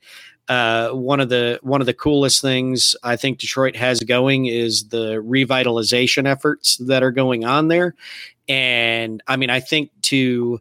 Uh, 0.49 0.91
one 0.91 1.21
of 1.21 1.29
the 1.29 1.61
one 1.63 1.81
of 1.81 1.87
the 1.87 1.95
coolest 1.95 2.41
things 2.41 2.97
I 3.03 3.17
think 3.17 3.39
Detroit 3.39 3.77
has 3.77 4.01
going 4.01 4.47
is 4.47 4.89
the 4.89 5.17
revitalization 5.17 6.27
efforts 6.27 6.79
that 6.79 7.03
are 7.03 7.13
going 7.13 7.45
on 7.45 7.69
there, 7.69 7.95
and 8.49 9.23
I 9.27 9.37
mean 9.37 9.51
I 9.51 9.61
think 9.61 9.91
to 10.03 10.61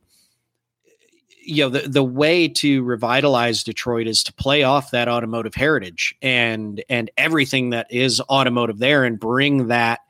you 1.50 1.64
know 1.64 1.70
the, 1.70 1.88
the 1.88 2.04
way 2.04 2.48
to 2.48 2.84
revitalize 2.84 3.64
detroit 3.64 4.08
is 4.08 4.24
to 4.24 4.34
play 4.34 4.64
off 4.64 4.92
that 4.92 5.08
automotive 5.08 5.56
heritage 5.56 6.16
and 6.22 6.84
and 6.90 7.10
everything 7.18 7.72
that 7.72 7.88
is 7.90 8.22
automotive 8.30 8.78
there 8.78 9.04
and 9.04 9.20
bring 9.20 9.68
that 9.68 10.02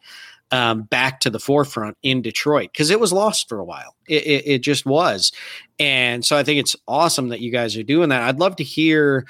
um, 0.51 0.83
back 0.83 1.19
to 1.21 1.29
the 1.29 1.39
forefront 1.39 1.97
in 2.01 2.21
detroit 2.21 2.69
because 2.73 2.89
it 2.89 2.99
was 2.99 3.13
lost 3.13 3.47
for 3.47 3.59
a 3.59 3.63
while. 3.63 3.95
It, 4.07 4.25
it, 4.25 4.47
it, 4.47 4.59
just 4.59 4.83
was. 4.83 5.31
And 5.77 6.25
so 6.25 6.35
i 6.35 6.43
think 6.43 6.59
it's 6.59 6.75
awesome 6.87 7.29
that 7.29 7.39
you 7.39 7.51
guys 7.51 7.77
are 7.77 7.83
doing 7.83 8.09
that. 8.09 8.23
I'd 8.23 8.39
love 8.39 8.55
to 8.55 8.63
hear 8.63 9.27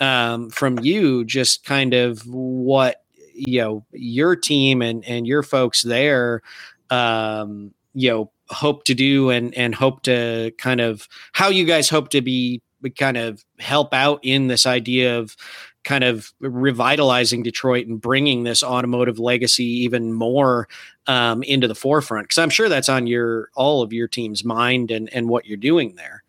um, 0.00 0.50
from 0.50 0.78
you 0.80 1.24
just 1.24 1.64
kind 1.64 1.94
of 1.94 2.20
what 2.26 3.02
you 3.32 3.60
know 3.60 3.84
your 3.92 4.34
team 4.34 4.82
and 4.82 5.04
and 5.04 5.26
your 5.26 5.42
folks 5.42 5.82
there 5.82 6.42
um, 6.90 7.72
you 7.94 8.10
know 8.10 8.30
hope 8.50 8.84
to 8.84 8.94
do 8.94 9.30
and 9.30 9.54
and 9.54 9.74
hope 9.74 10.02
to 10.02 10.52
kind 10.58 10.80
of 10.80 11.08
how 11.32 11.48
you 11.48 11.64
guys 11.64 11.88
hope 11.88 12.10
to 12.10 12.20
be 12.20 12.60
kind 12.98 13.16
of 13.16 13.44
help 13.58 13.92
out 13.92 14.20
in 14.22 14.46
this 14.46 14.66
idea 14.66 15.18
of 15.18 15.36
kind 15.84 16.04
of 16.04 16.32
revitalizing 16.40 17.42
Detroit 17.42 17.86
and 17.86 18.00
bringing 18.00 18.42
this 18.42 18.62
automotive 18.62 19.18
legacy 19.18 19.64
even 19.64 20.12
more 20.12 20.68
um, 21.06 21.42
into 21.44 21.68
the 21.68 21.74
forefront 21.74 22.24
because 22.24 22.38
I'm 22.38 22.50
sure 22.50 22.68
that's 22.68 22.88
on 22.88 23.06
your 23.06 23.50
all 23.54 23.82
of 23.82 23.92
your 23.92 24.08
team's 24.08 24.44
mind 24.44 24.90
and 24.90 25.12
and 25.12 25.28
what 25.28 25.46
you're 25.46 25.56
doing 25.56 25.94
there. 25.96 26.22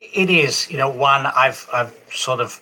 It 0.00 0.30
is, 0.30 0.70
you 0.70 0.78
know, 0.78 0.90
one 0.90 1.26
I've 1.26 1.68
I've 1.72 1.94
sort 2.10 2.40
of 2.40 2.60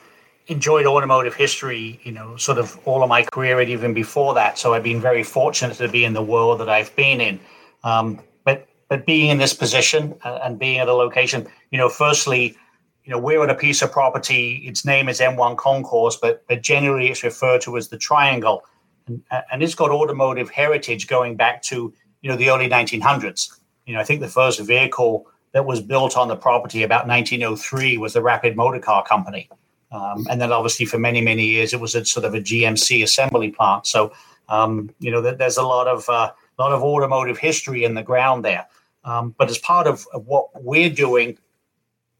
enjoyed 0.48 0.84
automotive 0.84 1.34
history, 1.34 2.00
you 2.02 2.10
know, 2.10 2.36
sort 2.36 2.58
of 2.58 2.78
all 2.84 3.02
of 3.04 3.08
my 3.08 3.22
career 3.22 3.60
and 3.60 3.70
even 3.70 3.94
before 3.94 4.34
that. 4.34 4.58
So 4.58 4.74
I've 4.74 4.82
been 4.82 5.00
very 5.00 5.22
fortunate 5.22 5.76
to 5.76 5.88
be 5.88 6.04
in 6.04 6.12
the 6.12 6.22
world 6.22 6.58
that 6.60 6.68
I've 6.68 6.94
been 6.96 7.20
in. 7.20 7.38
Um, 7.84 8.20
but 8.44 8.66
but 8.88 9.06
being 9.06 9.30
in 9.30 9.38
this 9.38 9.54
position 9.54 10.14
and 10.24 10.58
being 10.58 10.78
at 10.78 10.88
a 10.88 10.94
location, 10.94 11.46
you 11.70 11.78
know, 11.78 11.88
firstly, 11.88 12.56
you 13.04 13.12
know, 13.12 13.18
we're 13.18 13.42
at 13.42 13.50
a 13.50 13.54
piece 13.54 13.82
of 13.82 13.92
property. 13.92 14.62
Its 14.64 14.84
name 14.84 15.08
is 15.08 15.20
M1 15.20 15.56
Concours, 15.56 16.16
but 16.16 16.44
but 16.48 16.62
generally 16.62 17.08
it's 17.08 17.22
referred 17.22 17.60
to 17.62 17.76
as 17.76 17.88
the 17.88 17.98
Triangle, 17.98 18.64
and, 19.06 19.22
and 19.52 19.62
it's 19.62 19.74
got 19.74 19.90
automotive 19.90 20.50
heritage 20.50 21.06
going 21.06 21.36
back 21.36 21.62
to 21.62 21.92
you 22.22 22.30
know 22.30 22.36
the 22.36 22.50
early 22.50 22.68
1900s. 22.68 23.58
You 23.86 23.94
know, 23.94 24.00
I 24.00 24.04
think 24.04 24.20
the 24.20 24.28
first 24.28 24.60
vehicle 24.60 25.26
that 25.52 25.66
was 25.66 25.80
built 25.80 26.16
on 26.16 26.28
the 26.28 26.36
property 26.36 26.82
about 26.82 27.08
1903 27.08 27.98
was 27.98 28.12
the 28.12 28.22
Rapid 28.22 28.56
Motor 28.56 28.78
Car 28.78 29.02
Company. 29.02 29.48
Um, 29.92 30.26
and 30.30 30.40
then 30.40 30.52
obviously 30.52 30.86
for 30.86 30.98
many, 30.98 31.20
many 31.20 31.44
years, 31.44 31.72
it 31.72 31.80
was 31.80 31.94
a 31.94 32.04
sort 32.04 32.24
of 32.24 32.34
a 32.34 32.40
GMC 32.40 33.02
assembly 33.02 33.50
plant. 33.50 33.86
So, 33.86 34.12
um, 34.48 34.90
you 35.00 35.10
know, 35.10 35.20
there's 35.20 35.56
a 35.56 35.62
lot 35.62 35.88
of 35.88 36.08
uh, 36.08 36.30
lot 36.60 36.72
of 36.72 36.82
automotive 36.82 37.38
history 37.38 37.84
in 37.84 37.94
the 37.94 38.02
ground 38.02 38.44
there. 38.44 38.66
Um, 39.04 39.34
but 39.38 39.48
as 39.48 39.58
part 39.58 39.86
of, 39.86 40.06
of, 40.12 40.26
what 40.26 40.48
we're 40.62 40.90
doing 40.90 41.38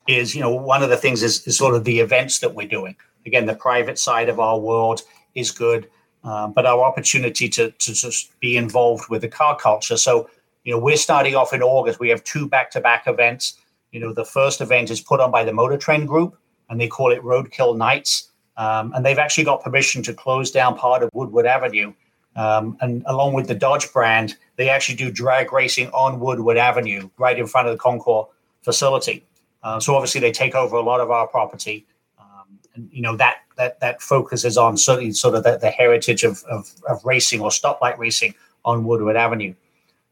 is, 0.08 0.34
you 0.34 0.40
know, 0.40 0.54
one 0.54 0.82
of 0.82 0.88
the 0.88 0.96
things 0.96 1.22
is, 1.22 1.46
is, 1.46 1.58
sort 1.58 1.74
of 1.74 1.84
the 1.84 2.00
events 2.00 2.38
that 2.38 2.54
we're 2.54 2.66
doing. 2.66 2.96
Again, 3.26 3.46
the 3.46 3.54
private 3.54 3.98
side 3.98 4.30
of 4.30 4.40
our 4.40 4.58
world 4.58 5.02
is 5.34 5.50
good, 5.50 5.90
um, 6.24 6.52
but 6.52 6.64
our 6.64 6.82
opportunity 6.82 7.48
to, 7.50 7.70
to 7.70 7.92
just 7.92 8.38
be 8.40 8.56
involved 8.56 9.10
with 9.10 9.20
the 9.20 9.28
car 9.28 9.56
culture. 9.56 9.98
So, 9.98 10.30
you 10.64 10.72
know, 10.72 10.78
we're 10.78 10.96
starting 10.96 11.34
off 11.34 11.52
in 11.52 11.62
August. 11.62 12.00
We 12.00 12.08
have 12.08 12.24
two 12.24 12.48
back-to-back 12.48 13.06
events. 13.06 13.58
You 13.92 14.00
know, 14.00 14.14
the 14.14 14.24
first 14.24 14.60
event 14.62 14.90
is 14.90 15.00
put 15.02 15.20
on 15.20 15.30
by 15.30 15.44
the 15.44 15.52
Motor 15.52 15.76
Trend 15.76 16.08
Group, 16.08 16.36
and 16.70 16.80
they 16.80 16.88
call 16.88 17.12
it 17.12 17.22
Roadkill 17.22 17.76
Nights. 17.76 18.30
Um, 18.56 18.92
and 18.94 19.04
they've 19.04 19.18
actually 19.18 19.44
got 19.44 19.62
permission 19.62 20.02
to 20.04 20.14
close 20.14 20.50
down 20.50 20.76
part 20.76 21.02
of 21.02 21.10
Woodward 21.12 21.46
Avenue. 21.46 21.92
Um, 22.36 22.76
and 22.80 23.02
along 23.06 23.34
with 23.34 23.48
the 23.48 23.54
Dodge 23.54 23.92
brand, 23.92 24.36
they 24.56 24.68
actually 24.68 24.96
do 24.96 25.10
drag 25.10 25.52
racing 25.52 25.88
on 25.88 26.20
Woodward 26.20 26.56
Avenue, 26.56 27.10
right 27.18 27.38
in 27.38 27.46
front 27.46 27.68
of 27.68 27.74
the 27.74 27.78
Concours 27.78 28.26
facility. 28.62 29.24
Uh, 29.62 29.80
so 29.80 29.94
obviously 29.94 30.20
they 30.20 30.32
take 30.32 30.54
over 30.54 30.76
a 30.76 30.82
lot 30.82 31.00
of 31.00 31.10
our 31.10 31.26
property, 31.26 31.86
um, 32.18 32.58
and 32.74 32.88
you 32.92 33.02
know 33.02 33.16
that 33.16 33.38
that 33.56 33.80
that 33.80 34.00
focuses 34.00 34.56
on 34.56 34.76
certainly 34.76 35.12
sort 35.12 35.34
of 35.34 35.44
the, 35.44 35.58
the 35.58 35.70
heritage 35.70 36.24
of, 36.24 36.42
of, 36.44 36.72
of 36.88 37.04
racing 37.04 37.40
or 37.40 37.50
stoplight 37.50 37.98
racing 37.98 38.34
on 38.64 38.84
Woodward 38.84 39.16
Avenue. 39.16 39.54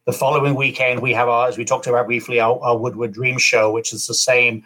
The 0.04 0.12
following 0.12 0.54
weekend, 0.54 1.00
we 1.00 1.12
have 1.12 1.28
our, 1.28 1.48
as 1.48 1.58
we 1.58 1.64
talked 1.64 1.86
about 1.86 2.06
briefly, 2.06 2.40
our, 2.40 2.58
our 2.60 2.76
Woodward 2.76 3.12
Dream 3.12 3.38
Show, 3.38 3.70
which 3.70 3.92
is 3.92 4.06
the 4.06 4.14
same 4.14 4.64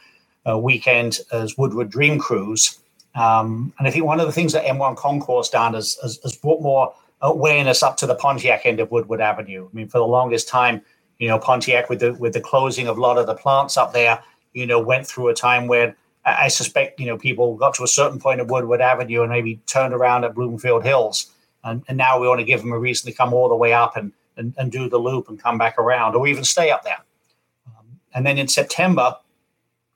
uh, 0.49 0.59
weekend 0.59 1.21
as 1.33 1.59
Woodward 1.59 1.91
Dream 1.91 2.19
Cruise. 2.19 2.79
Um, 3.15 3.73
and 3.79 3.87
I 3.87 3.91
think 3.91 4.05
one 4.05 4.21
of 4.21 4.27
the 4.27 4.33
things 4.33 4.53
that 4.53 4.65
M1 4.65 4.97
Concourse 4.97 5.49
done 5.49 5.75
is, 5.75 5.99
brought 6.41 6.63
more 6.63 6.95
awareness 7.23 7.83
up 7.83 7.97
to 7.99 8.07
the 8.07 8.15
Pontiac 8.15 8.67
end 8.67 8.81
of 8.81 8.91
Woodward 8.91 9.21
Avenue. 9.21 9.69
I 9.73 9.77
mean, 9.77 9.89
for 9.89 9.99
the 9.99 10.07
longest 10.07 10.49
time, 10.49 10.83
you 11.19 11.29
know, 11.29 11.39
Pontiac 11.39 11.89
with 11.89 12.01
the 12.01 12.15
with 12.15 12.33
the 12.33 12.41
closing 12.41 12.89
of 12.89 12.99
a 12.99 13.01
lot 13.01 13.17
of 13.17 13.27
the 13.27 13.35
plants 13.35 13.77
up 13.77 13.93
there, 13.93 14.23
you 14.53 14.67
know, 14.67 14.81
went 14.81 15.07
through 15.07 15.29
a 15.29 15.35
time 15.35 15.69
where 15.69 15.97
I 16.25 16.49
suspect, 16.49 17.01
you 17.01 17.07
know, 17.07 17.19
people 17.19 17.57
got 17.57 17.75
to 17.75 17.85
a 17.85 17.89
certain 17.89 18.19
point 18.19 18.41
of 18.41 18.51
Woodward 18.51 18.81
Avenue 18.81 19.23
and 19.23 19.31
maybe 19.31 19.61
turned 19.67 19.95
around 19.95 20.25
at 20.25 20.35
Bloomfield 20.35 20.85
Hills. 20.85 21.33
And, 21.65 21.83
and 21.89 21.99
now 21.99 22.21
we 22.21 22.29
want 22.29 22.41
to 22.41 22.45
give 22.45 22.61
them 22.61 22.73
a 22.73 22.79
reason 22.79 23.11
to 23.11 23.17
come 23.17 23.33
all 23.33 23.49
the 23.49 23.57
way 23.57 23.73
up 23.73 23.97
and 23.97 24.13
and, 24.37 24.55
and 24.57 24.73
do 24.73 24.89
the 24.89 24.99
loop 24.99 25.29
and 25.29 25.41
come 25.41 25.59
back 25.59 25.79
around 25.79 26.15
or 26.15 26.27
even 26.27 26.45
stay 26.45 26.71
up 26.71 26.85
there. 26.85 26.99
Um, 27.67 27.87
and 28.15 28.27
then 28.27 28.39
in 28.39 28.49
September, 28.49 29.17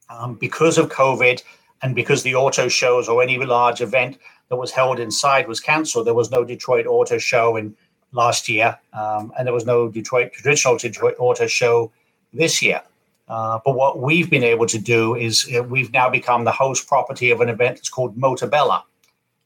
um, 0.09 0.35
because 0.35 0.79
of 0.79 0.91
COVID 0.91 1.43
and 1.83 1.95
because 1.95 2.23
the 2.23 2.35
auto 2.35 2.69
shows 2.69 3.09
or 3.09 3.23
any 3.23 3.39
large 3.39 3.81
event 3.81 4.19
that 4.49 4.57
was 4.57 4.73
held 4.73 4.99
inside 4.99 5.49
was 5.49 5.61
canceled, 5.61 6.07
there 6.07 6.15
was 6.15 6.31
no 6.31 6.45
Detroit 6.45 6.87
Auto 6.87 7.19
Show 7.19 7.57
in 7.57 7.75
last 8.13 8.49
year, 8.49 8.79
um, 8.93 9.33
and 9.37 9.47
there 9.47 9.55
was 9.55 9.67
no 9.67 9.89
Detroit 9.89 10.33
traditional 10.33 10.79
Detroit 10.79 11.17
Auto 11.19 11.47
Show 11.47 11.93
this 12.33 12.63
year. 12.63 12.83
Uh, 13.29 13.59
but 13.65 13.75
what 13.75 13.99
we've 13.99 14.31
been 14.31 14.45
able 14.45 14.67
to 14.67 14.79
do 14.79 15.17
is 15.17 15.51
uh, 15.57 15.63
we've 15.63 15.93
now 15.93 16.09
become 16.09 16.45
the 16.45 16.53
host 16.53 16.87
property 16.87 17.31
of 17.31 17.41
an 17.41 17.49
event 17.49 17.77
that's 17.77 17.89
called 17.89 18.17
Motor 18.17 18.47
Bella. 18.47 18.85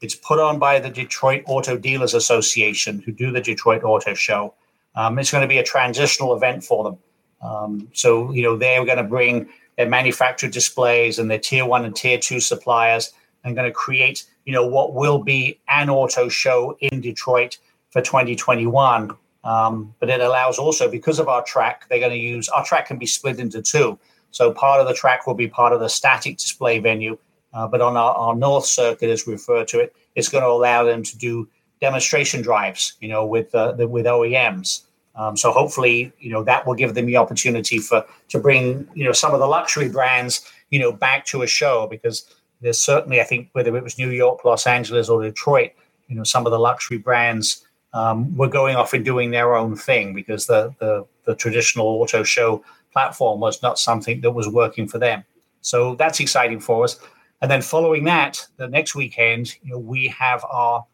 It's 0.02 0.14
put 0.14 0.38
on 0.38 0.58
by 0.58 0.78
the 0.78 0.90
Detroit 0.90 1.42
Auto 1.46 1.76
Dealers 1.76 2.14
Association, 2.14 3.02
who 3.04 3.12
do 3.12 3.30
the 3.30 3.40
Detroit 3.40 3.82
Auto 3.84 4.14
Show. 4.14 4.54
Um, 4.94 5.18
it's 5.18 5.30
going 5.30 5.42
to 5.42 5.48
be 5.48 5.58
a 5.58 5.62
transitional 5.62 6.34
event 6.34 6.64
for 6.64 6.84
them. 6.84 6.98
Um, 7.42 7.88
so, 7.94 8.32
you 8.32 8.42
know, 8.42 8.56
they're 8.56 8.84
going 8.84 8.98
to 8.98 9.04
bring 9.04 9.48
their 9.76 9.88
manufactured 9.88 10.52
displays 10.52 11.18
and 11.18 11.30
their 11.30 11.38
tier 11.38 11.64
one 11.64 11.84
and 11.84 11.96
tier 11.96 12.18
two 12.18 12.40
suppliers 12.40 13.12
and 13.44 13.54
going 13.56 13.68
to 13.68 13.72
create, 13.72 14.26
you 14.50 14.56
know, 14.56 14.66
what 14.66 14.94
will 14.94 15.22
be 15.22 15.60
an 15.68 15.88
auto 15.88 16.28
show 16.28 16.76
in 16.80 17.00
Detroit 17.00 17.56
for 17.90 18.02
2021. 18.02 19.12
Um, 19.44 19.94
but 20.00 20.10
it 20.10 20.20
allows 20.20 20.58
also, 20.58 20.90
because 20.90 21.20
of 21.20 21.28
our 21.28 21.44
track, 21.44 21.84
they're 21.88 22.00
going 22.00 22.10
to 22.10 22.18
use 22.18 22.48
our 22.48 22.64
track 22.64 22.88
can 22.88 22.98
be 22.98 23.06
split 23.06 23.38
into 23.38 23.62
two. 23.62 23.96
So 24.32 24.52
part 24.52 24.80
of 24.80 24.88
the 24.88 24.92
track 24.92 25.28
will 25.28 25.36
be 25.36 25.46
part 25.46 25.72
of 25.72 25.78
the 25.78 25.88
static 25.88 26.36
display 26.36 26.80
venue, 26.80 27.16
uh, 27.54 27.68
but 27.68 27.80
on 27.80 27.96
our, 27.96 28.12
our 28.12 28.34
north 28.34 28.66
circuit, 28.66 29.08
as 29.08 29.24
we 29.24 29.34
refer 29.34 29.64
to 29.66 29.78
it, 29.78 29.94
it's 30.16 30.28
going 30.28 30.42
to 30.42 30.50
allow 30.50 30.82
them 30.82 31.04
to 31.04 31.16
do 31.16 31.48
demonstration 31.80 32.42
drives, 32.42 32.94
you 33.00 33.06
know, 33.06 33.24
with 33.24 33.54
uh, 33.54 33.70
the, 33.70 33.86
with 33.86 34.06
OEMs. 34.06 34.82
Um, 35.14 35.36
so 35.36 35.52
hopefully, 35.52 36.12
you 36.18 36.32
know, 36.32 36.42
that 36.42 36.66
will 36.66 36.74
give 36.74 36.94
them 36.94 37.06
the 37.06 37.18
opportunity 37.18 37.78
for 37.78 38.04
to 38.30 38.40
bring, 38.40 38.88
you 38.94 39.04
know, 39.04 39.12
some 39.12 39.32
of 39.32 39.38
the 39.38 39.46
luxury 39.46 39.88
brands, 39.88 40.44
you 40.70 40.80
know, 40.80 40.90
back 40.90 41.24
to 41.26 41.42
a 41.42 41.46
show 41.46 41.86
because 41.88 42.24
there's 42.60 42.80
certainly, 42.80 43.20
I 43.20 43.24
think, 43.24 43.48
whether 43.52 43.76
it 43.76 43.82
was 43.82 43.98
New 43.98 44.10
York, 44.10 44.44
Los 44.44 44.66
Angeles, 44.66 45.08
or 45.08 45.22
Detroit, 45.22 45.72
you 46.08 46.16
know, 46.16 46.24
some 46.24 46.46
of 46.46 46.52
the 46.52 46.58
luxury 46.58 46.98
brands 46.98 47.64
um, 47.92 48.36
were 48.36 48.48
going 48.48 48.76
off 48.76 48.92
and 48.92 49.04
doing 49.04 49.30
their 49.30 49.54
own 49.56 49.76
thing 49.76 50.14
because 50.14 50.46
the, 50.46 50.74
the 50.78 51.06
the 51.24 51.34
traditional 51.36 51.86
auto 51.86 52.22
show 52.22 52.62
platform 52.92 53.40
was 53.40 53.62
not 53.62 53.78
something 53.78 54.20
that 54.20 54.32
was 54.32 54.48
working 54.48 54.88
for 54.88 54.98
them. 54.98 55.24
So 55.60 55.94
that's 55.94 56.20
exciting 56.20 56.60
for 56.60 56.84
us. 56.84 56.98
And 57.40 57.50
then 57.50 57.62
following 57.62 58.04
that, 58.04 58.46
the 58.56 58.68
next 58.68 58.94
weekend, 58.94 59.54
you 59.62 59.72
know, 59.72 59.78
we 59.78 60.08
have 60.08 60.44
our 60.50 60.84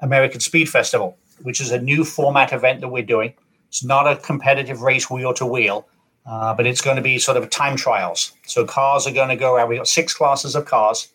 American 0.00 0.40
Speed 0.40 0.68
Festival, 0.68 1.16
which 1.42 1.60
is 1.60 1.70
a 1.70 1.80
new 1.80 2.04
format 2.04 2.52
event 2.52 2.80
that 2.80 2.88
we're 2.88 3.02
doing. 3.02 3.32
It's 3.68 3.84
not 3.84 4.06
a 4.06 4.16
competitive 4.16 4.82
race 4.82 5.10
wheel 5.10 5.32
to 5.34 5.46
wheel, 5.46 5.88
uh, 6.26 6.54
but 6.54 6.66
it's 6.66 6.80
going 6.80 6.96
to 6.96 7.02
be 7.02 7.18
sort 7.18 7.36
of 7.36 7.48
time 7.50 7.76
trials. 7.76 8.32
So 8.46 8.64
cars 8.64 9.06
are 9.06 9.12
going 9.12 9.30
to 9.30 9.36
go 9.36 9.58
out. 9.58 9.68
We've 9.68 9.78
got 9.78 9.88
six 9.88 10.14
classes 10.14 10.54
of 10.54 10.66
cars. 10.66 11.08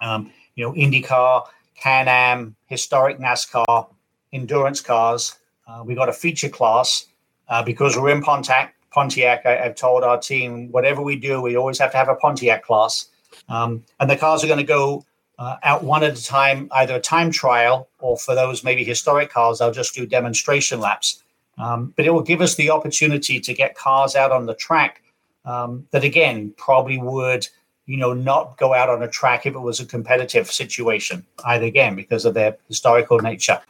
Um, 0.00 0.30
you 0.54 0.64
know, 0.64 0.72
IndyCar, 0.72 1.46
Can-Am, 1.80 2.56
historic 2.66 3.18
NASCAR, 3.18 3.88
endurance 4.32 4.80
cars. 4.80 5.36
Uh, 5.66 5.82
we 5.84 5.94
got 5.94 6.08
a 6.08 6.12
feature 6.12 6.48
class 6.48 7.06
uh, 7.48 7.62
because 7.62 7.96
we're 7.96 8.10
in 8.10 8.22
Pontiac. 8.22 8.74
Pontiac, 8.90 9.44
I, 9.44 9.56
have 9.56 9.74
told 9.74 10.04
our 10.04 10.18
team, 10.18 10.70
whatever 10.70 11.02
we 11.02 11.16
do, 11.16 11.40
we 11.42 11.56
always 11.56 11.78
have 11.78 11.90
to 11.92 11.96
have 11.98 12.08
a 12.08 12.14
Pontiac 12.14 12.64
class. 12.64 13.08
Um, 13.48 13.84
and 14.00 14.08
the 14.08 14.16
cars 14.16 14.42
are 14.42 14.46
going 14.46 14.58
to 14.58 14.64
go 14.64 15.04
uh, 15.38 15.56
out 15.62 15.84
one 15.84 16.02
at 16.02 16.18
a 16.18 16.24
time, 16.24 16.68
either 16.72 16.96
a 16.96 17.00
time 17.00 17.30
trial 17.30 17.88
or 17.98 18.16
for 18.16 18.34
those 18.34 18.64
maybe 18.64 18.84
historic 18.84 19.30
cars, 19.30 19.58
they'll 19.58 19.72
just 19.72 19.94
do 19.94 20.06
demonstration 20.06 20.80
laps. 20.80 21.22
Um, 21.58 21.92
but 21.96 22.06
it 22.06 22.10
will 22.10 22.22
give 22.22 22.40
us 22.40 22.54
the 22.54 22.70
opportunity 22.70 23.40
to 23.40 23.54
get 23.54 23.74
cars 23.74 24.14
out 24.16 24.32
on 24.32 24.46
the 24.46 24.54
track 24.54 25.02
um, 25.44 25.86
that, 25.90 26.04
again, 26.04 26.52
probably 26.56 26.98
would, 26.98 27.48
you 27.86 27.96
know, 27.96 28.12
not 28.12 28.58
go 28.58 28.74
out 28.74 28.90
on 28.90 29.02
a 29.02 29.08
track 29.08 29.46
if 29.46 29.54
it 29.54 29.60
was 29.60 29.80
a 29.80 29.86
competitive 29.86 30.50
situation, 30.50 31.24
either 31.44 31.64
again 31.64 31.94
because 31.94 32.24
of 32.24 32.34
their 32.34 32.56
historical 32.68 33.20
nature. 33.20 33.60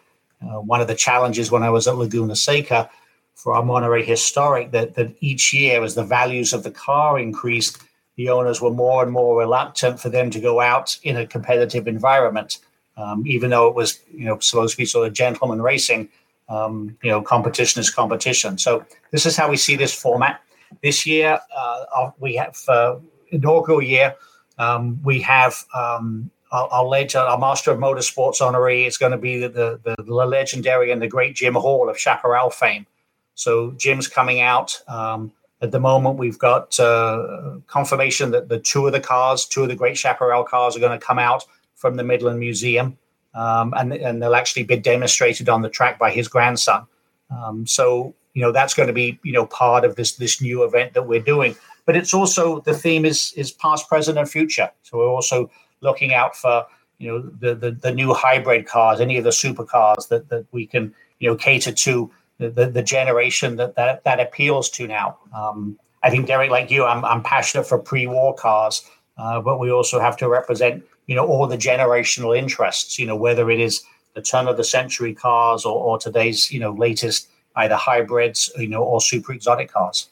Uh, 0.42 0.60
one 0.60 0.80
of 0.80 0.88
the 0.88 0.94
challenges 0.94 1.50
when 1.50 1.62
I 1.62 1.70
was 1.70 1.86
at 1.86 1.96
Laguna 1.96 2.34
Seca 2.34 2.90
for 3.34 3.54
our 3.54 3.62
Monterey 3.62 4.04
Historic 4.04 4.70
that 4.72 4.94
that 4.94 5.14
each 5.20 5.52
year, 5.52 5.84
as 5.84 5.94
the 5.94 6.04
values 6.04 6.52
of 6.52 6.62
the 6.62 6.70
car 6.70 7.18
increased, 7.18 7.82
the 8.16 8.30
owners 8.30 8.60
were 8.60 8.70
more 8.70 9.02
and 9.02 9.12
more 9.12 9.38
reluctant 9.38 10.00
for 10.00 10.08
them 10.08 10.30
to 10.30 10.40
go 10.40 10.60
out 10.60 10.98
in 11.02 11.18
a 11.18 11.26
competitive 11.26 11.86
environment, 11.86 12.58
um, 12.96 13.22
even 13.26 13.50
though 13.50 13.68
it 13.68 13.74
was 13.74 14.00
you 14.12 14.24
know 14.24 14.38
supposed 14.38 14.72
to 14.72 14.78
be 14.78 14.86
sort 14.86 15.06
of 15.06 15.12
gentleman 15.12 15.60
racing. 15.60 16.08
Um, 16.48 16.96
you 17.02 17.10
know, 17.10 17.20
competition 17.20 17.80
is 17.80 17.90
competition. 17.90 18.56
So 18.56 18.86
this 19.10 19.26
is 19.26 19.36
how 19.36 19.50
we 19.50 19.56
see 19.56 19.74
this 19.74 19.92
format. 19.92 20.40
This 20.80 21.04
year, 21.04 21.40
uh, 21.56 22.10
we 22.20 22.36
have 22.36 22.56
uh, 22.68 22.96
inaugural 23.30 23.82
year. 23.82 24.14
Um, 24.58 25.00
we 25.02 25.20
have 25.22 25.64
um, 25.74 26.30
our, 26.52 26.68
our, 26.68 26.84
later 26.84 27.18
our 27.18 27.38
Master 27.38 27.70
of 27.70 27.78
Motorsports 27.78 28.40
honoree 28.40 28.86
is 28.86 28.96
going 28.96 29.12
to 29.12 29.18
be 29.18 29.38
the, 29.38 29.48
the, 29.48 29.96
the 30.02 30.12
legendary 30.12 30.90
and 30.90 31.02
the 31.02 31.08
great 31.08 31.34
Jim 31.34 31.54
Hall 31.54 31.88
of 31.88 31.98
Chaparral 31.98 32.50
fame. 32.50 32.86
So 33.34 33.72
Jim's 33.72 34.08
coming 34.08 34.40
out. 34.40 34.80
Um, 34.88 35.32
at 35.62 35.70
the 35.70 35.80
moment, 35.80 36.18
we've 36.18 36.38
got 36.38 36.78
uh, 36.78 37.56
confirmation 37.66 38.30
that 38.32 38.48
the 38.48 38.58
two 38.58 38.86
of 38.86 38.92
the 38.92 39.00
cars, 39.00 39.46
two 39.46 39.62
of 39.62 39.68
the 39.68 39.74
Great 39.74 39.96
Chaparral 39.96 40.44
cars, 40.44 40.76
are 40.76 40.80
going 40.80 40.98
to 40.98 41.04
come 41.04 41.18
out 41.18 41.44
from 41.74 41.96
the 41.96 42.04
Midland 42.04 42.38
Museum, 42.38 42.98
um, 43.34 43.72
and 43.76 43.92
and 43.92 44.22
they'll 44.22 44.34
actually 44.34 44.64
be 44.64 44.76
demonstrated 44.76 45.48
on 45.48 45.62
the 45.62 45.70
track 45.70 45.98
by 45.98 46.10
his 46.10 46.28
grandson. 46.28 46.86
Um, 47.30 47.66
so 47.66 48.14
you 48.34 48.42
know 48.42 48.52
that's 48.52 48.74
going 48.74 48.88
to 48.88 48.92
be 48.92 49.18
you 49.22 49.32
know 49.32 49.46
part 49.46 49.84
of 49.84 49.96
this 49.96 50.16
this 50.16 50.42
new 50.42 50.62
event 50.62 50.92
that 50.92 51.06
we're 51.06 51.20
doing. 51.20 51.56
But 51.86 51.96
it's 51.96 52.12
also 52.12 52.60
the 52.60 52.74
theme 52.74 53.04
is 53.04 53.32
is 53.36 53.52
past, 53.52 53.88
present, 53.88 54.18
and 54.18 54.28
future. 54.28 54.70
So 54.82 54.98
we're 54.98 55.08
also 55.08 55.50
looking 55.80 56.12
out 56.12 56.36
for 56.36 56.66
you 56.98 57.08
know 57.08 57.20
the 57.40 57.54
the, 57.54 57.70
the 57.70 57.92
new 57.92 58.12
hybrid 58.12 58.66
cars, 58.66 59.00
any 59.00 59.16
of 59.16 59.24
the 59.24 59.30
supercars 59.30 60.08
that 60.08 60.28
that 60.28 60.46
we 60.52 60.66
can 60.66 60.94
you 61.20 61.30
know 61.30 61.36
cater 61.36 61.72
to 61.72 62.10
the, 62.38 62.66
the, 62.66 62.82
generation 62.82 63.56
that, 63.56 63.76
that 63.76 64.04
that 64.04 64.20
appeals 64.20 64.68
to 64.70 64.86
now. 64.86 65.18
Um, 65.34 65.78
I 66.02 66.10
think 66.10 66.26
Derek, 66.26 66.50
like 66.50 66.70
you, 66.70 66.84
I'm, 66.84 67.04
I'm 67.04 67.22
passionate 67.22 67.64
for 67.64 67.78
pre-war 67.78 68.34
cars, 68.34 68.88
uh, 69.16 69.40
but 69.40 69.58
we 69.58 69.70
also 69.70 69.98
have 69.98 70.16
to 70.18 70.28
represent, 70.28 70.84
you 71.06 71.16
know, 71.16 71.26
all 71.26 71.46
the 71.46 71.56
generational 71.56 72.36
interests. 72.36 72.98
You 72.98 73.06
know, 73.06 73.16
whether 73.16 73.50
it 73.50 73.60
is 73.60 73.82
the 74.14 74.22
turn 74.22 74.48
of 74.48 74.56
the 74.56 74.64
century 74.64 75.14
cars 75.14 75.64
or, 75.64 75.76
or 75.82 75.98
today's, 75.98 76.52
you 76.52 76.60
know, 76.60 76.72
latest 76.72 77.28
either 77.56 77.74
hybrids, 77.74 78.52
you 78.56 78.68
know, 78.68 78.82
or 78.82 79.00
super 79.00 79.32
exotic 79.32 79.72
cars. 79.72 80.10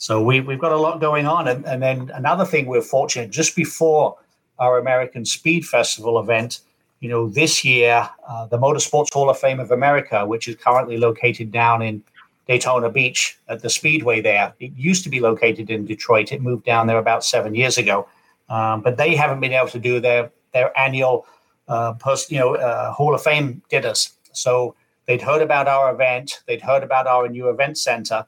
So 0.00 0.22
we, 0.22 0.40
we've 0.40 0.58
got 0.58 0.72
a 0.72 0.78
lot 0.78 0.98
going 0.98 1.26
on. 1.26 1.46
And, 1.46 1.66
and 1.66 1.82
then 1.82 2.10
another 2.14 2.46
thing 2.46 2.64
we're 2.64 2.80
fortunate, 2.80 3.28
just 3.28 3.54
before 3.54 4.16
our 4.58 4.78
American 4.78 5.26
Speed 5.26 5.66
Festival 5.66 6.18
event, 6.18 6.60
you 7.00 7.10
know, 7.10 7.28
this 7.28 7.66
year, 7.66 8.08
uh, 8.26 8.46
the 8.46 8.56
Motorsports 8.56 9.12
Hall 9.12 9.28
of 9.28 9.38
Fame 9.38 9.60
of 9.60 9.70
America, 9.70 10.24
which 10.24 10.48
is 10.48 10.56
currently 10.56 10.96
located 10.96 11.52
down 11.52 11.82
in 11.82 12.02
Daytona 12.48 12.88
Beach 12.88 13.38
at 13.48 13.60
the 13.60 13.68
Speedway 13.68 14.22
there, 14.22 14.54
it 14.58 14.72
used 14.74 15.04
to 15.04 15.10
be 15.10 15.20
located 15.20 15.68
in 15.68 15.84
Detroit. 15.84 16.32
It 16.32 16.40
moved 16.40 16.64
down 16.64 16.86
there 16.86 16.98
about 16.98 17.22
seven 17.22 17.54
years 17.54 17.76
ago, 17.76 18.08
um, 18.48 18.80
but 18.80 18.96
they 18.96 19.14
haven't 19.14 19.40
been 19.40 19.52
able 19.52 19.68
to 19.68 19.78
do 19.78 20.00
their 20.00 20.32
their 20.54 20.76
annual, 20.78 21.26
uh, 21.68 21.94
you 22.30 22.38
know, 22.38 22.56
uh, 22.56 22.90
Hall 22.92 23.14
of 23.14 23.22
Fame 23.22 23.60
dinners. 23.68 24.14
So 24.32 24.74
they'd 25.06 25.22
heard 25.22 25.42
about 25.42 25.68
our 25.68 25.92
event, 25.92 26.40
they'd 26.46 26.62
heard 26.62 26.82
about 26.82 27.06
our 27.06 27.28
new 27.28 27.50
event 27.50 27.76
center. 27.76 28.24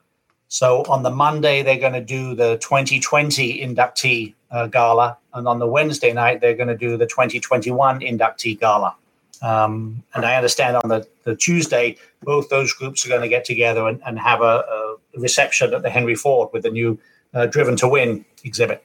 So 0.53 0.83
on 0.87 1.03
the 1.03 1.09
Monday, 1.09 1.63
they're 1.63 1.79
going 1.79 1.95
to 1.95 2.05
do 2.05 2.35
the 2.35 2.59
2020 2.59 3.59
inductee 3.67 4.35
uh, 4.51 4.67
gala, 4.67 5.17
and 5.33 5.49
on 5.49 5.59
the 5.59 5.67
Wednesday 5.67 6.13
night, 6.13 6.43
they're 6.43 6.55
going 6.55 6.69
to 6.69 6.77
do 6.77 6.99
the 6.99 7.07
2021 7.07 8.01
inductee 8.01 8.61
gala. 8.61 8.95
Um, 9.41 10.03
and 10.13 10.27
I 10.27 10.37
understand 10.37 10.77
on 10.77 10.91
the, 10.91 11.09
the 11.25 11.35
Tuesday, 11.35 11.97
both 12.23 12.51
those 12.51 12.75
groups 12.75 13.07
are 13.07 13.09
going 13.09 13.23
to 13.23 13.29
get 13.29 13.47
together 13.47 13.89
and, 13.89 14.03
and 14.05 14.19
have 14.19 14.43
a, 14.43 14.63
a, 14.69 14.97
reception 15.17 15.73
at 15.73 15.81
the 15.81 15.89
Henry 15.89 16.15
Ford 16.15 16.51
with 16.53 16.65
the 16.65 16.71
new 16.71 16.99
uh, 17.33 17.47
Driven 17.47 17.75
to 17.77 17.89
Win 17.89 18.23
exhibit. 18.45 18.85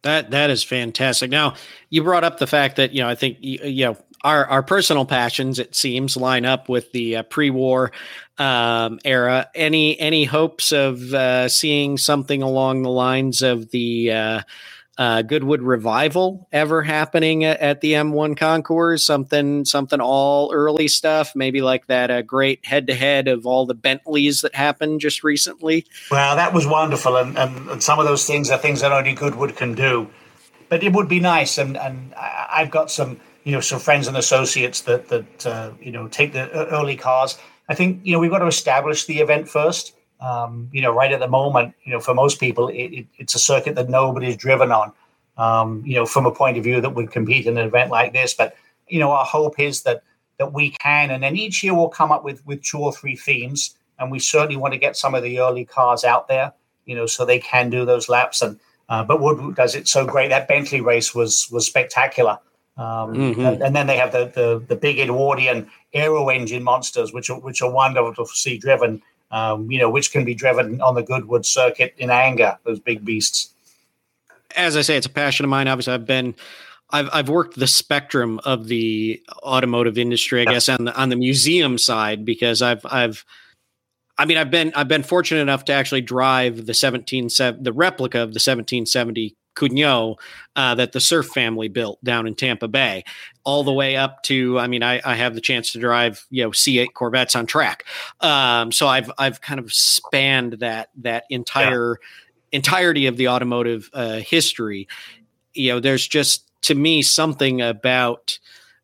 That 0.00 0.30
that 0.30 0.48
is 0.48 0.62
fantastic. 0.62 1.30
Now 1.30 1.56
you 1.90 2.02
brought 2.02 2.24
up 2.24 2.38
the 2.38 2.46
fact 2.46 2.76
that 2.76 2.92
you 2.92 3.02
know 3.02 3.08
I 3.08 3.14
think 3.14 3.36
you 3.40 3.84
know 3.84 3.96
our 4.24 4.46
our 4.46 4.62
personal 4.62 5.04
passions 5.04 5.58
it 5.58 5.74
seems 5.74 6.16
line 6.16 6.44
up 6.44 6.68
with 6.68 6.92
the 6.92 7.16
uh, 7.16 7.22
pre-war 7.24 7.92
um, 8.38 8.98
era. 9.04 9.48
Any 9.54 9.98
any 9.98 10.24
hopes 10.24 10.72
of 10.72 11.12
uh, 11.12 11.48
seeing 11.48 11.98
something 11.98 12.42
along 12.42 12.82
the 12.82 12.90
lines 12.90 13.42
of 13.42 13.70
the 13.70 14.12
uh, 14.12 14.40
uh, 14.98 15.22
Goodwood 15.22 15.62
revival 15.62 16.48
ever 16.52 16.82
happening 16.82 17.44
at, 17.44 17.60
at, 17.60 17.80
the 17.80 17.92
M1 17.92 18.36
concours? 18.36 19.06
Something, 19.06 19.64
something 19.64 20.00
all 20.00 20.52
early 20.52 20.88
stuff, 20.88 21.32
maybe 21.36 21.62
like 21.62 21.86
that 21.86 22.10
uh, 22.10 22.22
great 22.22 22.66
head 22.66 22.88
to 22.88 22.94
head 22.94 23.28
of 23.28 23.46
all 23.46 23.64
the 23.64 23.74
Bentleys 23.74 24.42
that 24.42 24.56
happened 24.56 25.00
just 25.00 25.22
recently. 25.22 25.86
Well, 26.10 26.34
that 26.34 26.52
was 26.52 26.66
wonderful, 26.66 27.16
and, 27.16 27.38
and, 27.38 27.70
and, 27.70 27.82
some 27.82 28.00
of 28.00 28.06
those 28.06 28.26
things 28.26 28.50
are 28.50 28.58
things 28.58 28.80
that 28.80 28.90
only 28.90 29.14
Goodwood 29.14 29.56
can 29.56 29.74
do. 29.74 30.10
But 30.68 30.82
it 30.82 30.92
would 30.92 31.08
be 31.08 31.20
nice, 31.20 31.56
and 31.56 31.78
and 31.78 32.12
I've 32.14 32.70
got 32.70 32.90
some 32.90 33.20
you 33.48 33.54
know 33.54 33.60
some 33.62 33.80
friends 33.80 34.06
and 34.06 34.16
associates 34.18 34.82
that 34.82 35.08
that 35.08 35.46
uh, 35.46 35.70
you 35.80 35.90
know 35.90 36.06
take 36.06 36.34
the 36.34 36.50
early 36.70 36.96
cars. 36.96 37.38
I 37.70 37.74
think 37.74 38.04
you 38.04 38.12
know 38.12 38.18
we've 38.18 38.30
got 38.30 38.40
to 38.40 38.46
establish 38.46 39.06
the 39.06 39.20
event 39.20 39.48
first. 39.48 39.94
Um, 40.20 40.68
you 40.70 40.82
know, 40.82 40.92
right 40.92 41.10
at 41.10 41.20
the 41.20 41.28
moment, 41.28 41.74
you 41.84 41.92
know, 41.92 42.00
for 42.00 42.12
most 42.12 42.40
people, 42.40 42.68
it, 42.68 42.90
it, 42.98 43.06
it's 43.16 43.34
a 43.34 43.38
circuit 43.38 43.74
that 43.76 43.88
nobody's 43.88 44.36
driven 44.36 44.70
on. 44.70 44.92
Um, 45.38 45.82
you 45.86 45.94
know, 45.94 46.04
from 46.04 46.26
a 46.26 46.30
point 46.30 46.58
of 46.58 46.64
view 46.64 46.82
that 46.82 46.90
would 46.90 47.10
compete 47.10 47.46
in 47.46 47.56
an 47.56 47.64
event 47.64 47.90
like 47.90 48.12
this. 48.12 48.34
But 48.34 48.54
you 48.86 49.00
know, 49.00 49.12
our 49.12 49.24
hope 49.24 49.58
is 49.58 49.82
that 49.84 50.02
that 50.36 50.52
we 50.52 50.72
can, 50.82 51.10
and 51.10 51.22
then 51.22 51.34
each 51.34 51.64
year 51.64 51.72
we'll 51.72 51.88
come 51.88 52.12
up 52.12 52.24
with 52.24 52.44
with 52.46 52.62
two 52.62 52.80
or 52.80 52.92
three 52.92 53.16
themes, 53.16 53.74
and 53.98 54.10
we 54.10 54.18
certainly 54.18 54.58
want 54.58 54.74
to 54.74 54.78
get 54.78 54.94
some 54.94 55.14
of 55.14 55.22
the 55.22 55.40
early 55.40 55.64
cars 55.64 56.04
out 56.04 56.28
there, 56.28 56.52
you 56.84 56.94
know, 56.94 57.06
so 57.06 57.24
they 57.24 57.38
can 57.38 57.70
do 57.70 57.86
those 57.86 58.10
laps. 58.10 58.42
And 58.42 58.60
uh, 58.90 59.04
but 59.04 59.22
Wood 59.22 59.54
does 59.54 59.74
it 59.74 59.88
so 59.88 60.04
great. 60.04 60.28
That 60.28 60.48
Bentley 60.48 60.82
race 60.82 61.14
was 61.14 61.48
was 61.50 61.64
spectacular. 61.64 62.38
Um, 62.78 63.14
mm-hmm. 63.14 63.40
and, 63.40 63.62
and, 63.62 63.74
then 63.74 63.88
they 63.88 63.96
have 63.96 64.12
the, 64.12 64.30
the 64.32 64.64
the 64.68 64.76
big 64.76 65.00
Edwardian 65.00 65.68
aero 65.92 66.28
engine 66.28 66.62
monsters, 66.62 67.12
which 67.12 67.28
are 67.28 67.40
which 67.40 67.60
are 67.60 67.70
wonderful 67.70 68.24
to 68.24 68.32
see 68.32 68.56
driven 68.56 69.02
um, 69.30 69.70
you 69.70 69.78
know, 69.78 69.90
which 69.90 70.12
can 70.12 70.24
be 70.24 70.34
driven 70.34 70.80
on 70.80 70.94
the 70.94 71.02
Goodwood 71.02 71.44
circuit 71.44 71.94
in 71.98 72.10
anger, 72.10 72.58
those 72.64 72.80
big 72.80 73.04
beasts. 73.04 73.52
As 74.56 74.76
I 74.76 74.82
say, 74.82 74.96
it's 74.96 75.06
a 75.06 75.10
passion 75.10 75.44
of 75.44 75.50
mine. 75.50 75.68
Obviously, 75.68 75.92
I've 75.92 76.06
been 76.06 76.34
I've 76.90 77.10
I've 77.12 77.28
worked 77.28 77.58
the 77.58 77.66
spectrum 77.66 78.40
of 78.44 78.68
the 78.68 79.22
automotive 79.42 79.98
industry, 79.98 80.40
I 80.40 80.44
yeah. 80.44 80.52
guess, 80.52 80.68
on 80.68 80.84
the 80.86 80.96
on 80.96 81.10
the 81.10 81.16
museum 81.16 81.76
side 81.76 82.24
because 82.24 82.62
I've 82.62 82.84
I've 82.86 83.24
I 84.16 84.24
mean 84.24 84.38
I've 84.38 84.50
been 84.50 84.72
I've 84.74 84.88
been 84.88 85.02
fortunate 85.02 85.42
enough 85.42 85.66
to 85.66 85.72
actually 85.74 86.00
drive 86.00 86.64
the 86.64 86.74
seventeen 86.74 87.28
the 87.28 87.72
replica 87.74 88.18
of 88.18 88.28
the 88.28 88.40
1770 88.40 89.36
Cugnot 89.58 90.16
uh, 90.56 90.74
that 90.74 90.92
the 90.92 91.00
Surf 91.00 91.26
family 91.26 91.68
built 91.68 92.02
down 92.04 92.26
in 92.26 92.34
Tampa 92.34 92.68
Bay, 92.68 93.04
all 93.44 93.64
the 93.64 93.72
way 93.72 93.96
up 93.96 94.22
to. 94.24 94.58
I 94.58 94.66
mean, 94.66 94.82
I, 94.82 95.00
I 95.04 95.14
have 95.14 95.34
the 95.34 95.40
chance 95.40 95.72
to 95.72 95.80
drive 95.80 96.24
you 96.30 96.44
know 96.44 96.50
C8 96.50 96.94
Corvettes 96.94 97.34
on 97.34 97.46
track, 97.46 97.84
um, 98.20 98.72
so 98.72 98.86
I've 98.86 99.10
I've 99.18 99.40
kind 99.40 99.60
of 99.60 99.72
spanned 99.72 100.54
that 100.60 100.90
that 100.98 101.24
entire 101.30 101.98
yeah. 102.52 102.56
entirety 102.56 103.06
of 103.06 103.16
the 103.16 103.28
automotive 103.28 103.90
uh, 103.92 104.18
history. 104.18 104.88
You 105.54 105.72
know, 105.72 105.80
there's 105.80 106.06
just 106.06 106.44
to 106.62 106.74
me 106.74 107.02
something 107.02 107.60
about 107.60 108.38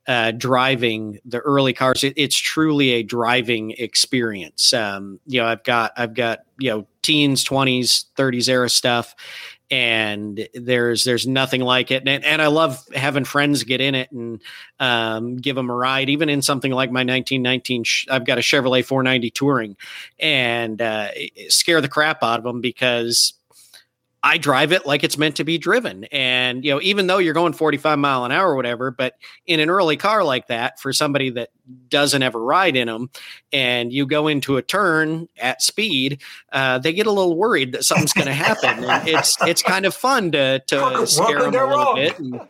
uh, 0.07 0.33
driving 0.33 1.19
the 1.25 1.41
early 1.41 1.73
cars. 1.73 2.05
It, 2.05 2.15
it's 2.17 2.37
truly 2.37 2.91
a 2.93 3.03
driving 3.03 3.73
experience. 3.73 4.73
Um, 4.73 5.21
you 5.27 5.41
know, 5.41 5.47
I've 5.47 5.65
got 5.65 5.93
I've 5.97 6.15
got 6.15 6.41
you 6.59 6.71
know 6.71 6.87
teens, 7.03 7.43
twenties, 7.43 8.07
thirties 8.17 8.49
era 8.49 8.69
stuff, 8.69 9.15
and 9.71 10.49
there's 10.55 11.05
there's 11.05 11.27
nothing 11.27 11.61
like 11.61 11.91
it. 11.91 12.07
And, 12.07 12.25
and 12.25 12.43
i 12.43 12.47
love 12.47 12.85
having 12.95 13.25
friends 13.25 13.63
get 13.65 13.81
in 13.81 13.95
it 13.95 14.11
and 14.13 14.41
um, 14.81 15.37
give 15.37 15.57
them 15.57 15.71
a 15.71 15.75
ride. 15.75 16.09
Even 16.11 16.29
in 16.29 16.43
something 16.43 16.73
like 16.73 16.91
my 16.91 17.01
1919 17.01 17.85
i've 18.11 18.25
got 18.25 18.39
a 18.39 18.43
chevrolet 18.43 18.85
490 18.85 19.31
touring 19.31 19.77
and 20.19 20.81
uh, 20.81 21.09
scare 21.49 21.81
the 21.81 21.89
crap 21.89 22.23
out 22.23 22.39
of 22.39 22.45
them 22.45 22.61
because 22.61 23.35
I 24.25 24.39
drive 24.39 24.73
it 24.73 24.87
like 24.87 25.05
it's 25.05 25.19
meant 25.19 25.37
to 25.37 25.45
be 25.45 25.59
driven. 25.59 26.05
And, 26.05 26.65
you 26.65 26.71
know, 26.71 26.81
even 26.81 27.09
though 27.09 27.19
you're 27.19 27.35
going 27.35 27.53
45 27.53 27.99
mile 27.99 28.25
an 28.25 28.33
hour 28.33 28.53
or 28.53 28.57
whatever, 28.57 28.91
but 28.91 29.17
in 29.45 29.61
an 29.61 29.69
early 29.69 29.99
car 29.99 30.25
like 30.25 30.47
that, 30.47 30.81
for 30.81 30.95
somebody 30.95 31.29
that 31.31 31.51
doesn't 31.91 32.23
ever 32.23 32.43
ride 32.43 32.75
in 32.75 32.89
them 32.89 33.11
and 33.53 33.93
you 33.93 34.07
go 34.07 34.27
into 34.27 34.57
a 34.57 34.63
turn 34.63 35.29
at 35.39 35.61
speed, 35.61 36.23
uh, 36.53 36.79
they 36.79 36.95
get 36.95 37.07
a 37.07 37.13
little 37.13 37.37
worried 37.37 37.73
that 37.73 37.85
something's 37.85 38.15
going 38.15 38.27
to 38.27 38.33
happen. 38.33 38.83
and 38.83 39.07
it's, 39.07 39.37
it's 39.43 39.63
kind 39.63 39.85
of 39.85 39.95
fun 39.95 40.33
to, 40.33 40.61
to 40.69 41.07
scare 41.07 41.43
them 41.43 41.55
a 41.55 41.67
little 41.67 41.95
bit. 41.95 42.19
And, 42.19 42.41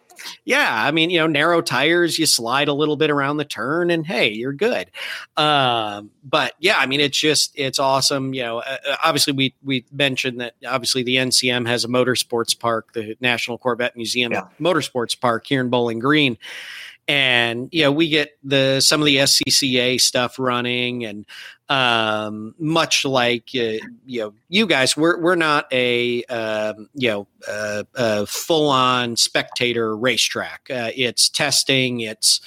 yeah, 0.45 0.85
I 0.85 0.91
mean, 0.91 1.11
you 1.11 1.19
know, 1.19 1.27
narrow 1.27 1.61
tires, 1.61 2.19
you 2.19 2.27
slide 2.27 2.69
a 2.69 2.73
little 2.73 2.97
bit 2.97 3.11
around 3.11 3.37
the 3.37 3.45
turn, 3.45 3.91
and 3.91 4.07
hey, 4.07 4.31
you're 4.33 4.53
good. 4.53 4.91
Um, 5.37 6.11
but 6.23 6.55
yeah, 6.59 6.77
I 6.79 6.87
mean, 6.87 7.01
it's 7.01 7.19
just 7.19 7.53
it's 7.55 7.79
awesome. 7.79 8.35
You 8.35 8.43
know, 8.43 8.59
uh, 8.59 8.77
uh 8.89 8.97
obviously 9.05 9.33
we 9.33 9.55
we 9.63 9.85
mentioned 9.93 10.41
that 10.41 10.55
obviously 10.67 11.03
the 11.03 11.17
NCM 11.17 11.67
has 11.67 11.85
a 11.85 11.89
motorsports 11.89 12.59
park, 12.59 12.93
the 12.93 13.17
National 13.21 13.59
Corvette 13.59 13.97
Museum 13.97 14.33
yeah. 14.33 14.49
Motorsports 14.61 15.19
Park 15.19 15.47
here 15.47 15.61
in 15.61 15.71
Bowling 15.71 15.99
Green 15.99 16.39
and 17.07 17.69
you 17.71 17.83
know 17.83 17.93
we 17.93 18.09
get 18.09 18.31
the 18.43 18.81
some 18.81 19.01
of 19.01 19.07
the 19.07 19.17
SCCA 19.17 20.01
stuff 20.01 20.39
running, 20.39 21.05
and 21.05 21.27
um, 21.69 22.55
much 22.59 23.05
like 23.05 23.49
uh, 23.55 23.79
you 24.05 24.21
know 24.21 24.35
you 24.49 24.67
guys, 24.67 24.97
we're 24.97 25.19
we're 25.21 25.35
not 25.35 25.67
a 25.73 26.23
um, 26.25 26.89
you 26.95 27.09
know 27.09 27.27
uh, 27.49 27.85
uh, 27.97 28.27
full 28.27 28.69
on 28.69 29.17
spectator 29.17 29.97
racetrack. 29.97 30.69
Uh, 30.71 30.91
it's 30.95 31.29
testing. 31.29 32.01
It's 32.01 32.41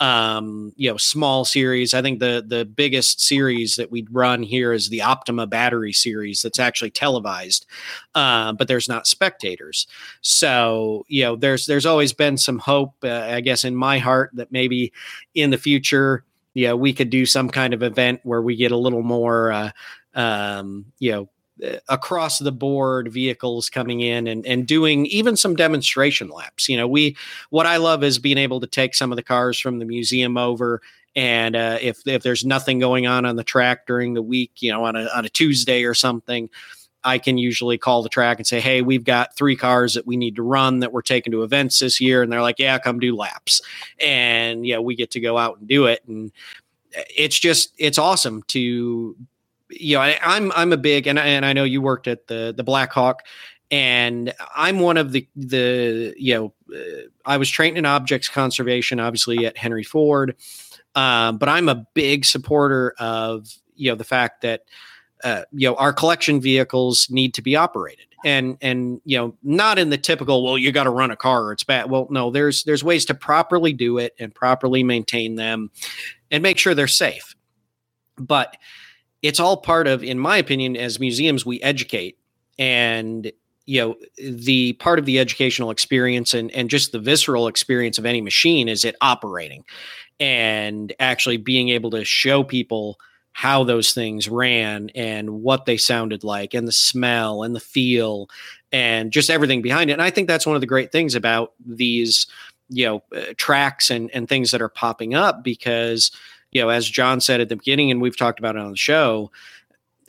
um, 0.00 0.72
you 0.76 0.90
know, 0.90 0.96
small 0.96 1.44
series. 1.44 1.94
I 1.94 2.02
think 2.02 2.18
the 2.18 2.44
the 2.46 2.64
biggest 2.64 3.20
series 3.20 3.76
that 3.76 3.90
we 3.90 4.06
run 4.10 4.42
here 4.42 4.72
is 4.72 4.88
the 4.88 5.02
Optima 5.02 5.46
Battery 5.46 5.92
series 5.92 6.42
that's 6.42 6.58
actually 6.58 6.90
televised, 6.90 7.66
uh, 8.14 8.52
but 8.54 8.66
there's 8.66 8.88
not 8.88 9.06
spectators. 9.06 9.86
So 10.20 11.04
you 11.08 11.22
know, 11.24 11.36
there's 11.36 11.66
there's 11.66 11.86
always 11.86 12.12
been 12.12 12.38
some 12.38 12.58
hope, 12.58 12.94
uh, 13.04 13.28
I 13.30 13.40
guess, 13.40 13.64
in 13.64 13.76
my 13.76 13.98
heart 13.98 14.30
that 14.34 14.50
maybe 14.50 14.92
in 15.34 15.50
the 15.50 15.58
future, 15.58 16.24
yeah, 16.54 16.72
we 16.72 16.92
could 16.92 17.10
do 17.10 17.26
some 17.26 17.50
kind 17.50 17.74
of 17.74 17.82
event 17.82 18.20
where 18.22 18.42
we 18.42 18.56
get 18.56 18.72
a 18.72 18.76
little 18.76 19.02
more, 19.02 19.52
uh, 19.52 19.70
um, 20.14 20.86
you 20.98 21.12
know, 21.12 21.28
across 21.88 22.38
the 22.38 22.50
board 22.50 23.12
vehicles 23.12 23.70
coming 23.70 24.00
in 24.00 24.26
and, 24.26 24.44
and 24.44 24.66
doing 24.66 25.06
even 25.06 25.36
some 25.36 25.54
demonstration 25.54 26.28
laps. 26.28 26.68
You 26.68 26.76
know, 26.76 26.88
we 26.88 27.16
what 27.50 27.66
I 27.66 27.76
love 27.76 28.02
is 28.02 28.18
being 28.18 28.38
able 28.38 28.60
to 28.60 28.66
take 28.66 28.94
some 28.94 29.12
of 29.12 29.16
the 29.16 29.22
cars 29.22 29.58
from 29.58 29.78
the 29.78 29.84
museum 29.84 30.36
over 30.36 30.80
and 31.16 31.54
uh, 31.54 31.78
if 31.80 32.06
if 32.06 32.22
there's 32.22 32.44
nothing 32.44 32.78
going 32.78 33.06
on 33.06 33.24
on 33.24 33.36
the 33.36 33.44
track 33.44 33.86
during 33.86 34.14
the 34.14 34.22
week, 34.22 34.50
you 34.60 34.72
know, 34.72 34.84
on 34.84 34.96
a 34.96 35.06
on 35.14 35.24
a 35.24 35.28
Tuesday 35.28 35.84
or 35.84 35.94
something, 35.94 36.50
I 37.04 37.18
can 37.18 37.38
usually 37.38 37.78
call 37.78 38.02
the 38.02 38.08
track 38.08 38.38
and 38.38 38.46
say, 38.46 38.60
"Hey, 38.60 38.82
we've 38.82 39.04
got 39.04 39.36
three 39.36 39.56
cars 39.56 39.94
that 39.94 40.06
we 40.06 40.16
need 40.16 40.36
to 40.36 40.42
run 40.42 40.80
that 40.80 40.92
we're 40.92 41.02
taking 41.02 41.32
to 41.32 41.42
events 41.42 41.78
this 41.78 42.00
year," 42.00 42.22
and 42.22 42.32
they're 42.32 42.42
like, 42.42 42.58
"Yeah, 42.58 42.78
come 42.78 42.98
do 42.98 43.14
laps," 43.14 43.60
and 43.98 44.66
yeah, 44.66 44.78
we 44.78 44.94
get 44.94 45.10
to 45.12 45.20
go 45.20 45.38
out 45.38 45.58
and 45.58 45.68
do 45.68 45.86
it, 45.86 46.02
and 46.06 46.32
it's 47.16 47.38
just 47.38 47.72
it's 47.78 47.98
awesome 47.98 48.42
to 48.48 49.16
you 49.70 49.96
know, 49.96 50.02
I, 50.02 50.10
am 50.10 50.20
I'm, 50.22 50.52
I'm 50.52 50.72
a 50.72 50.76
big 50.76 51.06
and 51.06 51.18
I, 51.18 51.26
and 51.26 51.44
I 51.44 51.52
know 51.52 51.64
you 51.64 51.80
worked 51.80 52.06
at 52.06 52.26
the 52.26 52.54
the 52.56 52.64
Blackhawk, 52.64 53.22
and 53.70 54.32
I'm 54.54 54.78
one 54.80 54.96
of 54.96 55.12
the 55.12 55.26
the 55.36 56.14
you 56.16 56.34
know 56.34 56.54
uh, 56.74 57.08
I 57.26 57.36
was 57.36 57.50
trained 57.50 57.78
in 57.78 57.86
objects 57.86 58.28
conservation, 58.28 59.00
obviously 59.00 59.46
at 59.46 59.56
Henry 59.56 59.84
Ford, 59.84 60.36
um, 60.94 61.38
but 61.38 61.48
I'm 61.48 61.68
a 61.68 61.86
big 61.94 62.24
supporter 62.24 62.94
of 62.98 63.48
you 63.76 63.90
know 63.90 63.96
the 63.96 64.04
fact 64.04 64.42
that 64.42 64.64
uh, 65.24 65.42
you 65.52 65.68
know 65.68 65.74
our 65.76 65.92
collection 65.92 66.40
vehicles 66.40 67.08
need 67.10 67.34
to 67.34 67.42
be 67.42 67.56
operated. 67.56 68.06
And 68.24 68.56
and 68.62 69.00
you 69.04 69.18
know 69.18 69.34
not 69.42 69.78
in 69.78 69.90
the 69.90 69.98
typical 69.98 70.44
well 70.44 70.56
you 70.56 70.72
got 70.72 70.84
to 70.84 70.90
run 70.90 71.10
a 71.10 71.16
car 71.16 71.44
or 71.44 71.52
it's 71.52 71.64
bad. 71.64 71.90
Well 71.90 72.06
no 72.10 72.30
there's 72.30 72.64
there's 72.64 72.84
ways 72.84 73.04
to 73.06 73.14
properly 73.14 73.72
do 73.72 73.98
it 73.98 74.14
and 74.18 74.34
properly 74.34 74.82
maintain 74.82 75.34
them 75.34 75.70
and 76.30 76.42
make 76.42 76.58
sure 76.58 76.74
they're 76.74 76.86
safe. 76.86 77.34
But 78.16 78.56
it's 79.22 79.40
all 79.40 79.56
part 79.56 79.86
of, 79.88 80.04
in 80.04 80.18
my 80.18 80.36
opinion, 80.36 80.76
as 80.76 81.00
museums, 81.00 81.44
we 81.46 81.60
educate 81.62 82.18
and 82.58 83.32
you 83.66 83.80
know 83.80 83.96
the 84.18 84.74
part 84.74 84.98
of 84.98 85.06
the 85.06 85.18
educational 85.18 85.70
experience 85.70 86.34
and 86.34 86.50
and 86.52 86.68
just 86.70 86.92
the 86.92 86.98
visceral 86.98 87.48
experience 87.48 87.98
of 87.98 88.04
any 88.04 88.20
machine 88.20 88.68
is 88.68 88.84
it 88.84 88.94
operating 89.00 89.64
and 90.20 90.92
actually 91.00 91.36
being 91.36 91.70
able 91.70 91.90
to 91.90 92.04
show 92.04 92.44
people 92.44 92.98
how 93.34 93.64
those 93.64 93.92
things 93.92 94.28
ran 94.28 94.90
and 94.94 95.28
what 95.42 95.66
they 95.66 95.76
sounded 95.76 96.22
like 96.22 96.54
and 96.54 96.66
the 96.66 96.72
smell 96.72 97.42
and 97.42 97.54
the 97.54 97.60
feel 97.60 98.30
and 98.72 99.10
just 99.10 99.28
everything 99.28 99.60
behind 99.60 99.90
it. 99.90 99.94
And 99.94 100.02
I 100.02 100.10
think 100.10 100.28
that's 100.28 100.46
one 100.46 100.54
of 100.54 100.60
the 100.60 100.68
great 100.68 100.92
things 100.92 101.16
about 101.16 101.52
these, 101.66 102.28
you 102.68 102.86
know, 102.86 103.02
uh, 103.14 103.34
tracks 103.36 103.90
and, 103.90 104.08
and 104.14 104.28
things 104.28 104.52
that 104.52 104.62
are 104.62 104.68
popping 104.68 105.14
up 105.14 105.42
because, 105.42 106.12
you 106.52 106.62
know, 106.62 106.68
as 106.68 106.88
John 106.88 107.20
said 107.20 107.40
at 107.40 107.48
the 107.48 107.56
beginning, 107.56 107.90
and 107.90 108.00
we've 108.00 108.16
talked 108.16 108.38
about 108.38 108.54
it 108.54 108.62
on 108.62 108.70
the 108.70 108.76
show, 108.76 109.32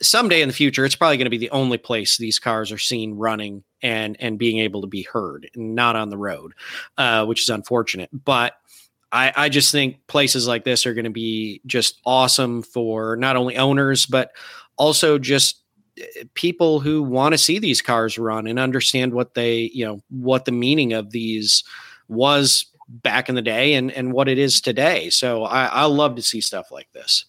someday 0.00 0.40
in 0.40 0.48
the 0.48 0.54
future, 0.54 0.84
it's 0.84 0.94
probably 0.94 1.16
going 1.16 1.26
to 1.26 1.30
be 1.30 1.36
the 1.36 1.50
only 1.50 1.78
place 1.78 2.16
these 2.16 2.38
cars 2.38 2.70
are 2.70 2.78
seen 2.78 3.16
running 3.16 3.64
and 3.82 4.16
and 4.20 4.38
being 4.38 4.58
able 4.58 4.80
to 4.82 4.86
be 4.86 5.02
heard, 5.02 5.50
not 5.56 5.96
on 5.96 6.10
the 6.10 6.16
road, 6.16 6.52
uh, 6.96 7.24
which 7.26 7.42
is 7.42 7.48
unfortunate. 7.48 8.08
But 8.12 8.54
I, 9.12 9.32
I 9.36 9.48
just 9.48 9.72
think 9.72 10.06
places 10.06 10.46
like 10.48 10.64
this 10.64 10.86
are 10.86 10.94
going 10.94 11.04
to 11.04 11.10
be 11.10 11.60
just 11.66 12.00
awesome 12.04 12.62
for 12.62 13.16
not 13.16 13.36
only 13.36 13.56
owners 13.56 14.06
but 14.06 14.32
also 14.76 15.18
just 15.18 15.60
eh, 15.98 16.24
people 16.34 16.80
who 16.80 17.02
want 17.02 17.32
to 17.32 17.38
see 17.38 17.58
these 17.58 17.82
cars 17.82 18.18
run 18.18 18.46
and 18.46 18.58
understand 18.58 19.14
what 19.14 19.34
they 19.34 19.70
you 19.72 19.84
know 19.84 20.00
what 20.10 20.44
the 20.44 20.52
meaning 20.52 20.92
of 20.92 21.10
these 21.10 21.64
was 22.08 22.66
back 22.88 23.28
in 23.28 23.34
the 23.34 23.42
day 23.42 23.74
and 23.74 23.90
and 23.92 24.12
what 24.12 24.28
it 24.28 24.38
is 24.38 24.60
today. 24.60 25.10
So 25.10 25.44
i 25.44 25.66
i 25.66 25.84
love 25.84 26.16
to 26.16 26.22
see 26.22 26.40
stuff 26.40 26.70
like 26.70 26.90
this. 26.92 27.26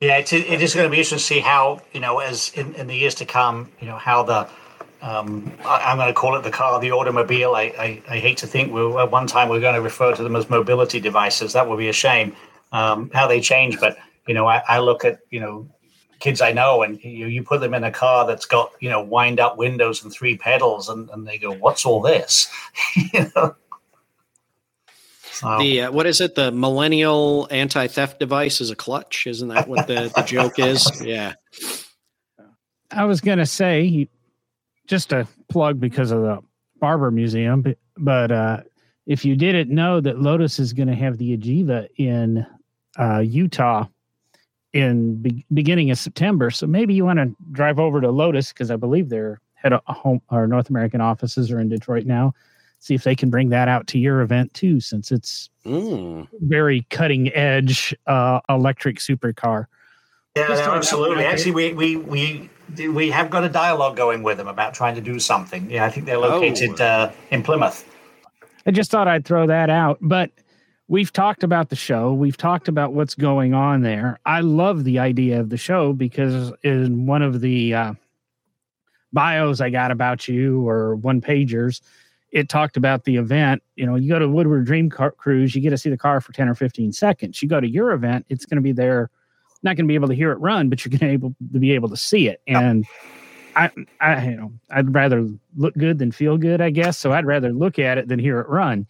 Yeah, 0.00 0.18
it's, 0.18 0.32
it 0.32 0.60
is 0.60 0.74
going 0.74 0.84
to 0.84 0.90
be 0.90 0.98
interesting 0.98 1.18
to 1.18 1.24
see 1.24 1.40
how 1.40 1.80
you 1.92 2.00
know, 2.00 2.18
as 2.18 2.50
in, 2.50 2.74
in 2.74 2.86
the 2.86 2.94
years 2.94 3.14
to 3.16 3.24
come, 3.24 3.72
you 3.80 3.86
know, 3.86 3.96
how 3.96 4.22
the 4.22 4.48
um, 5.02 5.52
I, 5.64 5.92
am 5.92 5.98
going 5.98 6.08
to 6.08 6.14
call 6.14 6.36
it 6.36 6.42
the 6.42 6.50
car, 6.50 6.80
the 6.80 6.92
automobile. 6.92 7.54
I, 7.54 7.62
I, 7.78 8.02
I 8.08 8.18
hate 8.18 8.38
to 8.38 8.46
think 8.46 8.72
we 8.72 8.80
at 8.96 9.10
one 9.10 9.26
time 9.26 9.48
we're 9.48 9.60
going 9.60 9.74
to 9.74 9.82
refer 9.82 10.14
to 10.14 10.22
them 10.22 10.36
as 10.36 10.48
mobility 10.48 11.00
devices. 11.00 11.52
That 11.52 11.68
would 11.68 11.78
be 11.78 11.88
a 11.88 11.92
shame. 11.92 12.34
Um, 12.72 13.10
how 13.14 13.26
they 13.26 13.40
change, 13.40 13.78
but 13.78 13.96
you 14.26 14.34
know, 14.34 14.46
I, 14.46 14.62
I 14.68 14.78
look 14.80 15.04
at 15.04 15.20
you 15.30 15.40
know 15.40 15.68
kids 16.18 16.40
I 16.40 16.52
know, 16.52 16.82
and 16.82 17.02
you 17.02 17.26
you 17.26 17.42
put 17.42 17.60
them 17.60 17.74
in 17.74 17.84
a 17.84 17.90
car 17.90 18.26
that's 18.26 18.46
got 18.46 18.72
you 18.80 18.90
know 18.90 19.02
wind 19.02 19.38
up 19.38 19.56
windows 19.56 20.02
and 20.02 20.12
three 20.12 20.36
pedals, 20.36 20.88
and, 20.88 21.08
and 21.10 21.26
they 21.26 21.38
go, 21.38 21.52
"What's 21.52 21.86
all 21.86 22.00
this?" 22.00 22.50
you 22.96 23.30
know. 23.34 23.54
So. 25.32 25.58
The 25.58 25.82
uh, 25.82 25.92
what 25.92 26.06
is 26.06 26.20
it? 26.20 26.34
The 26.34 26.50
millennial 26.50 27.46
anti-theft 27.50 28.18
device 28.18 28.60
is 28.60 28.70
a 28.70 28.76
clutch, 28.76 29.26
isn't 29.26 29.48
that 29.48 29.68
what 29.68 29.86
the, 29.86 30.10
the 30.16 30.22
joke 30.22 30.58
is? 30.58 30.90
Yeah. 31.06 31.34
I 32.90 33.04
was 33.04 33.20
gonna 33.20 33.46
say, 33.46 34.08
just 34.86 35.12
a 35.12 35.26
plug 35.48 35.80
because 35.80 36.10
of 36.10 36.22
the 36.22 36.38
Barber 36.80 37.10
Museum, 37.10 37.62
but, 37.62 37.78
but 37.96 38.30
uh, 38.30 38.60
if 39.06 39.24
you 39.24 39.36
didn't 39.36 39.70
know 39.70 40.00
that 40.00 40.20
Lotus 40.20 40.58
is 40.58 40.72
going 40.72 40.88
to 40.88 40.94
have 40.94 41.18
the 41.18 41.36
Evija 41.36 41.88
in 41.96 42.46
uh, 42.98 43.18
Utah 43.18 43.86
in 44.72 45.16
be- 45.16 45.44
beginning 45.52 45.90
of 45.90 45.98
September, 45.98 46.50
so 46.50 46.66
maybe 46.66 46.94
you 46.94 47.04
want 47.04 47.18
to 47.18 47.34
drive 47.52 47.78
over 47.78 48.00
to 48.00 48.10
Lotus 48.10 48.52
because 48.52 48.70
I 48.70 48.76
believe 48.76 49.08
their 49.08 49.40
head 49.54 49.72
of 49.72 49.80
home 49.86 50.20
or 50.30 50.46
North 50.46 50.68
American 50.70 51.00
offices 51.00 51.50
are 51.50 51.60
in 51.60 51.68
Detroit 51.68 52.04
now 52.04 52.34
see 52.78 52.94
if 52.94 53.04
they 53.04 53.14
can 53.14 53.30
bring 53.30 53.48
that 53.50 53.68
out 53.68 53.86
to 53.88 53.98
your 53.98 54.20
event 54.20 54.52
too, 54.54 54.80
since 54.80 55.10
it's 55.10 55.50
mm. 55.64 56.26
very 56.40 56.86
cutting 56.90 57.32
edge 57.34 57.94
uh, 58.06 58.40
electric 58.48 58.98
supercar. 58.98 59.66
Yeah, 60.36 60.48
no, 60.48 60.72
absolutely. 60.72 61.24
Actually, 61.24 61.52
we 61.52 61.72
we 61.72 61.96
we 61.96 62.50
we 62.76 63.10
have 63.10 63.30
got 63.30 63.44
a 63.44 63.48
dialogue 63.48 63.96
going 63.96 64.22
with 64.22 64.38
them 64.38 64.48
about 64.48 64.74
trying 64.74 64.94
to 64.94 65.00
do 65.00 65.18
something. 65.18 65.70
Yeah, 65.70 65.84
I 65.84 65.90
think 65.90 66.06
they're 66.06 66.18
located 66.18 66.80
oh. 66.80 66.84
uh, 66.84 67.12
in 67.30 67.42
Plymouth. 67.42 67.84
I 68.66 68.72
just 68.72 68.90
thought 68.90 69.06
I'd 69.06 69.24
throw 69.24 69.46
that 69.46 69.70
out, 69.70 69.98
but 70.00 70.30
we've 70.88 71.12
talked 71.12 71.44
about 71.44 71.68
the 71.68 71.76
show. 71.76 72.12
We've 72.12 72.36
talked 72.36 72.68
about 72.68 72.92
what's 72.92 73.14
going 73.14 73.54
on 73.54 73.82
there. 73.82 74.18
I 74.26 74.40
love 74.40 74.84
the 74.84 74.98
idea 74.98 75.40
of 75.40 75.50
the 75.50 75.56
show 75.56 75.92
because 75.92 76.52
in 76.62 77.06
one 77.06 77.22
of 77.22 77.40
the 77.40 77.74
uh, 77.74 77.94
bios 79.12 79.60
I 79.60 79.70
got 79.70 79.90
about 79.90 80.28
you 80.28 80.66
or 80.68 80.96
one 80.96 81.20
pagers, 81.20 81.80
it 82.32 82.48
talked 82.48 82.76
about 82.76 83.04
the 83.04 83.16
event. 83.16 83.62
You 83.76 83.86
know, 83.86 83.94
you 83.94 84.08
go 84.08 84.18
to 84.18 84.28
Woodward 84.28 84.66
Dream 84.66 84.90
car- 84.90 85.12
Cruise, 85.12 85.54
you 85.54 85.62
get 85.62 85.70
to 85.70 85.78
see 85.78 85.90
the 85.90 85.96
car 85.96 86.20
for 86.20 86.32
10 86.32 86.48
or 86.48 86.54
15 86.54 86.92
seconds. 86.92 87.42
You 87.42 87.48
go 87.48 87.60
to 87.60 87.68
your 87.68 87.92
event, 87.92 88.26
it's 88.28 88.44
going 88.44 88.56
to 88.56 88.62
be 88.62 88.72
there, 88.72 89.10
not 89.66 89.76
going 89.76 89.84
to 89.84 89.88
be 89.88 89.94
able 89.94 90.08
to 90.08 90.14
hear 90.14 90.32
it 90.32 90.36
run, 90.36 90.70
but 90.70 90.84
you're 90.84 90.90
going 90.90 91.00
to 91.00 91.12
able 91.12 91.34
to 91.52 91.58
be 91.58 91.72
able 91.72 91.90
to 91.90 91.96
see 91.96 92.28
it. 92.28 92.40
And 92.46 92.86
I, 93.54 93.70
I, 94.00 94.24
you 94.24 94.36
know, 94.36 94.52
I'd 94.70 94.94
rather 94.94 95.28
look 95.56 95.74
good 95.74 95.98
than 95.98 96.12
feel 96.12 96.38
good, 96.38 96.60
I 96.60 96.70
guess. 96.70 96.96
So 96.98 97.12
I'd 97.12 97.26
rather 97.26 97.52
look 97.52 97.78
at 97.78 97.98
it 97.98 98.08
than 98.08 98.18
hear 98.18 98.40
it 98.40 98.48
run. 98.48 98.86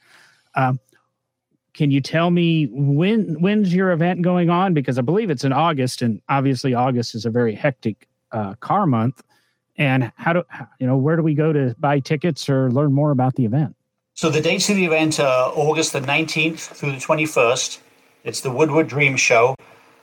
Um, 0.55 0.79
can 1.75 1.91
you 1.91 2.01
tell 2.01 2.31
me 2.31 2.69
when 2.71 3.41
when's 3.41 3.75
your 3.75 3.91
event 3.91 4.23
going 4.23 4.49
on? 4.49 4.73
Because 4.73 4.99
I 4.99 5.03
believe 5.03 5.29
it's 5.29 5.45
in 5.45 5.53
August, 5.53 6.01
and 6.01 6.23
obviously 6.29 6.73
August 6.73 7.15
is 7.15 7.27
a 7.27 7.31
very 7.31 7.55
hectic 7.55 8.09
uh, 8.33 8.55
car 8.55 8.87
month 8.87 9.23
and 9.79 10.13
how 10.17 10.33
do 10.33 10.43
you 10.79 10.87
know 10.87 10.97
where 10.97 11.17
do 11.17 11.23
we 11.23 11.35
go 11.35 11.53
to 11.53 11.75
buy 11.79 12.01
tickets 12.01 12.49
or 12.49 12.71
learn 12.71 12.93
more 12.93 13.11
about 13.11 13.35
the 13.35 13.45
event 13.45 13.75
so 14.15 14.31
the 14.31 14.41
dates 14.41 14.69
of 14.71 14.77
the 14.77 14.85
event 14.85 15.21
are 15.21 15.53
august 15.55 15.93
the 15.93 16.01
19th 16.01 16.59
through 16.59 16.93
the 16.93 16.99
21st 16.99 17.79
it's 18.25 18.41
the 18.41 18.51
woodward 18.51 18.89
dream 18.89 19.17
show 19.17 19.55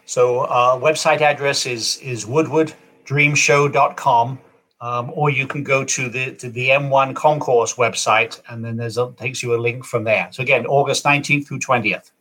so 0.05 0.45
our 0.47 0.79
website 0.79 1.21
address 1.21 1.65
is 1.65 1.97
is 1.97 2.25
woodwarddreamshow.com 2.25 4.39
um, 4.81 5.11
or 5.13 5.29
you 5.29 5.47
can 5.47 5.63
go 5.63 5.83
to 5.83 6.09
the 6.09 6.33
to 6.35 6.49
the 6.49 6.69
m1 6.69 7.15
concourse 7.15 7.73
website 7.75 8.41
and 8.49 8.63
then 8.63 8.77
there's 8.77 8.97
a 8.97 9.11
takes 9.17 9.43
you 9.43 9.55
a 9.55 9.57
link 9.57 9.85
from 9.85 10.03
there 10.03 10.27
so 10.31 10.43
again 10.43 10.65
august 10.65 11.03
19th 11.03 11.47
through 11.47 11.59
20th 11.59 12.11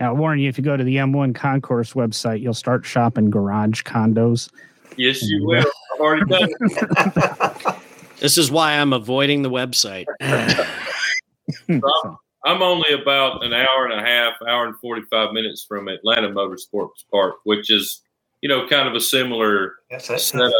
now, 0.00 0.10
I 0.10 0.12
warn 0.12 0.40
you, 0.40 0.48
if 0.48 0.58
you 0.58 0.64
go 0.64 0.76
to 0.76 0.84
the 0.84 0.96
M1 0.96 1.34
Concourse 1.34 1.94
website, 1.94 2.40
you'll 2.40 2.54
start 2.54 2.84
shopping 2.84 3.30
garage 3.30 3.82
condos. 3.82 4.50
Yes, 4.96 5.22
you 5.22 5.46
will 5.46 5.64
already 6.00 6.24
done 6.26 6.48
it. 6.50 7.76
this 8.18 8.36
is 8.36 8.50
why 8.50 8.72
I'm 8.72 8.92
avoiding 8.92 9.42
the 9.42 9.50
website. 9.50 10.06
so 11.66 12.18
I'm 12.46 12.62
only 12.62 12.92
about 12.92 13.44
an 13.44 13.52
hour 13.52 13.86
and 13.86 14.00
a 14.00 14.02
half, 14.02 14.34
hour 14.48 14.66
and 14.66 14.78
45 14.78 15.32
minutes 15.32 15.64
from 15.64 15.88
Atlanta 15.88 16.28
Motorsports 16.28 17.04
Park, 17.10 17.36
which 17.42 17.70
is, 17.70 18.02
you 18.40 18.48
know, 18.48 18.68
kind 18.68 18.88
of 18.88 18.94
a 18.94 19.00
similar 19.00 19.74
setup 19.98 20.52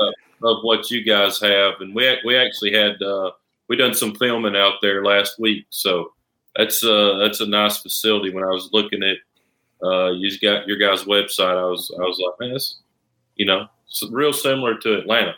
of 0.43 0.59
what 0.63 0.91
you 0.91 1.05
guys 1.05 1.41
have. 1.41 1.75
And 1.79 1.95
we, 1.95 2.19
we 2.25 2.37
actually 2.37 2.73
had, 2.73 3.01
uh, 3.01 3.31
we 3.69 3.77
done 3.77 3.95
some 3.95 4.17
filming 4.17 4.57
out 4.57 4.75
there 4.83 5.05
last 5.05 5.39
week. 5.39 5.65
So 5.71 6.13
that's, 6.57 6.83
uh, 6.83 7.19
that's 7.21 7.41
a 7.41 7.47
nice 7.47 7.79
facility. 7.79 8.31
When 8.31 8.43
I 8.43 8.49
was 8.49 8.69
looking 8.73 9.05
at, 9.05 9.19
uh, 9.87 10.11
you 10.11 10.37
got 10.41 10.67
your 10.67 10.79
guys' 10.79 11.05
website, 11.05 11.57
I 11.57 11.67
was, 11.67 11.95
I 11.97 12.03
was 12.03 12.19
like, 12.19 12.41
man, 12.41 12.51
that's, 12.53 12.79
you 13.37 13.47
know, 13.47 13.69
real 14.11 14.33
similar 14.33 14.77
to 14.79 14.99
Atlanta. 14.99 15.37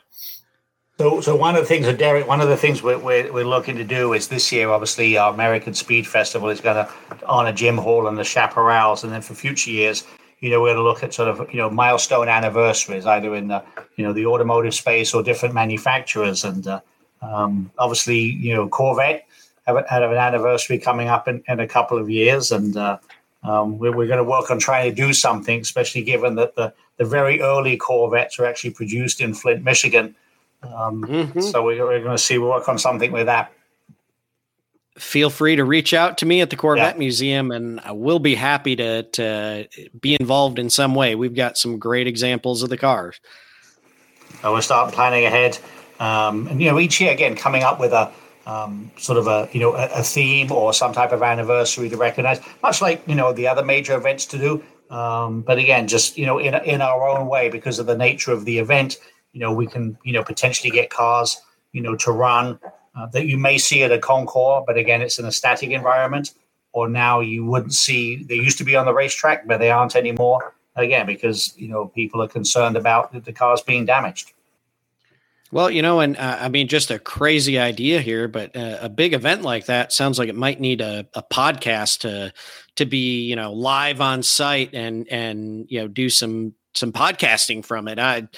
So, 0.99 1.21
so 1.21 1.37
one 1.37 1.55
of 1.55 1.63
the 1.63 1.67
things, 1.69 1.87
that 1.87 1.97
Derek, 1.97 2.27
one 2.27 2.41
of 2.41 2.49
the 2.49 2.57
things 2.57 2.83
we're, 2.83 2.99
we're, 2.99 3.33
we're 3.33 3.45
looking 3.45 3.77
to 3.77 3.85
do 3.85 4.15
is 4.15 4.27
this 4.27 4.51
year, 4.51 4.69
obviously, 4.71 5.17
our 5.17 5.33
American 5.33 5.73
Speed 5.73 6.09
Festival 6.09 6.49
is 6.49 6.61
going 6.61 6.75
to 6.75 6.93
honor 7.25 7.53
Jim 7.53 7.77
Hall 7.77 8.09
and 8.09 8.19
the 8.19 8.25
Chaparrals, 8.25 9.05
and 9.05 9.13
then 9.13 9.23
for 9.23 9.35
future 9.35 9.71
years, 9.71 10.03
you 10.41 10.51
know, 10.51 10.61
we're 10.61 10.75
going 10.75 10.79
to 10.79 10.83
look 10.83 11.05
at 11.05 11.15
sort 11.15 11.29
of 11.29 11.53
you 11.53 11.59
know 11.59 11.71
milestone 11.71 12.29
anniversaries, 12.29 13.07
either 13.07 13.37
in 13.37 13.47
the 13.47 13.63
you 13.95 14.05
know 14.05 14.13
the 14.13 14.27
automotive 14.27 14.75
space 14.75 15.15
or 15.15 15.23
different 15.23 15.55
manufacturers, 15.55 16.43
and 16.43 16.67
uh, 16.67 16.81
um, 17.23 17.71
obviously, 17.79 18.19
you 18.19 18.53
know, 18.53 18.69
Corvette 18.69 19.25
have, 19.69 19.87
have 19.89 20.11
an 20.11 20.17
anniversary 20.17 20.79
coming 20.79 21.07
up 21.07 21.29
in, 21.29 21.45
in 21.47 21.61
a 21.61 21.69
couple 21.69 21.97
of 21.97 22.11
years, 22.11 22.51
and 22.51 22.77
uh, 22.77 22.99
um, 23.45 23.79
we're, 23.79 23.95
we're 23.95 24.09
going 24.09 24.19
to 24.19 24.25
work 24.25 24.51
on 24.51 24.59
trying 24.59 24.91
to 24.91 24.95
do 24.95 25.13
something, 25.13 25.61
especially 25.61 26.03
given 26.03 26.35
that 26.35 26.57
the, 26.57 26.75
the 26.97 27.05
very 27.05 27.41
early 27.41 27.77
Corvettes 27.77 28.37
were 28.37 28.47
actually 28.47 28.71
produced 28.71 29.21
in 29.21 29.33
Flint, 29.33 29.63
Michigan. 29.63 30.17
Um, 30.63 31.05
mm-hmm. 31.05 31.41
So 31.41 31.65
we're, 31.65 31.85
we're 31.85 32.03
going 32.03 32.17
to 32.17 32.23
see 32.23 32.39
We 32.39 32.47
work 32.47 32.69
on 32.69 32.79
something 32.79 33.13
with 33.13 33.27
that. 33.27 33.53
Feel 34.97 35.31
free 35.31 35.55
to 35.55 35.65
reach 35.65 35.95
out 35.95 36.19
to 36.19 36.27
me 36.27 36.41
at 36.41 36.51
the 36.51 36.57
Corvette 36.57 36.97
yeah. 36.97 36.99
Museum, 36.99 37.53
and 37.53 37.79
I 37.81 37.93
will 37.93 38.19
be 38.19 38.35
happy 38.35 38.75
to 38.77 39.05
to 39.05 39.69
be 40.01 40.17
involved 40.19 40.59
in 40.59 40.71
some 40.71 40.97
way. 40.97 41.15
We've 41.15 41.37
got 41.37 41.57
some 41.57 41.79
great 41.79 42.09
examples 42.09 42.65
of 42.65 42.69
the 42.69 42.77
cars. 42.77 43.21
So 44.43 44.53
we'll 44.53 44.63
start 44.63 44.93
planning 44.93 45.25
ahead, 45.25 45.57
um, 46.01 46.49
and 46.49 46.61
you 46.61 46.69
know, 46.69 46.81
each 46.81 47.01
year 47.01 47.13
again 47.13 47.37
coming 47.37 47.63
up 47.63 47.79
with 47.79 47.93
a 47.93 48.11
um, 48.49 48.91
sort 48.97 49.19
of 49.19 49.27
a 49.27 49.49
you 49.53 49.61
know 49.61 49.75
a, 49.75 49.87
a, 50.01 50.03
theme 50.03 50.51
or 50.51 50.73
some 50.73 50.93
type 50.93 51.13
of 51.13 51.23
anniversary 51.23 51.89
to 51.91 51.97
recognize, 51.97 52.41
much 52.63 52.81
like 52.81 53.07
you 53.07 53.15
know 53.15 53.33
the 53.33 53.47
other 53.47 53.65
major 53.65 53.95
events 53.95 54.27
to 54.27 54.39
do. 54.39 54.65
Um, 54.91 55.43
but 55.43 55.59
again, 55.59 55.87
just 55.87 56.17
you 56.17 56.27
know 56.27 56.39
in 56.39 56.55
in 56.65 56.81
our 56.81 57.07
own 57.09 57.29
way 57.29 57.51
because 57.51 57.79
of 57.79 57.87
the 57.87 57.97
nature 57.97 58.33
of 58.33 58.47
the 58.47 58.59
event, 58.59 58.97
you 59.33 59.41
know 59.41 59.53
we 59.53 59.67
can 59.67 59.99
you 60.05 60.13
know 60.13 60.25
potentially 60.25 60.71
get 60.71 60.91
cars 60.91 61.41
you 61.73 61.81
know 61.81 61.97
to 61.97 62.11
run 62.13 62.59
uh, 62.97 63.07
that 63.13 63.27
you 63.27 63.39
may 63.39 63.59
see 63.59 63.83
at 63.83 63.93
a 63.93 63.99
concours, 63.99 64.65
but 64.67 64.77
again 64.77 65.03
it's 65.03 65.19
in 65.19 65.25
a 65.25 65.33
static 65.33 65.71
environment. 65.71 66.35
Or 66.73 66.89
now 66.89 67.21
you 67.21 67.45
wouldn't 67.45 67.73
see 67.75 68.23
they 68.25 68.35
used 68.35 68.59
to 68.59 68.65
be 68.65 68.77
on 68.77 68.85
the 68.85 68.93
racetrack, 68.93 69.47
but 69.47 69.59
they 69.59 69.71
aren't 69.71 69.97
anymore. 69.97 70.55
Again, 70.77 71.07
because 71.07 71.55
you 71.57 71.69
know 71.69 71.87
people 71.87 72.23
are 72.23 72.29
concerned 72.29 72.77
about 72.77 73.25
the 73.25 73.33
cars 73.33 73.63
being 73.63 73.85
damaged. 73.85 74.33
Well, 75.51 75.71
you 75.71 75.81
know, 75.81 76.01
and 76.01 76.17
uh, 76.17 76.39
I 76.41 76.49
mean, 76.51 76.69
just 76.69 76.91
a 76.91 76.99
crazy 76.99 77.59
idea 77.59 78.03
here, 78.03 78.29
but 78.29 78.55
uh, 78.55 78.79
a 78.83 78.89
big 78.91 79.15
event 79.15 79.43
like 79.43 79.67
that 79.67 79.93
sounds 79.93 80.19
like 80.19 80.29
it 80.29 80.35
might 80.35 80.61
need 80.61 80.83
a, 80.83 81.07
a 81.15 81.23
podcast 81.23 82.01
to 82.01 82.33
to 82.77 82.85
be, 82.85 83.23
you 83.23 83.35
know, 83.35 83.53
live 83.53 84.01
on 84.01 84.23
site 84.23 84.75
and 84.75 85.09
and 85.09 85.67
you 85.71 85.81
know 85.81 85.89
do 85.89 86.11
some 86.11 86.55
some 86.79 86.93
podcasting 86.93 87.65
from 87.65 87.89
it. 87.89 87.99
I, 87.99 88.29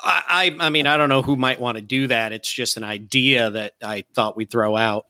I, 0.00 0.54
I 0.60 0.70
mean, 0.70 0.86
I 0.86 0.96
don't 0.96 1.08
know 1.08 1.22
who 1.22 1.36
might 1.36 1.60
want 1.60 1.76
to 1.76 1.82
do 1.82 2.06
that. 2.08 2.32
It's 2.32 2.52
just 2.52 2.76
an 2.76 2.84
idea 2.84 3.50
that 3.50 3.72
I 3.82 4.04
thought 4.14 4.36
we'd 4.36 4.50
throw 4.50 4.76
out. 4.76 5.06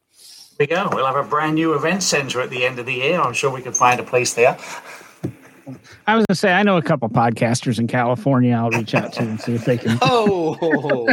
There 0.58 0.66
we 0.70 0.74
go. 0.74 0.88
We'll 0.92 1.06
have 1.06 1.16
a 1.16 1.28
brand 1.28 1.56
new 1.56 1.74
event 1.74 2.02
center 2.02 2.40
at 2.40 2.50
the 2.50 2.64
end 2.64 2.78
of 2.78 2.86
the 2.86 2.94
year. 2.94 3.20
I'm 3.20 3.34
sure 3.34 3.52
we 3.52 3.60
can 3.60 3.74
find 3.74 4.00
a 4.00 4.04
place 4.04 4.34
there. 4.34 4.56
I 6.06 6.14
was 6.14 6.24
gonna 6.26 6.36
say 6.36 6.52
I 6.52 6.62
know 6.62 6.76
a 6.76 6.82
couple 6.82 7.08
podcasters 7.08 7.78
in 7.78 7.88
California. 7.88 8.54
I'll 8.54 8.70
reach 8.70 8.94
out 8.94 9.12
to 9.14 9.22
and 9.22 9.40
see 9.40 9.54
if 9.54 9.64
they 9.64 9.76
can. 9.76 9.98
Oh, 10.02 11.06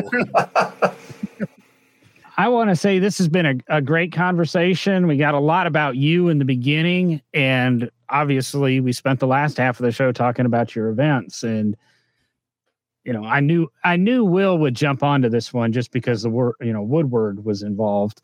I 2.36 2.50
want 2.50 2.70
to 2.72 2.76
say 2.76 2.98
this 2.98 3.18
has 3.20 3.28
been 3.28 3.46
a, 3.46 3.56
a 3.78 3.82
great 3.82 4.12
conversation. 4.12 5.06
We 5.06 5.18
got 5.18 5.36
a 5.36 5.40
lot 5.40 5.68
about 5.68 5.98
you 5.98 6.30
in 6.30 6.40
the 6.40 6.46
beginning, 6.46 7.22
and 7.34 7.92
obviously, 8.14 8.80
we 8.80 8.94
spent 8.94 9.20
the 9.20 9.28
last 9.28 9.58
half 9.58 9.80
of 9.80 9.84
the 9.84 9.92
show 9.92 10.12
talking 10.12 10.46
about 10.46 10.76
your 10.76 10.90
events. 10.90 11.44
And 11.44 11.76
you 13.04 13.12
know, 13.12 13.26
I 13.26 13.42
knew 13.42 13.70
I 13.84 13.98
knew 13.98 14.24
Will 14.24 14.58
would 14.60 14.76
jump 14.76 15.04
onto 15.04 15.28
this 15.28 15.52
one 15.52 15.74
just 15.74 15.92
because 15.92 16.22
the 16.22 16.30
word 16.30 16.56
you 16.62 16.72
know 16.72 16.84
Woodward 16.84 17.44
was 17.44 17.64
involved. 17.64 18.22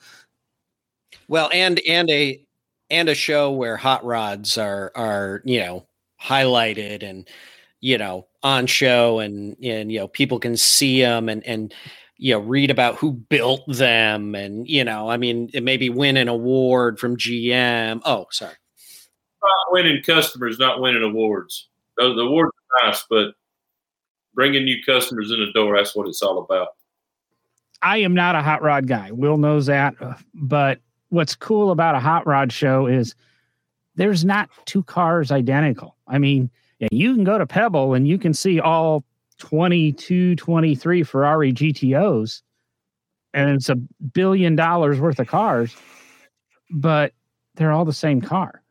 Well, 1.27 1.49
and 1.51 1.81
and 1.87 2.09
a 2.09 2.41
and 2.89 3.09
a 3.09 3.15
show 3.15 3.51
where 3.51 3.75
hot 3.75 4.05
rods 4.05 4.57
are 4.57 4.91
are 4.95 5.41
you 5.43 5.59
know 5.59 5.85
highlighted 6.21 7.03
and 7.03 7.27
you 7.81 7.97
know 7.97 8.27
on 8.43 8.67
show 8.67 9.19
and 9.19 9.57
and 9.63 9.91
you 9.91 9.99
know 9.99 10.07
people 10.07 10.39
can 10.39 10.55
see 10.55 11.01
them 11.01 11.29
and 11.29 11.45
and 11.45 11.73
you 12.17 12.33
know 12.33 12.39
read 12.39 12.69
about 12.69 12.95
who 12.95 13.13
built 13.13 13.63
them 13.67 14.35
and 14.35 14.67
you 14.67 14.83
know 14.83 15.09
i 15.09 15.15
mean 15.15 15.49
it 15.53 15.63
maybe 15.63 15.89
win 15.89 16.17
an 16.17 16.27
award 16.27 16.99
from 16.99 17.15
gm 17.15 18.01
oh 18.03 18.25
sorry 18.31 18.55
not 19.43 19.71
winning 19.71 20.01
customers 20.03 20.59
not 20.59 20.81
winning 20.81 21.03
awards. 21.03 21.67
The, 21.97 22.13
the 22.13 22.21
awards 22.21 22.51
are 22.81 22.87
nice 22.87 23.05
but 23.09 23.33
bringing 24.33 24.65
new 24.65 24.81
customers 24.83 25.31
in 25.31 25.39
the 25.39 25.51
door 25.53 25.75
that's 25.75 25.95
what 25.95 26.07
it's 26.07 26.21
all 26.21 26.39
about. 26.39 26.69
I 27.81 27.97
am 27.97 28.13
not 28.13 28.35
a 28.35 28.41
hot 28.41 28.61
rod 28.61 28.87
guy. 28.87 29.11
Will 29.11 29.37
knows 29.37 29.67
that. 29.67 29.95
Uh, 30.01 30.15
but 30.33 30.79
what's 31.09 31.35
cool 31.35 31.71
about 31.71 31.95
a 31.95 31.99
hot 31.99 32.27
rod 32.27 32.51
show 32.51 32.87
is 32.87 33.15
there's 33.95 34.25
not 34.25 34.49
two 34.65 34.83
cars 34.83 35.31
identical. 35.31 35.95
I 36.07 36.17
mean 36.17 36.49
you 36.91 37.13
can 37.13 37.23
go 37.23 37.37
to 37.37 37.45
pebble 37.45 37.93
and 37.93 38.07
you 38.07 38.17
can 38.17 38.33
see 38.33 38.59
all 38.59 39.03
22, 39.39 40.35
23 40.35 41.03
Ferrari 41.03 41.53
GTOs, 41.53 42.41
and 43.33 43.49
it's 43.49 43.69
a 43.69 43.75
billion 43.75 44.55
dollars 44.55 44.99
worth 44.99 45.19
of 45.19 45.27
cars, 45.27 45.75
but 46.69 47.13
they're 47.55 47.71
all 47.71 47.85
the 47.85 47.93
same 47.93 48.21
car. 48.21 48.61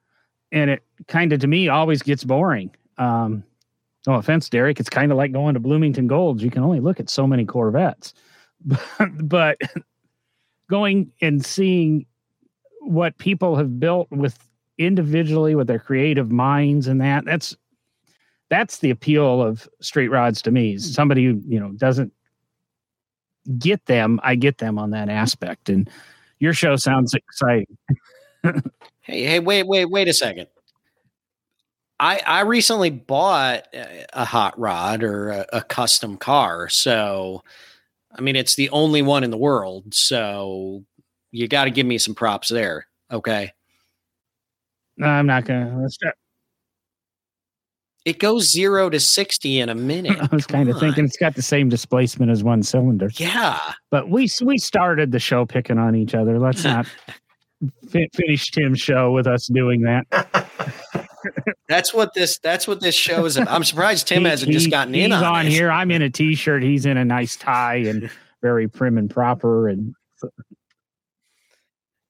And 0.53 0.71
it 0.71 0.83
kind 1.09 1.33
of, 1.33 1.41
to 1.41 1.47
me, 1.47 1.69
always 1.69 2.03
gets 2.03 2.25
boring. 2.25 2.75
Um, 2.97 3.45
no 4.07 4.15
offense, 4.15 4.49
Derek. 4.49 4.81
It's 4.81 4.89
kind 4.89 5.13
of 5.13 5.19
like 5.19 5.33
going 5.33 5.55
to 5.55 5.61
Bloomington 5.61 6.07
Golds. 6.07 6.43
You 6.43 6.51
can 6.51 6.63
only 6.63 6.81
look 6.81 7.01
at 7.01 7.11
so 7.11 7.27
many 7.27 7.45
Corvettes. 7.45 8.15
But, 8.65 8.81
but 9.29 9.59
going 10.71 11.13
and 11.21 11.45
seeing 11.45 12.07
what 12.81 13.19
people 13.19 13.57
have 13.57 13.79
built 13.79 14.11
with 14.11 14.39
individually 14.79 15.55
with 15.55 15.67
their 15.67 15.79
creative 15.79 16.31
minds 16.31 16.87
and 16.87 17.01
that, 17.01 17.25
that's 17.25 17.57
that's 18.49 18.79
the 18.79 18.89
appeal 18.91 19.43
of 19.43 19.69
straight 19.81 20.09
rods 20.11 20.41
to 20.43 20.51
me. 20.51 20.75
Is 20.75 20.95
somebody 20.95 21.25
who 21.27 21.43
you 21.47 21.61
know 21.61 21.73
doesn't 21.73 22.13
get 23.59 23.85
them, 23.87 24.21
I 24.23 24.35
get 24.35 24.59
them 24.59 24.79
on 24.79 24.91
that 24.91 25.09
aspect. 25.09 25.69
And 25.69 25.89
your 26.39 26.53
show 26.53 26.77
sounds 26.77 27.15
exciting. 27.15 27.79
hey, 29.09 29.25
hey, 29.25 29.41
wait, 29.41 29.67
wait, 29.67 29.87
wait 29.87 30.07
a 30.09 30.15
second. 30.15 30.47
I 31.99 32.21
I 32.25 32.41
recently 32.43 32.91
bought 32.91 33.67
a 34.13 34.25
hot 34.25 34.59
rod 34.59 35.03
or 35.03 35.31
a, 35.31 35.47
a 35.55 35.63
custom 35.63 36.17
car, 36.17 36.69
so 36.69 37.43
I 38.17 38.21
mean 38.21 38.37
it's 38.37 38.55
the 38.55 38.71
only 38.71 39.03
one 39.03 39.25
in 39.25 39.31
the 39.31 39.37
world. 39.37 39.93
So 39.93 40.85
you 41.33 41.49
got 41.49 41.65
to 41.65 41.71
give 41.71 41.87
me 41.87 41.99
some 41.99 42.15
props 42.15 42.49
there. 42.49 42.87
Okay. 43.11 43.53
No, 44.97 45.07
I'm 45.09 45.27
not 45.27 45.45
gonna. 45.45 45.77
Let's 45.81 45.95
start. 45.95 46.15
It 48.05 48.21
goes 48.21 48.51
zero 48.51 48.89
to 48.89 49.01
60 49.01 49.61
in 49.61 49.69
a 49.69 49.75
minute. 49.75 50.19
I 50.33 50.35
was 50.35 50.47
kind 50.47 50.71
of 50.71 50.79
thinking 50.79 51.05
it's 51.05 51.17
got 51.17 51.35
the 51.35 51.43
same 51.43 51.69
displacement 51.69 52.31
as 52.31 52.43
one 52.43 52.63
cylinder. 52.63 53.11
Yeah. 53.15 53.59
But 53.91 54.09
we 54.09 54.29
we 54.43 54.59
started 54.59 55.11
the 55.11 55.19
show 55.19 55.45
picking 55.45 55.79
on 55.79 55.97
each 55.97 56.15
other. 56.15 56.39
Let's 56.39 56.65
not 56.65 56.87
fi- 57.91 58.09
finish 58.15 58.51
Tim's 58.51 58.81
show 58.81 59.13
with 59.13 59.27
us 59.27 59.47
doing 59.47 59.83
that. 59.83 60.07
that's 61.69 61.93
what 61.93 62.15
this 62.15 62.39
that's 62.39 62.67
what 62.69 62.81
this 62.81 62.95
show 62.95 63.25
is 63.25 63.37
about. 63.37 63.53
I'm 63.55 63.65
surprised 63.65 64.07
Tim 64.09 64.23
He- 64.23 64.29
hasn't 64.29 64.51
he- 64.53 64.59
just 64.59 64.71
gotten 64.71 64.95
he's 64.95 65.05
in 65.07 65.13
on, 65.13 65.25
on 65.25 65.47
here. 65.47 65.71
I'm 65.71 65.91
in 65.91 66.03
a 66.03 66.11
t-shirt. 66.11 66.63
He's 66.63 66.87
in 66.87 66.97
a 66.97 67.05
nice 67.05 67.37
tie 67.37 67.77
and 67.77 68.11
very 68.43 68.69
prim 68.69 68.99
and 68.99 69.11
proper. 69.11 69.69
And 69.69 69.95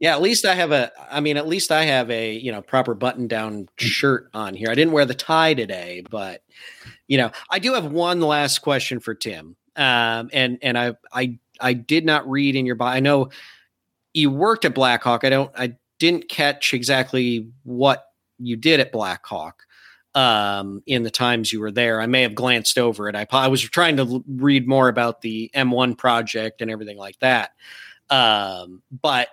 Yeah, 0.01 0.15
at 0.15 0.21
least 0.23 0.45
I 0.45 0.55
have 0.55 0.71
a 0.73 0.93
I 1.11 1.21
mean 1.21 1.37
at 1.37 1.49
least 1.49 1.73
I 1.73 1.85
have 1.85 2.11
a, 2.11 2.33
you 2.33 2.53
know, 2.53 2.63
proper 2.63 2.95
button 2.95 3.27
down 3.27 3.69
shirt 3.79 4.31
on 4.35 4.55
here. 4.55 4.71
I 4.71 4.75
didn't 4.75 4.93
wear 4.93 5.05
the 5.05 5.15
tie 5.15 5.55
today, 5.55 6.05
but 6.11 6.43
you 7.09 7.17
know, 7.19 7.31
I 7.51 7.59
do 7.59 7.75
have 7.75 7.87
one 7.91 8.21
last 8.21 8.59
question 8.61 9.01
for 9.01 9.15
Tim. 9.15 9.57
Um 9.77 10.31
and 10.33 10.59
and 10.63 10.79
I 10.79 10.95
I 11.13 11.39
I 11.61 11.73
did 11.73 12.05
not 12.05 12.29
read 12.31 12.55
in 12.55 12.67
your 12.67 12.77
bio. 12.77 12.89
I 12.95 13.01
know 13.01 13.31
you 14.19 14.31
worked 14.31 14.65
at 14.65 14.75
Blackhawk. 14.75 15.25
I 15.25 15.31
don't 15.31 15.51
I 15.57 15.77
didn't 15.99 16.29
catch 16.29 16.75
exactly 16.75 17.49
what 17.63 18.05
you 18.39 18.57
did 18.57 18.81
at 18.81 18.93
Blackhawk 18.93 19.65
um, 20.15 20.83
in 20.87 21.03
the 21.03 21.11
times 21.11 21.53
you 21.53 21.61
were 21.61 21.71
there. 21.71 22.01
I 22.01 22.07
may 22.07 22.23
have 22.23 22.35
glanced 22.35 22.79
over 22.79 23.09
it. 23.09 23.15
I, 23.15 23.27
I 23.33 23.49
was 23.49 23.63
trying 23.63 23.97
to 23.97 24.03
l- 24.03 24.25
read 24.27 24.67
more 24.67 24.89
about 24.89 25.21
the 25.21 25.51
M1 25.55 25.97
project 25.99 26.61
and 26.61 26.71
everything 26.71 26.97
like 26.97 27.19
that. 27.21 27.53
Um, 28.11 28.83
but 29.03 29.29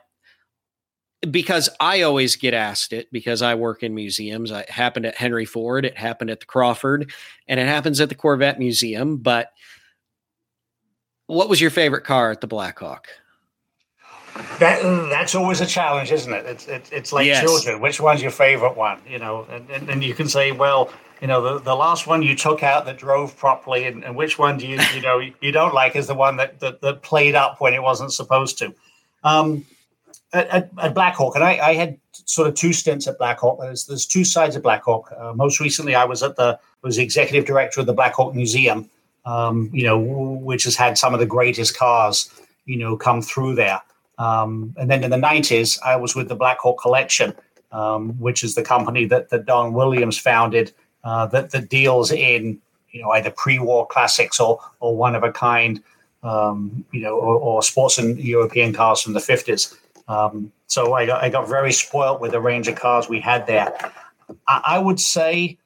because 1.31 1.69
I 1.79 2.01
always 2.01 2.35
get 2.35 2.53
asked 2.53 2.93
it 2.93 3.11
because 3.11 3.41
I 3.41 3.55
work 3.55 3.81
in 3.81 3.95
museums. 3.95 4.51
It 4.51 4.69
happened 4.69 5.07
at 5.07 5.15
Henry 5.15 5.45
Ford, 5.45 5.85
it 5.85 5.97
happened 5.97 6.29
at 6.29 6.39
the 6.39 6.45
Crawford, 6.45 7.11
and 7.47 7.59
it 7.59 7.67
happens 7.67 7.99
at 7.99 8.09
the 8.09 8.15
Corvette 8.15 8.59
Museum. 8.59 9.17
But 9.17 9.51
what 11.25 11.49
was 11.49 11.59
your 11.59 11.71
favorite 11.71 12.03
car 12.03 12.29
at 12.31 12.41
the 12.41 12.47
Blackhawk? 12.47 13.07
That 14.59 14.81
that's 15.09 15.33
always 15.33 15.61
a 15.61 15.65
challenge, 15.65 16.11
isn't 16.11 16.31
it? 16.31 16.45
It's 16.45 16.67
it's, 16.67 16.91
it's 16.91 17.13
like 17.13 17.25
Yes. 17.25 17.41
children. 17.41 17.79
Which 17.81 18.01
one's 18.01 18.21
your 18.21 18.31
favorite 18.31 18.75
one? 18.75 18.99
You 19.07 19.19
know, 19.19 19.47
and, 19.49 19.69
and, 19.69 19.89
and 19.89 20.03
you 20.03 20.13
can 20.13 20.27
say, 20.27 20.51
well, 20.51 20.89
you 21.21 21.27
know, 21.27 21.41
the, 21.41 21.63
the 21.63 21.75
last 21.75 22.05
one 22.05 22.21
you 22.21 22.35
took 22.35 22.61
out 22.61 22.85
that 22.85 22.97
drove 22.97 23.37
properly, 23.37 23.85
and, 23.85 24.03
and 24.03 24.15
which 24.15 24.37
one 24.37 24.57
do 24.57 24.67
you 24.67 24.79
you 24.93 25.01
know 25.01 25.19
you 25.41 25.51
don't 25.51 25.73
like 25.73 25.95
is 25.95 26.07
the 26.07 26.15
one 26.15 26.35
that 26.37 26.59
that, 26.59 26.81
that 26.81 27.01
played 27.01 27.35
up 27.35 27.61
when 27.61 27.73
it 27.73 27.81
wasn't 27.81 28.11
supposed 28.11 28.57
to. 28.59 28.73
Um, 29.23 29.65
at, 30.33 30.47
at, 30.49 30.69
at 30.81 30.93
Blackhawk, 30.93 31.35
and 31.35 31.43
I, 31.43 31.69
I 31.69 31.73
had 31.73 31.97
sort 32.11 32.47
of 32.49 32.55
two 32.55 32.73
stints 32.73 33.07
at 33.07 33.17
Blackhawk. 33.17 33.59
There's 33.61 33.85
there's 33.85 34.05
two 34.05 34.25
sides 34.25 34.57
of 34.57 34.63
Blackhawk. 34.63 35.13
Uh, 35.17 35.33
most 35.33 35.61
recently, 35.61 35.95
I 35.95 36.03
was 36.03 36.23
at 36.23 36.35
the 36.35 36.59
was 36.81 36.97
the 36.97 37.03
executive 37.03 37.45
director 37.45 37.79
of 37.79 37.85
the 37.87 37.93
Blackhawk 37.93 38.35
Museum. 38.35 38.89
Um, 39.25 39.71
you 39.73 39.83
know, 39.83 39.97
which 39.97 40.65
has 40.65 40.75
had 40.75 40.99
some 40.99 41.15
of 41.15 41.19
the 41.19 41.25
greatest 41.25 41.75
cars, 41.75 42.29
you 42.65 42.77
know, 42.77 42.95
come 42.95 43.23
through 43.23 43.55
there. 43.55 43.81
Um, 44.17 44.73
and 44.77 44.89
then 44.89 45.03
in 45.03 45.11
the 45.11 45.17
90s, 45.17 45.79
I 45.83 45.95
was 45.95 46.15
with 46.15 46.29
the 46.29 46.35
Blackhawk 46.35 46.79
Collection, 46.81 47.33
um, 47.71 48.19
which 48.19 48.43
is 48.43 48.55
the 48.55 48.63
company 48.63 49.05
that, 49.05 49.29
that 49.29 49.45
Don 49.45 49.73
Williams 49.73 50.17
founded 50.17 50.71
uh, 51.03 51.27
that, 51.27 51.51
that 51.51 51.69
deals 51.69 52.11
in 52.11 52.59
you 52.95 53.01
know 53.01 53.11
either 53.11 53.29
pre-war 53.29 53.85
classics 53.87 54.39
or 54.39 54.59
or 54.79 54.95
one 54.95 55.15
of 55.15 55.23
a 55.23 55.31
kind, 55.31 55.83
um, 56.23 56.85
you 56.91 57.01
know, 57.01 57.15
or, 57.17 57.35
or 57.35 57.61
sports 57.61 57.97
and 57.97 58.17
European 58.17 58.73
cars 58.73 59.01
from 59.01 59.13
the 59.13 59.19
50s. 59.19 59.75
Um, 60.07 60.51
so 60.67 60.93
I 60.93 61.05
got, 61.05 61.23
I 61.23 61.29
got 61.29 61.47
very 61.47 61.73
spoilt 61.73 62.21
with 62.21 62.31
the 62.31 62.39
range 62.39 62.67
of 62.67 62.75
cars 62.75 63.09
we 63.09 63.19
had 63.19 63.45
there. 63.47 63.77
I, 64.47 64.61
I 64.65 64.79
would 64.79 64.99
say, 64.99 65.57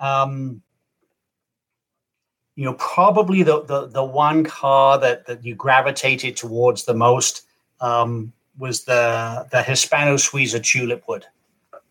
um, 0.00 0.62
you 2.56 2.64
know, 2.64 2.74
probably 2.74 3.44
the, 3.44 3.62
the 3.64 3.86
the 3.86 4.04
one 4.04 4.42
car 4.42 4.98
that 4.98 5.26
that 5.26 5.44
you 5.44 5.54
gravitated 5.54 6.36
towards 6.36 6.84
the 6.84 6.94
most 6.94 7.42
um, 7.80 8.32
was 8.58 8.84
the 8.84 9.46
the 9.50 9.62
Hispano 9.62 10.14
Suiza 10.16 10.62
Tulip 10.62 11.04
Wood. 11.08 11.26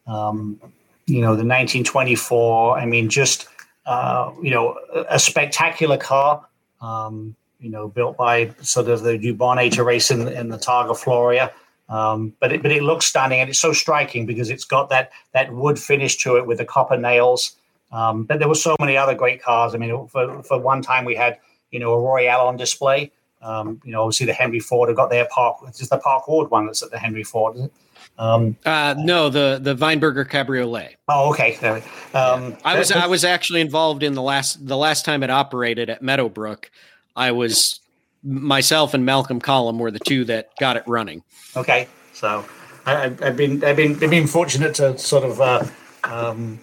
Um, 0.06 0.60
you 1.06 1.22
know, 1.22 1.36
the 1.36 1.46
1924. 1.46 2.78
I 2.78 2.86
mean, 2.86 3.10
just 3.10 3.48
uh, 3.86 4.32
you 4.42 4.52
know, 4.52 4.78
a, 4.94 5.16
a 5.16 5.20
spectacular 5.20 5.98
car. 5.98 6.46
Um, 6.82 7.36
you 7.60 7.70
know, 7.72 7.88
built 7.88 8.18
by 8.18 8.54
sort 8.62 8.88
of 8.88 9.02
the 9.02 9.18
Dubonnet 9.18 9.72
to 9.74 9.84
race 9.84 10.12
in, 10.12 10.28
in 10.28 10.50
the 10.50 10.58
Targa 10.58 10.96
Florio. 10.96 11.50
Um, 11.90 12.34
but 12.40 12.52
it 12.52 12.62
but 12.62 12.72
it 12.72 12.84
looks 12.84 13.06
stunning 13.06 13.40
and 13.40 13.50
it's 13.50 13.60
so 13.60 13.72
striking 13.72 14.26
because 14.26 14.50
it's 14.50 14.66
got 14.66 14.90
that 14.90 15.12
that 15.34 15.54
wood 15.54 15.80
finish 15.80 16.18
to 16.18 16.36
it 16.36 16.46
with 16.46 16.58
the 16.58 16.66
copper 16.66 16.98
nails. 16.98 17.56
Um, 17.92 18.26
but 18.26 18.40
there 18.40 18.50
were 18.50 18.56
so 18.56 18.76
many 18.80 18.98
other 18.98 19.16
great 19.16 19.42
cars. 19.42 19.74
I 19.74 19.78
mean, 19.78 20.08
for, 20.08 20.44
for 20.44 20.60
one 20.60 20.82
time 20.82 21.06
we 21.06 21.16
had 21.16 21.38
you 21.72 21.80
know 21.80 21.94
a 21.94 22.02
Royale 22.02 22.48
on 22.48 22.58
display. 22.58 23.12
Um, 23.42 23.82
you 23.86 23.92
know, 23.92 24.02
obviously 24.02 24.26
the 24.26 24.34
Henry 24.34 24.60
Ford 24.60 24.90
have 24.90 24.96
got 24.96 25.10
their 25.10 25.28
park. 25.30 25.58
It's 25.68 25.78
just 25.78 25.92
the 25.92 25.98
Park 25.98 26.28
Ward 26.28 26.50
one 26.50 26.66
that's 26.66 26.82
at 26.82 26.92
the 26.92 26.98
Henry 26.98 27.24
Ford. 27.24 27.56
Is 27.56 27.66
it? 27.66 27.74
Um, 28.20 28.58
uh, 28.66 28.96
no, 28.98 29.30
the 29.30 29.60
the 29.62 29.76
Weinberger 29.76 30.28
Cabriolet. 30.28 30.96
Oh, 31.08 31.30
okay. 31.30 31.56
Um, 31.58 31.82
yeah. 32.14 32.58
I 32.66 32.80
was 32.80 32.92
I 32.92 33.06
was 33.06 33.24
actually 33.24 33.62
involved 33.62 34.02
in 34.02 34.14
the 34.14 34.22
last 34.22 34.66
the 34.66 34.78
last 34.78 35.06
time 35.06 35.22
it 35.24 35.30
operated 35.30 35.90
at 35.90 36.02
Meadowbrook. 36.02 36.72
I 37.16 37.32
was 37.32 37.80
myself 38.24 38.94
and 38.94 39.06
Malcolm 39.06 39.40
Collum 39.40 39.78
were 39.78 39.92
the 39.92 40.00
two 40.00 40.26
that 40.26 40.50
got 40.60 40.78
it 40.78 40.84
running. 40.88 41.24
Okay, 41.56 41.88
so 42.14 42.44
I, 42.86 43.10
have 43.22 43.38
been 43.38 43.64
I've 43.64 43.76
been 43.76 43.92
I've 44.04 44.10
been 44.10 44.28
fortunate 44.28 44.74
to 44.76 44.98
sort 44.98 45.24
of 45.24 45.40
uh, 45.40 45.64
um, 46.04 46.60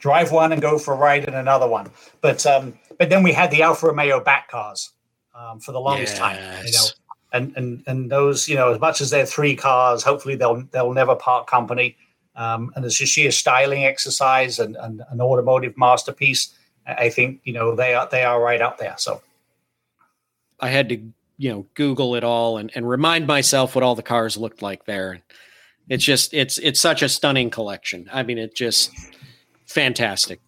drive 0.00 0.32
one 0.32 0.52
and 0.52 0.60
go 0.60 0.78
for 0.78 0.94
a 0.94 0.96
ride 0.96 1.24
in 1.24 1.34
another 1.34 1.68
one, 1.68 1.90
but 2.20 2.44
um, 2.44 2.74
but 2.98 3.08
then 3.08 3.22
we 3.22 3.32
had 3.32 3.52
the 3.52 3.62
Alfa 3.62 3.86
Romeo 3.86 4.18
BAT 4.18 4.48
cars 4.48 4.90
um, 5.36 5.60
for 5.60 5.72
the 5.72 5.80
longest 5.80 6.14
yes. 6.14 6.18
time. 6.18 6.66
You 6.66 6.72
know, 6.72 6.86
and 7.32 7.56
and 7.56 7.84
and 7.86 8.10
those, 8.10 8.48
you 8.48 8.54
know, 8.56 8.72
as 8.72 8.80
much 8.80 9.00
as 9.00 9.10
they're 9.10 9.26
three 9.26 9.54
cars, 9.56 10.02
hopefully 10.02 10.36
they'll 10.36 10.62
they'll 10.72 10.92
never 10.92 11.14
part 11.14 11.46
company. 11.46 11.96
Um, 12.34 12.72
and 12.76 12.84
it's 12.84 13.00
a 13.00 13.06
sheer 13.06 13.30
styling 13.30 13.84
exercise 13.84 14.58
and, 14.58 14.76
and 14.76 15.02
an 15.10 15.20
automotive 15.20 15.76
masterpiece. 15.78 16.54
I 16.86 17.08
think 17.08 17.40
you 17.44 17.52
know 17.52 17.74
they 17.74 17.94
are 17.94 18.08
they 18.08 18.24
are 18.24 18.40
right 18.40 18.60
up 18.60 18.78
there. 18.78 18.94
So 18.98 19.22
I 20.60 20.68
had 20.68 20.88
to 20.90 20.96
you 21.38 21.50
know 21.50 21.66
Google 21.74 22.14
it 22.14 22.24
all 22.24 22.58
and, 22.58 22.70
and 22.74 22.88
remind 22.88 23.26
myself 23.26 23.74
what 23.74 23.84
all 23.84 23.94
the 23.94 24.02
cars 24.02 24.36
looked 24.36 24.62
like 24.62 24.84
there. 24.84 25.20
It's 25.88 26.04
just 26.04 26.32
it's 26.34 26.58
it's 26.58 26.80
such 26.80 27.02
a 27.02 27.08
stunning 27.08 27.50
collection. 27.50 28.08
I 28.12 28.22
mean, 28.22 28.38
it 28.38 28.54
just 28.54 28.90
fantastic. 29.66 30.40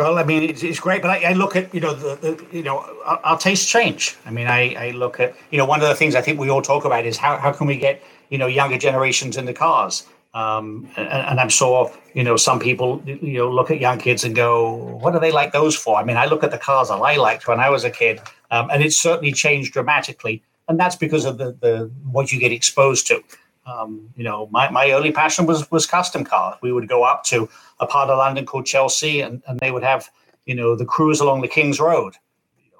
Well, 0.00 0.16
I 0.16 0.24
mean, 0.24 0.44
it's, 0.44 0.62
it's 0.62 0.80
great, 0.80 1.02
but 1.02 1.10
I, 1.10 1.30
I, 1.30 1.32
look 1.34 1.56
at 1.56 1.74
you 1.74 1.80
know 1.80 1.92
the, 1.92 2.14
the 2.16 2.56
you 2.56 2.62
know 2.62 2.78
our, 3.04 3.20
our 3.22 3.38
tastes 3.38 3.70
change. 3.70 4.16
I 4.24 4.30
mean, 4.30 4.46
I, 4.46 4.72
I 4.86 4.90
look 4.92 5.20
at 5.20 5.36
you 5.50 5.58
know 5.58 5.66
one 5.66 5.82
of 5.82 5.88
the 5.88 5.94
things 5.94 6.14
I 6.14 6.22
think 6.22 6.40
we 6.40 6.48
all 6.48 6.62
talk 6.62 6.86
about 6.86 7.04
is 7.04 7.18
how 7.18 7.36
how 7.36 7.52
can 7.52 7.66
we 7.66 7.76
get 7.76 8.02
you 8.30 8.38
know 8.38 8.46
younger 8.46 8.78
generations 8.78 9.36
into 9.36 9.52
cars. 9.52 10.06
Um, 10.32 10.88
and, 10.96 11.06
and, 11.06 11.38
I'm 11.38 11.50
sure 11.50 11.92
you 12.14 12.24
know 12.24 12.36
some 12.38 12.58
people 12.58 13.02
you 13.04 13.36
know 13.40 13.50
look 13.50 13.70
at 13.70 13.78
young 13.78 13.98
kids 13.98 14.24
and 14.24 14.34
go, 14.34 14.74
"What 15.02 15.12
do 15.12 15.20
they 15.20 15.32
like 15.32 15.52
those 15.52 15.76
for?" 15.76 15.98
I 15.98 16.04
mean, 16.04 16.16
I 16.16 16.24
look 16.24 16.42
at 16.44 16.50
the 16.50 16.56
cars 16.56 16.88
that 16.88 16.94
I 16.94 17.16
liked 17.16 17.46
when 17.46 17.60
I 17.60 17.68
was 17.68 17.84
a 17.84 17.90
kid, 17.90 18.20
um, 18.50 18.70
and 18.70 18.82
it's 18.82 18.96
certainly 18.96 19.32
changed 19.32 19.74
dramatically, 19.74 20.42
and 20.66 20.80
that's 20.80 20.96
because 20.96 21.26
of 21.26 21.36
the 21.36 21.52
the 21.60 21.90
what 22.10 22.32
you 22.32 22.40
get 22.40 22.52
exposed 22.52 23.06
to. 23.08 23.22
Um, 23.70 24.10
you 24.16 24.24
know, 24.24 24.48
my, 24.50 24.70
my 24.70 24.90
early 24.90 25.12
passion 25.12 25.46
was 25.46 25.70
was 25.70 25.86
custom 25.86 26.24
cars. 26.24 26.56
We 26.62 26.72
would 26.72 26.88
go 26.88 27.04
up 27.04 27.24
to 27.24 27.48
a 27.78 27.86
part 27.86 28.10
of 28.10 28.18
London 28.18 28.44
called 28.46 28.66
Chelsea, 28.66 29.20
and, 29.20 29.42
and 29.46 29.58
they 29.60 29.70
would 29.70 29.82
have 29.82 30.10
you 30.46 30.54
know 30.54 30.74
the 30.74 30.84
cruise 30.84 31.20
along 31.20 31.42
the 31.42 31.48
King's 31.48 31.78
Road. 31.78 32.14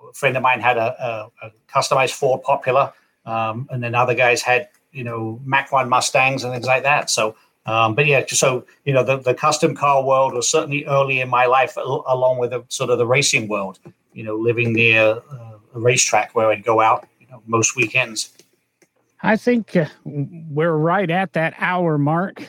A 0.08 0.12
friend 0.12 0.36
of 0.36 0.42
mine 0.42 0.60
had 0.60 0.76
a, 0.76 1.30
a, 1.42 1.46
a 1.46 1.52
customized 1.72 2.12
Ford 2.12 2.42
Popular, 2.42 2.92
um, 3.26 3.68
and 3.70 3.82
then 3.82 3.94
other 3.94 4.14
guys 4.14 4.42
had 4.42 4.68
you 4.92 5.04
know 5.04 5.40
Mach 5.44 5.70
One 5.72 5.88
Mustangs 5.88 6.44
and 6.44 6.52
things 6.52 6.66
like 6.66 6.82
that. 6.82 7.10
So, 7.10 7.36
um, 7.66 7.94
but 7.94 8.06
yeah, 8.06 8.24
so 8.26 8.64
you 8.84 8.92
know 8.92 9.04
the, 9.04 9.18
the 9.18 9.34
custom 9.34 9.74
car 9.74 10.04
world 10.04 10.34
was 10.34 10.48
certainly 10.48 10.84
early 10.86 11.20
in 11.20 11.28
my 11.28 11.46
life, 11.46 11.76
along 11.76 12.38
with 12.38 12.50
the 12.50 12.64
sort 12.68 12.90
of 12.90 12.98
the 12.98 13.06
racing 13.06 13.48
world. 13.48 13.78
You 14.12 14.24
know, 14.24 14.36
living 14.36 14.72
near 14.72 15.20
uh, 15.30 15.58
a 15.74 15.78
racetrack 15.78 16.34
where 16.34 16.48
I'd 16.48 16.64
go 16.64 16.80
out 16.80 17.06
you 17.20 17.28
know, 17.28 17.42
most 17.46 17.76
weekends. 17.76 18.30
I 19.22 19.36
think 19.36 19.76
uh, 19.76 19.86
we're 20.04 20.76
right 20.76 21.10
at 21.10 21.32
that 21.34 21.54
hour 21.58 21.98
mark. 21.98 22.42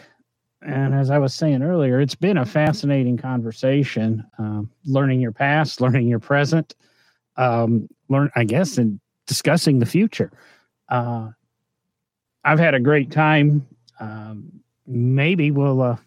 And 0.61 0.93
as 0.93 1.09
I 1.09 1.17
was 1.17 1.33
saying 1.33 1.63
earlier, 1.63 1.99
it's 1.99 2.15
been 2.15 2.37
a 2.37 2.45
fascinating 2.45 3.17
conversation. 3.17 4.25
Um, 4.37 4.69
learning 4.85 5.19
your 5.19 5.31
past, 5.31 5.81
learning 5.81 6.07
your 6.07 6.19
present, 6.19 6.75
um, 7.37 7.89
learn, 8.09 8.29
I 8.35 8.43
guess, 8.43 8.77
and 8.77 8.99
discussing 9.25 9.79
the 9.79 9.85
future. 9.85 10.31
Uh, 10.89 11.31
I've 12.43 12.59
had 12.59 12.75
a 12.75 12.79
great 12.79 13.11
time. 13.11 13.67
Um, 13.99 14.51
maybe 14.85 15.51
we'll 15.51 15.81
uh, 15.81 15.97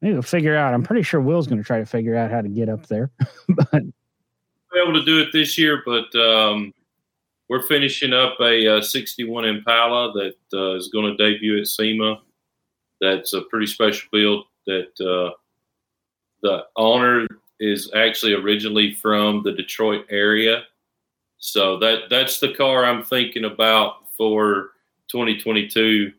maybe 0.00 0.14
we'll 0.14 0.22
figure 0.22 0.56
out. 0.56 0.74
I'm 0.74 0.82
pretty 0.82 1.02
sure 1.02 1.20
Will's 1.20 1.46
going 1.46 1.58
to 1.58 1.64
try 1.64 1.78
to 1.78 1.86
figure 1.86 2.16
out 2.16 2.30
how 2.30 2.40
to 2.40 2.48
get 2.48 2.68
up 2.68 2.86
there, 2.86 3.10
but 3.48 3.70
be 3.72 4.80
able 4.82 4.94
to 4.94 5.04
do 5.04 5.20
it 5.20 5.28
this 5.32 5.58
year. 5.58 5.82
But 5.84 6.14
um, 6.16 6.72
we're 7.48 7.62
finishing 7.62 8.12
up 8.12 8.36
a, 8.40 8.78
uh, 8.78 8.82
61 8.82 9.44
Impala 9.44 10.12
that 10.12 10.34
uh, 10.52 10.74
is 10.74 10.88
going 10.88 11.16
to 11.16 11.16
debut 11.16 11.58
at 11.58 11.66
SEMA. 11.66 12.20
That's 13.00 13.32
a 13.32 13.42
pretty 13.42 13.66
special 13.66 14.08
build. 14.12 14.44
That 14.66 15.00
uh, 15.00 15.34
the 16.42 16.64
owner 16.76 17.26
is 17.58 17.90
actually 17.94 18.34
originally 18.34 18.92
from 18.94 19.42
the 19.42 19.52
Detroit 19.52 20.04
area, 20.10 20.64
so 21.38 21.78
that 21.78 22.10
that's 22.10 22.38
the 22.38 22.52
car 22.52 22.84
I'm 22.84 23.02
thinking 23.02 23.44
about 23.44 24.08
for 24.16 24.72
2022. 25.10 26.12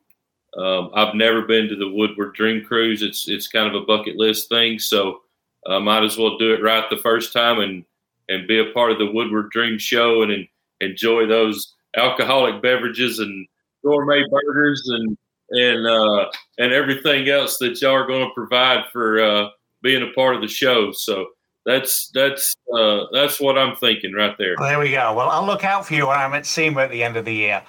Um, 0.58 0.90
I've 0.96 1.14
never 1.14 1.44
been 1.44 1.68
to 1.68 1.76
the 1.76 1.92
Woodward 1.92 2.34
Dream 2.34 2.66
Cruise. 2.66 3.04
It's 3.04 3.28
it's 3.28 3.48
kind 3.48 3.68
of 3.68 3.80
a 3.80 3.86
bucket 3.86 4.16
list 4.16 4.50
thing, 4.50 4.80
so 4.80 5.22
I 5.68 5.78
might 5.78 6.04
as 6.04 6.18
well 6.18 6.38
do 6.38 6.54
it 6.54 6.64
right 6.64 6.90
the 6.90 6.98
first 6.98 7.34
time 7.34 7.60
and 7.60 7.86
and 8.30 8.48
be 8.48 8.60
a 8.60 8.72
part 8.74 8.92
of 8.92 9.00
the 9.00 9.12
Woodward 9.12 9.52
Dream 9.52 9.78
Show 9.78 10.22
and, 10.22 10.32
and 10.32 10.48
enjoy 10.82 11.26
those 11.28 11.76
alcoholic 11.96 12.62
beverages 12.62 13.20
and 13.20 13.48
gourmet 13.84 14.24
burgers 14.30 14.88
and 14.88 15.18
and 15.52 15.88
uh, 15.88 16.30
and 16.58 16.74
everything 16.74 17.28
else 17.30 17.58
that 17.58 17.82
y'all 17.82 17.94
are 17.94 18.08
going 18.08 18.28
to 18.28 18.34
provide 18.34 18.86
for 18.92 19.22
uh, 19.22 19.50
being 19.82 20.04
a 20.04 20.14
part 20.14 20.36
of 20.36 20.42
the 20.42 20.48
show. 20.48 20.92
So 20.92 21.28
that's 21.66 22.10
that's 22.14 22.56
uh, 22.74 23.06
that's 23.12 23.40
what 23.40 23.58
I'm 23.58 23.76
thinking 23.76 24.14
right 24.14 24.36
there. 24.38 24.56
Well, 24.58 24.70
there 24.70 24.80
we 24.80 24.92
go. 24.92 25.14
Well, 25.14 25.30
I'll 25.30 25.46
look 25.46 25.64
out 25.64 25.86
for 25.88 25.94
you 25.94 26.08
when 26.08 26.18
I'm 26.18 26.34
at 26.34 26.46
SEMA 26.46 26.82
at 26.82 26.92
the 26.92 27.04
end 27.04 27.18
of 27.18 27.26
the 27.26 27.34
year. 27.34 27.64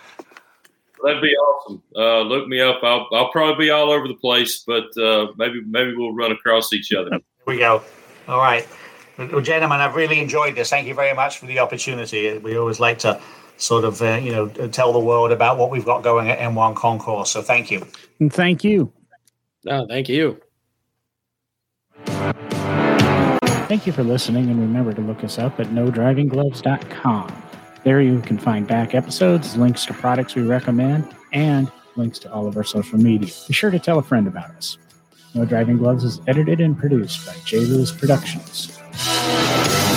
That'd 1.03 1.23
be 1.23 1.35
awesome. 1.35 1.83
Uh, 1.97 2.21
look 2.21 2.47
me 2.47 2.61
up. 2.61 2.81
I'll, 2.83 3.09
I'll 3.13 3.31
probably 3.31 3.65
be 3.65 3.71
all 3.71 3.91
over 3.91 4.07
the 4.07 4.15
place, 4.15 4.63
but 4.67 4.95
uh, 4.99 5.29
maybe 5.37 5.63
maybe 5.67 5.95
we'll 5.97 6.15
run 6.15 6.33
across 6.33 6.73
each 6.73 6.93
other. 6.93 7.11
There 7.11 7.21
we 7.47 7.59
go. 7.59 7.83
All 8.29 8.39
right. 8.39 8.69
Well, 9.29 9.43
gentlemen, 9.43 9.81
I've 9.81 9.97
really 9.97 10.19
enjoyed 10.19 10.57
this. 10.57 10.71
Thank 10.71 10.87
you 10.87 10.95
very 10.95 11.13
much 11.13 11.39
for 11.39 11.47
the 11.47 11.59
opportunity. 11.59 12.39
We 12.39 12.57
always 12.57 12.81
like 12.81 12.99
to 13.01 13.21
sort 13.59 13.85
of, 13.85 14.01
uh, 14.01 14.15
you 14.15 14.33
know, 14.33 14.49
tell 14.69 14.95
the 14.95 14.99
world 14.99 15.31
about 15.31 15.59
what 15.59 15.71
we've 15.71 15.85
got 15.85 16.03
going 16.03 16.31
at 16.31 16.39
M1 16.39 16.75
Concourse. 16.75 17.31
So 17.31 17.43
thank 17.43 17.71
you. 17.71 17.87
And 18.19 18.33
thank 18.33 18.65
you. 18.65 18.91
No, 19.65 19.87
thank 19.87 20.09
you. 20.09 20.41
Thank 23.69 23.87
you 23.87 23.93
for 23.93 24.03
listening, 24.03 24.51
and 24.51 24.59
remember 24.59 24.95
to 24.95 25.03
look 25.03 25.23
us 25.23 25.39
up 25.39 25.61
at 25.61 25.67
nodrivinggloves.com. 25.67 27.43
There 27.85 28.01
you 28.01 28.21
can 28.23 28.39
find 28.39 28.67
back 28.67 28.95
episodes, 28.95 29.57
links 29.57 29.85
to 29.87 29.93
products 29.93 30.35
we 30.35 30.43
recommend, 30.43 31.15
and 31.33 31.71
links 31.95 32.19
to 32.21 32.33
all 32.33 32.49
of 32.49 32.57
our 32.57 32.65
social 32.65 32.99
media. 32.99 33.31
Be 33.47 33.53
sure 33.53 33.71
to 33.71 33.79
tell 33.79 33.99
a 33.99 34.03
friend 34.03 34.27
about 34.27 34.51
us. 34.53 34.79
No 35.35 35.45
Driving 35.45 35.77
Gloves 35.77 36.05
is 36.05 36.21
edited 36.27 36.61
and 36.61 36.77
produced 36.77 37.25
by 37.27 37.37
J. 37.45 37.61
Lewis 37.61 37.93
Productions. 37.93 38.80
Música 39.03 39.90